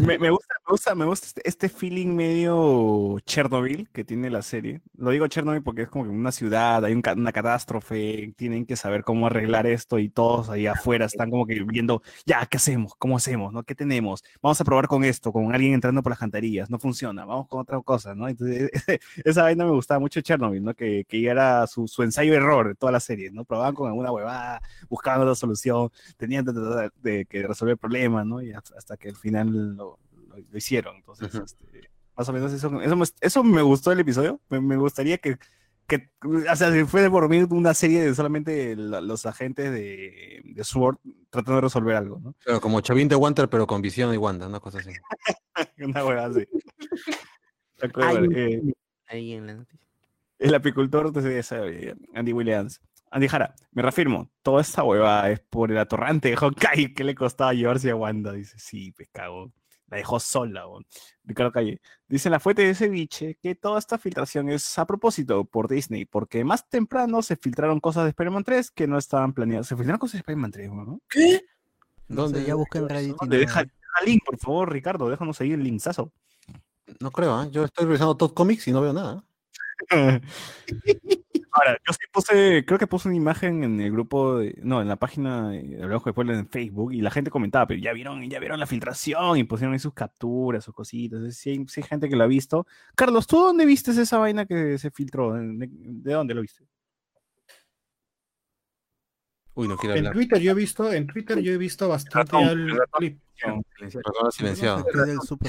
[0.01, 4.41] Me, me gusta, me gusta, me gusta este, este feeling medio Chernobyl que tiene la
[4.41, 4.81] serie.
[4.97, 8.75] Lo digo Chernobyl porque es como que una ciudad, hay un una catástrofe, tienen que
[8.75, 12.93] saber cómo arreglar esto y todos ahí afuera están como que viendo, ya, ¿qué hacemos?
[12.97, 13.53] ¿Cómo hacemos?
[13.53, 13.63] ¿No?
[13.63, 14.23] ¿Qué tenemos?
[14.41, 17.61] Vamos a probar con esto, con alguien entrando por las cantarillas, no funciona, vamos con
[17.61, 18.27] otra cosa, ¿no?
[18.27, 18.69] Entonces,
[19.23, 20.73] esa vaina me gustaba mucho de Chernobyl, ¿no?
[20.73, 23.45] Que, que ya era su, su ensayo-error de toda la serie, ¿no?
[23.45, 28.41] Probaban con alguna huevada, buscaban otra solución, tenían que tratar de, que resolver problemas, ¿no?
[28.41, 30.95] Y hasta, hasta que al final lo, lo- lo hicieron.
[30.97, 34.39] Entonces, este, más o menos eso, eso, me, eso me gustó del episodio.
[34.49, 35.37] Me, me gustaría que,
[35.87, 40.41] que, o sea, si fuera por mí una serie de solamente la- los agentes de,
[40.43, 40.97] de SWORD
[41.29, 42.35] tratando de resolver algo, ¿no?
[42.45, 44.91] Pero como Chavín de Wanter, pero con visión y Wanda, una cosa así.
[45.79, 46.45] Una hueva así.
[48.35, 48.73] Eh,
[49.07, 49.87] Ahí en la noticia.
[50.39, 51.51] el apicultor, entonces
[52.13, 52.81] Andy Williams.
[53.11, 57.15] Andy Jara, me reafirmo, toda esta hueva es por el atorrante de Hawkeye que le
[57.15, 58.31] costaba llevarse a Wanda.
[58.33, 59.51] Dice, sí, pescado.
[59.89, 60.65] La dejó sola.
[61.23, 61.79] Ricardo Calle.
[62.09, 65.69] Dice en la fuente de ese biche que toda esta filtración es a propósito por
[65.69, 69.67] Disney, porque más temprano se filtraron cosas de Spider-Man 3 que no estaban planeadas.
[69.67, 70.99] Se filtraron cosas de Spider-Man 3, ¿no?
[71.09, 71.41] ¿Qué?
[72.09, 72.41] No ¿Dónde?
[72.41, 73.15] sé, ya busqué en Reddit.
[73.21, 75.09] no- Deja, deja link, por favor, Ricardo.
[75.09, 76.11] Déjanos seguir el linksazo.
[76.99, 77.47] No creo, ¿ah?
[77.49, 79.23] Yo estoy revisando Top Comics y no veo nada.
[81.51, 84.87] Ahora, yo sí puse, creo que puse una imagen en el grupo, de- no, en
[84.87, 88.29] la página de Hablamos de Puebla en Facebook y la gente comentaba, pero ya vieron,
[88.29, 91.17] ya vieron la filtración y pusieron ahí sus capturas, sus cositas.
[91.17, 92.67] Entonces, Sí, hay, sí hay gente que lo ha visto.
[92.95, 95.33] Carlos, ¿tú dónde viste esa vaina que se filtró?
[95.33, 96.63] ¿De, de dónde lo viste?
[99.55, 100.13] Uy, no quiero En hablar.
[100.13, 103.19] Twitter yo he visto, en Twitter yo he visto bastante Ratón, al clip.
[103.39, 104.85] Perdón, silenciado.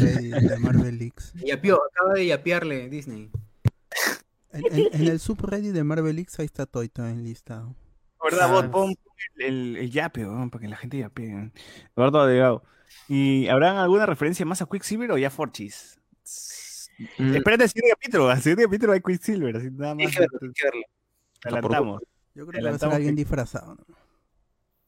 [0.01, 1.35] Del de Marvel Leaks.
[1.35, 3.31] Yapió, acaba de yapearle Disney.
[4.53, 7.75] En, en- en el subreddit de Marvel Leaks ahí está Toy también listado.
[8.23, 8.49] ¿Verdad?
[8.49, 8.53] Ah.
[8.53, 8.95] Bot, pon
[9.37, 11.53] el, el, yape, weón, para que la gente yape.
[11.95, 12.63] Eduardo Adelgado.
[13.09, 16.01] ¿Y habrán alguna referencia más a Quicksilver o ya Forchis?
[17.19, 20.15] Mm, Espérate el siguiente capítulo, al siguiente capítulo hay Quicksilver, así nada más.
[20.17, 20.83] Verlo.
[21.45, 22.03] Adelantamos.
[22.35, 23.75] Yo creo que va a ser alguien disfrazado.
[23.77, 23.85] ¿no?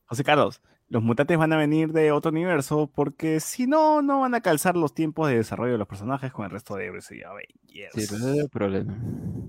[0.07, 0.61] José Carlos,
[0.91, 4.77] los mutantes van a venir de otro universo porque si no, no van a calzar
[4.77, 7.93] los tiempos de desarrollo de los personajes con el resto de Avengers.
[7.95, 8.99] Sí, pero ese es el problema.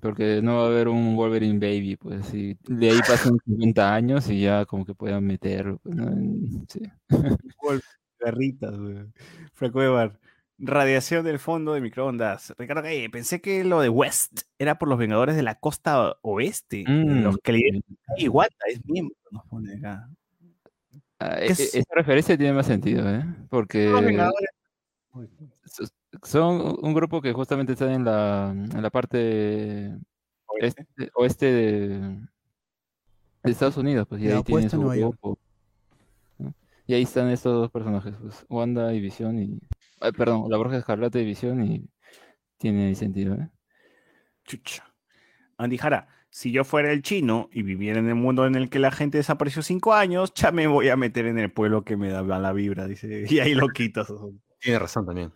[0.02, 2.32] Porque no va a haber un Wolverine Baby, pues.
[2.34, 5.80] Y de ahí pasan 50 años y ya como que puedan meterlo.
[5.84, 6.66] pues, ¿no?
[6.70, 6.82] Sí.
[8.20, 9.12] Garritas, weón.
[9.54, 10.20] Franco Evar.
[10.60, 12.54] Radiación del fondo de microondas.
[12.56, 16.84] Ricardo Calle, pensé que lo de West era por los Vengadores de la costa oeste.
[16.88, 17.62] Mm, Los que le
[18.18, 20.08] y Wanda es miembro, nos pone acá.
[21.22, 21.76] Ah, ¿Qué e- es?
[21.76, 23.24] e- esa referencia tiene más sentido, ¿eh?
[23.50, 23.88] Porque
[26.24, 29.96] son un grupo que justamente está en la, en la parte
[30.48, 30.82] Oeste.
[30.82, 32.00] este, oeste de,
[33.44, 35.38] de Estados Unidos, pues, y ahí tiene opuesta su grupo.
[36.40, 36.54] ¿no?
[36.88, 39.60] Y ahí están estos dos personajes, pues, Wanda y Visión y...
[40.18, 41.88] perdón, la Borja Escarlata y Visión y
[42.58, 43.50] tiene sentido, ¿eh?
[44.44, 44.92] Chucha.
[45.58, 48.80] Andy Jara, si yo fuera el chino y viviera en el mundo en el que
[48.80, 52.10] la gente desapareció cinco años, ya me voy a meter en el pueblo que me
[52.10, 53.26] da la vibra, dice.
[53.30, 54.08] Y ahí lo quitas.
[54.60, 55.32] Tiene razón también.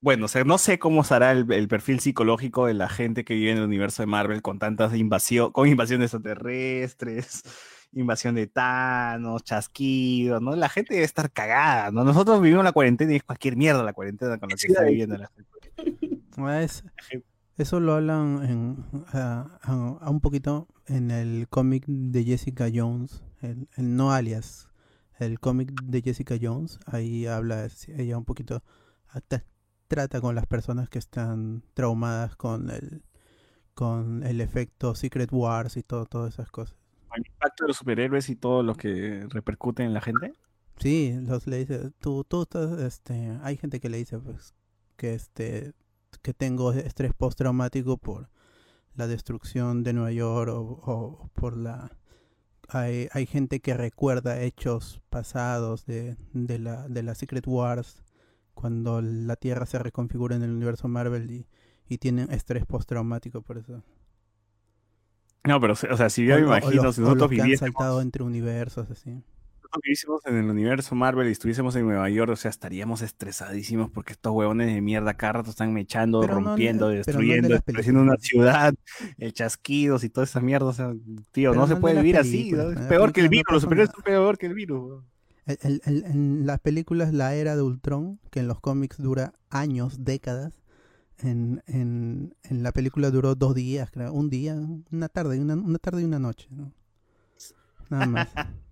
[0.00, 3.34] Bueno, o sea, no sé cómo será el, el perfil psicológico de la gente que
[3.34, 7.42] vive en el universo de Marvel con tantas invasión, con invasiones extraterrestres,
[7.92, 10.56] invasión de Thanos, chasquidos, ¿no?
[10.56, 12.02] La gente debe estar cagada, ¿no?
[12.02, 15.16] Nosotros vivimos la cuarentena y es cualquier mierda la cuarentena con la que está viviendo
[15.16, 15.50] la gente.
[16.64, 17.22] Es-
[17.56, 23.22] eso lo hablan en, a, a- a un poquito en el cómic de Jessica Jones,
[23.40, 24.68] el, el no alias,
[25.18, 26.78] el cómic de Jessica Jones.
[26.86, 28.62] Ahí habla ella un poquito,
[29.08, 29.44] hasta
[29.88, 33.02] trata con las personas que están traumadas con el
[33.74, 36.76] con el efecto Secret Wars y todo, todas esas cosas.
[37.14, 40.32] El impacto de los superhéroes y todo lo que repercute en la gente.
[40.78, 44.54] Sí, los le dice, tú, tú estás, este, hay gente que le dice, pues,
[44.96, 45.72] que este,
[46.22, 48.28] que tengo estrés postraumático por
[48.96, 51.96] la destrucción de Nueva York o, o por la,
[52.68, 58.02] hay, hay gente que recuerda hechos pasados de, de la, de la Secret Wars
[58.54, 61.46] cuando la Tierra se reconfigura en el universo Marvel y,
[61.88, 63.82] y tienen estrés postraumático por eso.
[65.44, 67.14] No, pero, o sea, si yo O- me o- o imagino, los- si o nosotros
[67.14, 69.22] los que han viviésemos, saltado entre universos así.
[69.82, 74.12] Viviésemos en el universo Marvel y estuviésemos en Nueva York, o sea, estaríamos estresadísimos porque
[74.12, 78.02] estos huevones de mierda cada rato están mechando, Pero rompiendo, pero no de destruyendo, destruyendo
[78.02, 78.74] una ciudad,
[79.18, 80.92] el chasquidos y toda esa mierda, o sea,
[81.30, 83.86] tío, no se puede vivir así, es peor que el virus, los nada.
[83.86, 84.80] son peor que el virus.
[84.90, 85.04] weón.
[85.44, 89.32] El- el- el- en las películas La Era de Ultron, que en los cómics dura
[89.50, 90.62] años, décadas,
[91.18, 94.56] en, en, en la película duró dos días, creo, un día,
[94.90, 96.48] una tarde, una, una tarde y una noche.
[96.50, 96.72] ¿no?
[97.90, 98.28] Nada más.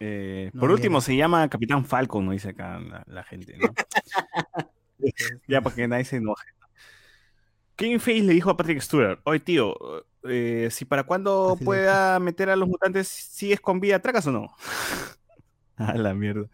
[0.00, 2.32] Eh, No por último, se llama Capitán Falcon, ¿no?
[2.32, 3.72] Dice acá la, la gente, ¿no?
[5.48, 6.46] ya para que nadie se enoje.
[7.76, 9.74] Kevin Feige le dijo a Patrick Stewart, oye tío,
[10.24, 14.26] eh, si para cuándo Así le pueda meter a los mutantes, ¿sigues con vida, tracas
[14.26, 14.50] o no?
[15.76, 16.48] a la mierda.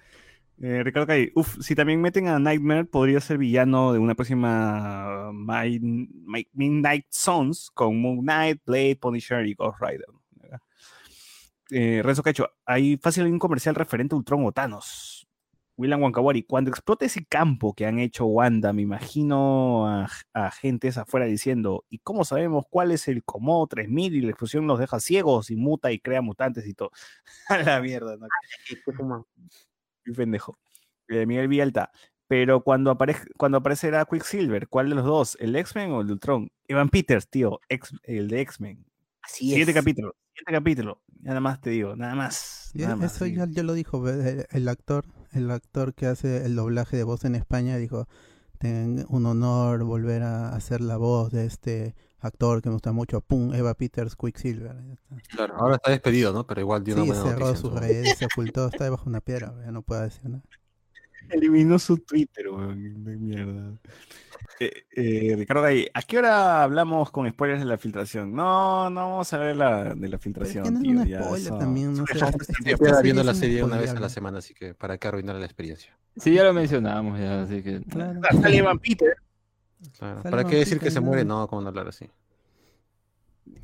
[0.60, 5.30] Eh, Ricardo Calle, uff, si también meten a Nightmare, podría ser villano de una próxima
[5.32, 10.06] My- My- Midnight Sons con Moon Knight, Blade, Punisher y Ghost Rider.
[11.72, 15.26] Eh, Renzo Cacho, hay fácil un comercial referente a Ultron o Thanos.
[15.78, 20.98] William Wankawari, cuando explote ese campo que han hecho Wanda, me imagino a, a gentes
[20.98, 25.00] afuera diciendo, ¿y cómo sabemos cuál es el Como 3000 y la explosión nos deja
[25.00, 26.90] ciegos y muta y crea mutantes y todo?
[27.48, 28.26] a la mierda, ¿no?
[28.68, 29.26] Qué fumado.
[30.04, 30.58] Qué pendejo.
[31.08, 31.90] Eh, Miguel Villalta.
[32.28, 35.36] Pero cuando, aparece cuando aparecerá Quicksilver, ¿cuál de los dos?
[35.40, 36.50] ¿El X-Men o el Ultron?
[36.68, 38.84] Evan Peters, tío, ex- el de X-Men.
[39.22, 39.76] Así Siguiente es.
[39.76, 41.02] capítulo, siguiente capítulo.
[41.20, 42.70] Nada más te digo, nada más.
[42.74, 43.34] Ya- nada más, eso sí.
[43.34, 47.24] ya, ya lo dijo el, el actor, el actor que hace el doblaje de voz
[47.24, 48.08] en España dijo,
[48.58, 53.20] "Ten- un honor volver a hacer la voz de este actor que me gusta mucho,
[53.20, 54.76] pum, Eva Peters Quicksilver.
[55.28, 56.46] Claro, ahora está despedido, ¿no?
[56.46, 57.60] Pero igual dio una Sí, buena cerró noticia.
[57.60, 60.42] sus redes, se ocultó, está debajo de una piedra, ya no puedo decir nada.
[61.30, 63.72] Eliminó su Twitter, weón, de mierda.
[64.60, 68.34] Eh, eh, Ricardo Gay, ¿a qué hora hablamos con spoilers de la filtración?
[68.34, 71.20] No, no vamos a ver la, de la Pero es filtración, que no es ya,
[71.36, 72.18] eso- también, no sé.
[73.02, 75.96] viendo la serie una vez a la semana, así que para qué arruinar la experiencia.
[76.16, 77.80] Sí, ya lo mencionamos ya, así que...
[77.82, 78.20] Claro.
[78.22, 79.16] Ah, sale Evan Peter
[79.98, 81.24] Claro, Sale ¿Para qué decir que se y muere?
[81.24, 82.08] No, ¿cómo no hablar así?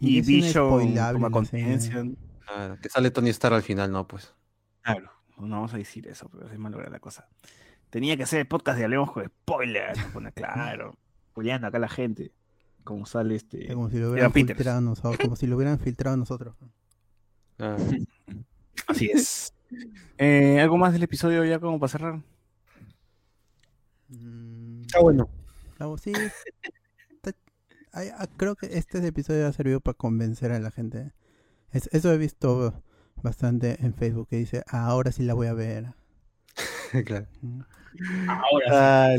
[0.00, 2.16] y es Vision.
[2.44, 4.34] Claro, que sale Tony Stark al final, no, pues.
[4.82, 5.10] Claro,
[5.46, 7.28] no vamos a decir eso, pero es malograda la cosa.
[7.90, 10.02] Tenía que ser el podcast de Hablemos con spoilers.
[10.12, 10.96] pone claro.
[11.34, 12.32] Julián, acá la gente.
[12.84, 13.72] Como sale este.
[13.72, 16.54] Como si lo hubieran filtrado nosotros, como si lo hubieran filtrado nosotros.
[17.58, 17.76] Ah,
[18.86, 19.52] Así es.
[20.16, 22.22] Eh, ¿Algo más del episodio ya como para cerrar?
[24.08, 25.28] Mm, Está bueno.
[25.78, 26.12] ah, sí.
[27.92, 31.12] Ah, creo que este episodio ha servido para convencer a la gente.
[31.72, 32.82] Es- eso he visto
[33.22, 35.86] bastante en Facebook que dice, "Ah, ahora sí la voy a ver.
[37.06, 37.26] claro.
[38.28, 39.16] Ahora Ah,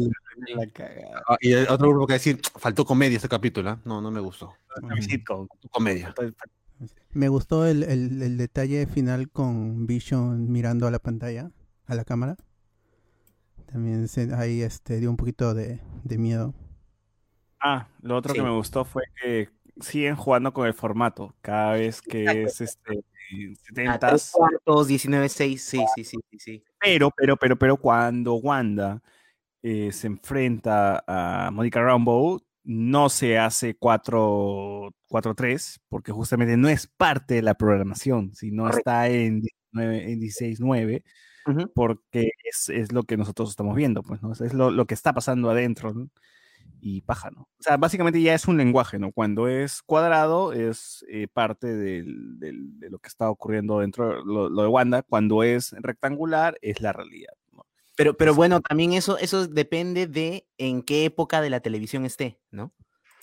[0.56, 1.22] la cagada.
[1.28, 3.80] Ah, y el otro grupo que decir, faltó comedia este capítulo, ¿ah?
[3.86, 4.54] No, no me gustó.
[4.82, 6.14] Faltó comedia.
[7.12, 11.52] Me gustó el, el- el detalle final con Vision mirando a la pantalla,
[11.88, 12.38] a la cámara.
[13.66, 16.54] También se- ahí este, dio un poquito de, de miedo.
[17.60, 18.46] Ah, lo otro que Sí.
[18.46, 19.50] me gustó fue que
[19.82, 21.36] siguen jugando con el formato.
[21.42, 26.64] Cada vez que es este 70 cuartos, 19-6, sí, sí, sí, sí, sí.
[26.80, 29.02] Pero, pero, pero, pero cuando Wanda
[29.62, 36.88] eh, se enfrenta a Monica Rambeau, no se hace 4 4-3, porque justamente no es
[36.88, 41.04] parte de la programación, sino está en 19 en 16-9,
[41.48, 41.72] Ujú.
[41.74, 44.32] porque es, es lo que nosotros estamos viendo, pues, ¿no?
[44.34, 46.10] Es lo, lo que está pasando adentro, ¿no?
[46.82, 47.42] Y paja, ¿no?
[47.42, 49.12] O sea, básicamente ya es un lenguaje, ¿no?
[49.12, 54.50] Cuando es cuadrado es eh, parte del- del- de lo que está ocurriendo dentro, lo,
[54.50, 55.02] lo de Wanda.
[55.04, 57.66] Cuando es rectangular es la realidad, ¿no?
[57.98, 62.40] Pero, pero bueno, también eso, eso depende de en qué época de la televisión esté,
[62.52, 62.72] ¿no?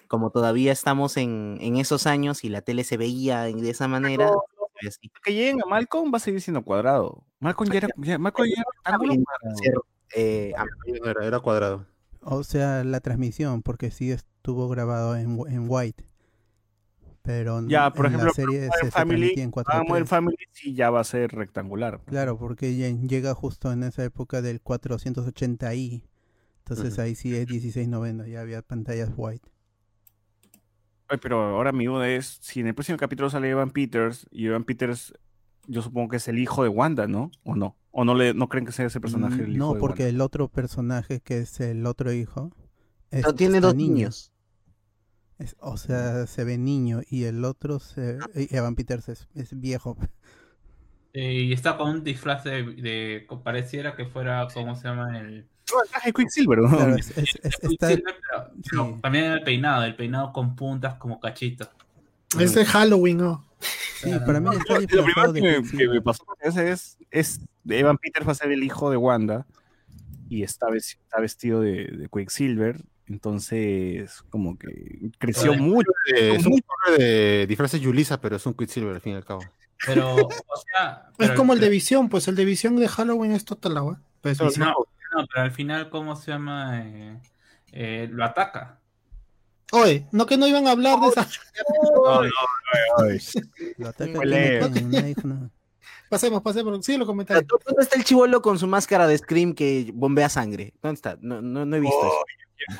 [0.08, 4.26] Como todavía estamos en, en esos años y la tele se veía de esa manera,
[4.26, 4.42] Pero-
[4.86, 5.10] así.
[5.24, 7.24] Que lleguen a Malcolm va a seguir siendo cuadrado.
[7.40, 8.62] Malcolm ya era, ya- Malcolm ya
[9.64, 9.78] era
[10.14, 10.52] eh,
[11.02, 11.86] Era, era cuadrado.
[12.22, 16.04] O sea, la transmisión, porque sí estuvo grabado en, en white.
[17.22, 20.06] Pero Ya, por en ejemplo, la serie se, Family, en Ah, Modern 4.3.
[20.06, 22.00] Family sí ya va a ser rectangular.
[22.06, 26.04] Claro, porque lle- llega justo en esa época del 480i.
[26.58, 29.48] Entonces ahí sí es 1690, ya había pantallas white.
[31.08, 34.46] Ay, pero ahora mi duda es, si en el próximo capítulo sale Evan Peters, y
[34.46, 35.14] Evan Peters,
[35.68, 37.30] yo supongo que es el hijo de Wanda, ¿no?
[37.44, 37.76] ¿O no?
[37.98, 40.08] ¿O no, le, no creen que sea ese personaje el Mm, hijo no, porque Wanda?
[40.16, 42.52] el otro personaje que es el otro hijo
[43.10, 43.94] es, no, tiene dos niño.
[43.94, 44.32] niños.
[45.38, 49.96] Es- o sea, se ve niño y el otro, se, Evan Peters es, es viejo.
[51.14, 55.18] Eh, y está con un disfraz de, de- pareciera que fuera, ¿cómo se llama?
[55.18, 55.48] El,
[55.90, 56.68] traje de Quicksilver, ¿no?
[56.68, 59.00] Claro, es- es- es- está, Quicksilver, pero, pero sí.
[59.00, 61.70] también el peinado, el peinado con puntas como cachitos.
[62.38, 63.45] Es de Halloween, ¿no?
[63.60, 66.02] Sí, para mí está Lo primero de que me, que me Quicksilver.
[66.02, 69.46] pasó es, es Evan Peters va a ser el hijo de Wanda
[70.28, 75.90] y está, ves- está vestido de, de Quicksilver, entonces como que creció Pero- mucho.
[76.14, 79.24] Eh, es un poco de disfraces Yulisa, pero es un Quicksilver al fin y al
[79.24, 79.42] cabo.
[79.86, 80.28] Pero, o
[80.74, 81.10] sea.
[81.18, 84.00] Es como el de Visión, pues el de Visión de Halloween es total agua.
[84.22, 84.38] Pues.
[84.58, 86.80] No, no, pero al final, ¿cómo se llama?
[86.82, 87.20] Eh,
[87.72, 88.78] eh, lo ataca.
[89.72, 91.28] Oye, no que no iban a hablar de esa.
[91.94, 92.30] No, no.
[96.08, 96.84] Pasemos, pasemos.
[96.86, 97.46] Sí, lo Pero, comentarios.
[97.48, 100.72] ¿Dónde está el chivolo con su máscara de Scream que bombea sangre?
[100.82, 101.18] ¿Dónde está?
[101.20, 102.24] No, no, no he visto eso.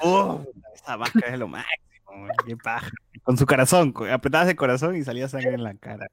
[0.03, 0.45] Oh,
[0.75, 2.89] esa máscara es lo máximo, qué paja.
[3.25, 6.07] Con su corazón, co- apretadas de corazón y salía sangre en la cara.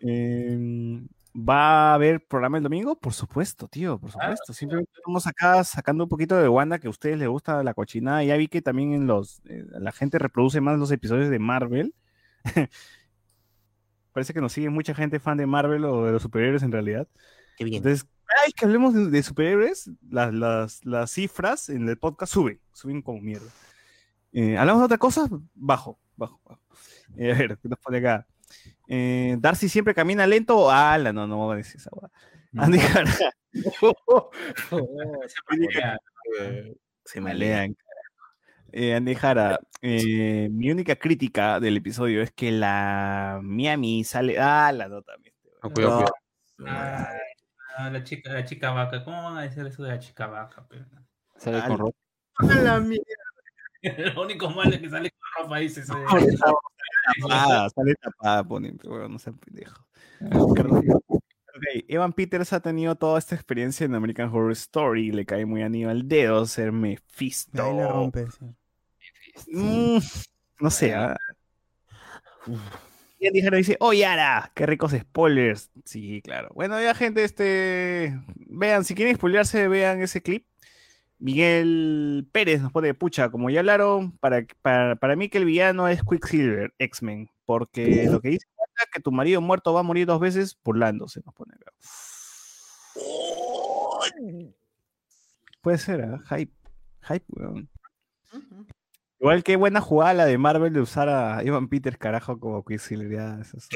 [0.00, 2.98] Em, ¿Va a haber programa el domingo?
[2.98, 4.52] Por supuesto, tío, por supuesto.
[4.52, 8.24] Simplemente estamos acá sacando un poquito de Wanda que a ustedes les gusta la cochinada.
[8.24, 11.94] Ya vi que también en los eh, la gente reproduce más los episodios de Marvel.
[14.12, 17.06] Parece que nos sigue mucha gente fan de Marvel o de los superhéroes en realidad.
[17.56, 17.76] Qué bien.
[17.76, 18.08] Entonces,
[18.44, 23.02] ay, que hablemos de, de superhéroes, las, las, las cifras en el podcast suben, suben
[23.02, 23.50] como mierda.
[24.32, 25.28] Eh, ¿Hablamos de otra cosa?
[25.54, 26.60] Bajo, bajo, bajo.
[27.16, 28.26] Eh, a ver, ¿qué nos pone acá?
[28.88, 30.70] Eh, Darcy siempre camina lento.
[30.70, 32.10] Ala, no, no voy a decir esa hueá.
[32.56, 33.10] Andy Jara,
[37.04, 37.76] Se malean.
[38.72, 44.38] Eh, Andy Jara, eh, mi única crítica del episodio es que la Miami sale.
[44.38, 45.12] Ah, la nota.
[45.62, 46.04] Ah, cuidado,
[46.56, 47.06] cuidado.
[47.76, 49.02] Ah, la chica, la chica vaca.
[49.04, 50.66] ¿Cómo van a decir eso de la chica vaca?
[51.36, 51.96] Sale Ah, con ropa.
[52.40, 53.04] la mierda.
[54.14, 55.80] Lo único malo es que sale con ropa, dice.
[55.80, 55.92] ese-
[57.20, 59.84] tapada, sale tapada, ponen, pero bueno, no sean pendejo.
[60.20, 65.44] Ok, Evan Peters ha tenido toda esta experiencia en American Horror Story y le cae
[65.46, 67.62] muy anillo al dedo ser Mephisto.
[67.62, 68.26] Ahí la rompe.
[68.30, 69.50] sí.
[69.52, 69.98] Mm,
[70.60, 70.94] no sé.
[70.94, 71.16] ah.
[73.18, 75.70] Y Jara dice, oh Yara, qué ricos spoilers.
[75.84, 76.50] Sí, claro.
[76.54, 80.46] Bueno, ya gente, este, vean, si quieren spoilearse, vean ese clip.
[81.20, 85.86] Miguel Pérez nos pone, pucha, como ya hablaron, para, para, para mí que el villano
[85.86, 90.06] es Quicksilver, X-Men, porque lo que dice Wanda, que tu marido muerto va a morir
[90.06, 91.52] dos veces burlándose, nos pone.
[95.60, 96.20] Puede ser, ¿ah?
[96.30, 96.52] Hype.
[97.02, 97.68] Hype, weón.
[99.20, 103.10] Igual que buena jugada la de Marvel de usar a Evan Peters, carajo, como Quicksilver.
[103.12, 103.68] ya, eso es-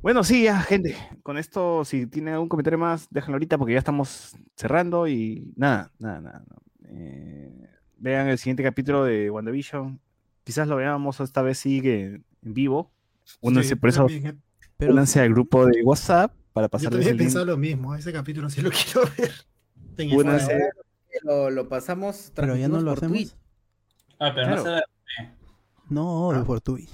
[0.00, 0.96] Bueno, sí, ya, gente.
[1.22, 5.90] Con esto, si tienen algún comentario más, déjenlo ahorita porque ya estamos cerrando y nada,
[5.98, 6.44] nada, nada.
[6.48, 6.56] no.
[6.90, 7.68] Eh,
[7.98, 10.00] vean el siguiente capítulo de WandaVision.
[10.44, 12.90] Quizás lo veamos esta vez sigue en vivo.
[13.40, 14.40] Únanse Sí, por eso, también,
[14.76, 17.94] Pero únanse al grupo de WhatsApp para Yo pasarles también pensado lo mismo.
[17.94, 20.14] Ese capítulo sí lo quiero ver.
[20.16, 20.70] Únanse.
[21.24, 23.16] Lo, lo pasamos pero ya no lo hacemos.
[23.18, 23.34] Twitch.
[24.20, 24.56] Ah, pero Claro.
[24.56, 24.82] no se ve.
[25.90, 26.44] No, Ah.
[26.44, 26.90] por Twitch.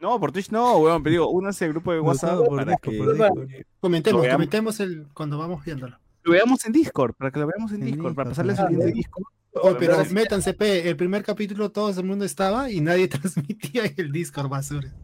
[0.00, 2.92] No, por Twitch no, weón, pero digo, únanse al grupo de WhatsApp por para Discord,
[2.92, 3.48] que por Discord.
[3.80, 4.36] Comentemos, veamos.
[4.36, 5.98] comentemos el, cuando vamos viéndolo.
[6.22, 8.70] lo veamos en Discord, para que lo veamos en En Discord, para Discord, pasarles claro.
[8.70, 9.24] el link de Discord.
[9.54, 10.14] Oh, pero sí.
[10.14, 14.48] métanse, pe, el primer capítulo todo el mundo estaba y nadie transmitía en el Discord
[14.48, 14.94] basura.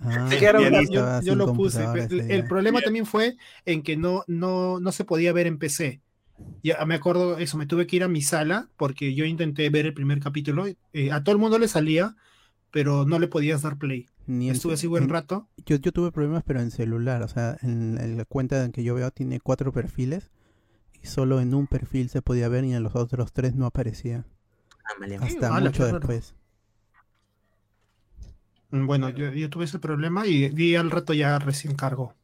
[0.00, 0.28] Ah,
[0.90, 1.84] Yo, yo lo puse.
[1.84, 2.44] El día.
[2.46, 6.02] problema también fue en que no, no, no se podía ver en PC.
[6.62, 9.86] Ya me acuerdo eso, me tuve que ir a mi sala porque yo intenté ver
[9.86, 10.66] el primer capítulo.
[10.92, 12.14] eh, a todo el mundo le salía,
[12.70, 14.06] pero no le podías dar play.
[14.26, 15.48] Ni Estuve así buen en- rato.
[15.66, 17.22] Yo, yo tuve problemas, pero en celular.
[17.22, 20.30] O sea, en, en la cuenta en que yo veo tiene cuatro perfiles.
[21.02, 24.24] Y solo en un perfil se podía ver y en los otros tres no aparecía.
[24.84, 25.04] Ah.
[25.20, 26.34] Hasta mucho después.
[28.70, 32.14] Mm, Bueno, yo, yo tuve ese problema y, y al rato ya recién cargó.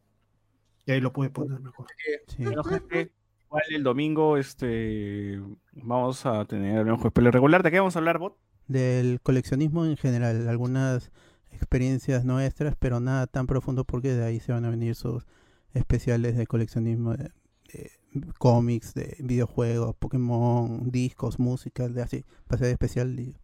[0.86, 1.86] Y ahí lo pude poner mejor.
[2.28, 2.44] Sí.
[2.44, 3.10] Bueno, gente,
[3.46, 5.40] igual el domingo este,
[5.72, 7.62] vamos a tener un juego regular.
[7.62, 8.36] ¿De qué vamos a hablar, Bot?
[8.68, 10.48] Del coleccionismo en general.
[10.48, 11.10] Algunas
[11.52, 15.24] experiencias nuestras, pero nada tan profundo porque de ahí se van a venir sus
[15.72, 17.30] especiales de coleccionismo de,
[17.72, 17.90] de
[18.38, 22.24] cómics, de videojuegos, Pokémon, discos, música, de así.
[22.50, 23.36] Va a ser especial y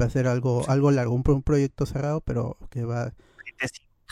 [0.00, 3.12] va a ser algo, algo largo, un, pro- un proyecto cerrado, pero que va,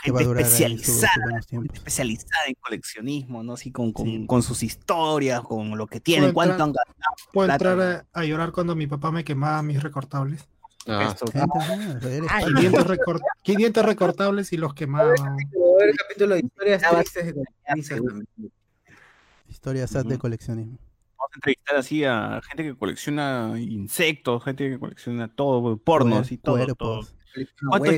[0.02, 1.76] que va a durar especializada, buenos gente tiempos.
[1.78, 3.52] especializada en coleccionismo, ¿no?
[3.54, 4.26] Así con, con, Sí.
[4.26, 7.30] con sus historias, con lo que tienen, Puedo cuánto entrar- han gastado.
[7.32, 10.48] Puedo plata, entrar a, a llorar cuando mi papá me quemaba mis recortables.
[10.86, 12.54] Ah, ah, eres Ay, fan.
[12.56, 14.74] 500, recor- 500 recortables y los
[15.78, 18.52] ver el capítulo de historias tristes de coleccionistas también.
[19.48, 20.78] Historia sad de coleccionismo.
[21.16, 26.20] Vamos a entrevistar así a gente que colecciona insectos, gente que colecciona todo, porno, Cuer-
[26.20, 26.56] así todo.
[26.74, 27.06] todo.
[27.70, 27.94] ¿Cuántos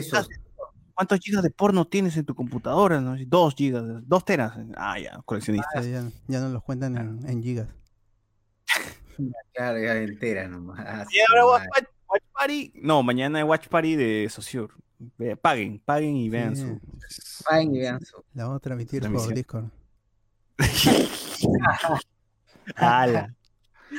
[0.94, 3.00] ¿Cuántos gigas de porno tienes en tu computadora?
[3.02, 3.16] no?
[3.26, 4.52] Dos gigas, dos teras.
[4.76, 5.68] Ah, ya, coleccionista.
[5.78, 7.68] O sea, ya, ya no los cuentan en, en gigas.
[9.54, 10.78] Claro, ya entera nomás.
[10.80, 11.84] Ah, ¿Y ahora su
[12.38, 12.72] Party?
[12.76, 14.72] No, mañana hay Watch Party de Sociur.
[15.42, 17.44] Paguen, paguen y vean Sí, su.
[17.44, 19.34] Paguen y vean su- La vamos a transmitir por.
[19.34, 19.64] Discord.
[22.76, 23.32] Ala.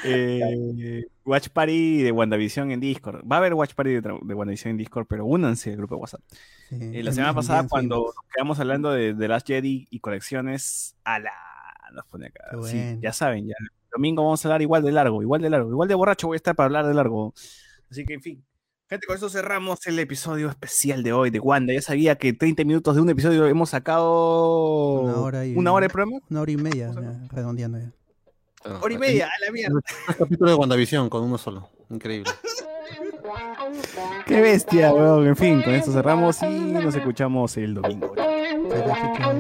[0.04, 3.24] Eh, Watch Party de WandaVision en Discord.
[3.30, 6.02] Va a haber Watch Party de, de WandaVision en Discord, pero únanse al grupo de
[6.02, 6.22] WhatsApp.
[6.70, 10.96] Sí, Eh, la semana pasada, cuando nos quedamos hablando de The Last Jedi y colecciones,
[11.04, 11.32] ala,
[11.94, 12.44] nos pone acá.
[12.64, 13.56] Sí, ya saben, ya.
[13.92, 16.38] Domingo vamos a hablar igual de largo, igual de largo, igual de borracho voy a
[16.38, 17.34] estar para hablar de largo.
[17.90, 18.44] Así que, en fin.
[18.90, 21.74] Gente, con eso cerramos el episodio especial de hoy de Wanda.
[21.74, 25.88] Ya sabía que 30 minutos de un episodio hemos sacado Una hora y- una hora
[25.88, 26.20] de programa.
[26.30, 27.92] Una hora y media, ya, redondeando ya.
[28.64, 29.76] ah, Hora y media, a la mierda.
[29.76, 29.82] Un
[30.18, 31.70] capítulo de WandaVision con uno solo.
[31.90, 32.32] Increíble.
[34.26, 35.28] Qué bestia, weón.
[35.28, 38.14] En fin, con esto cerramos y nos escuchamos el domingo.
[38.16, 39.36] Chao,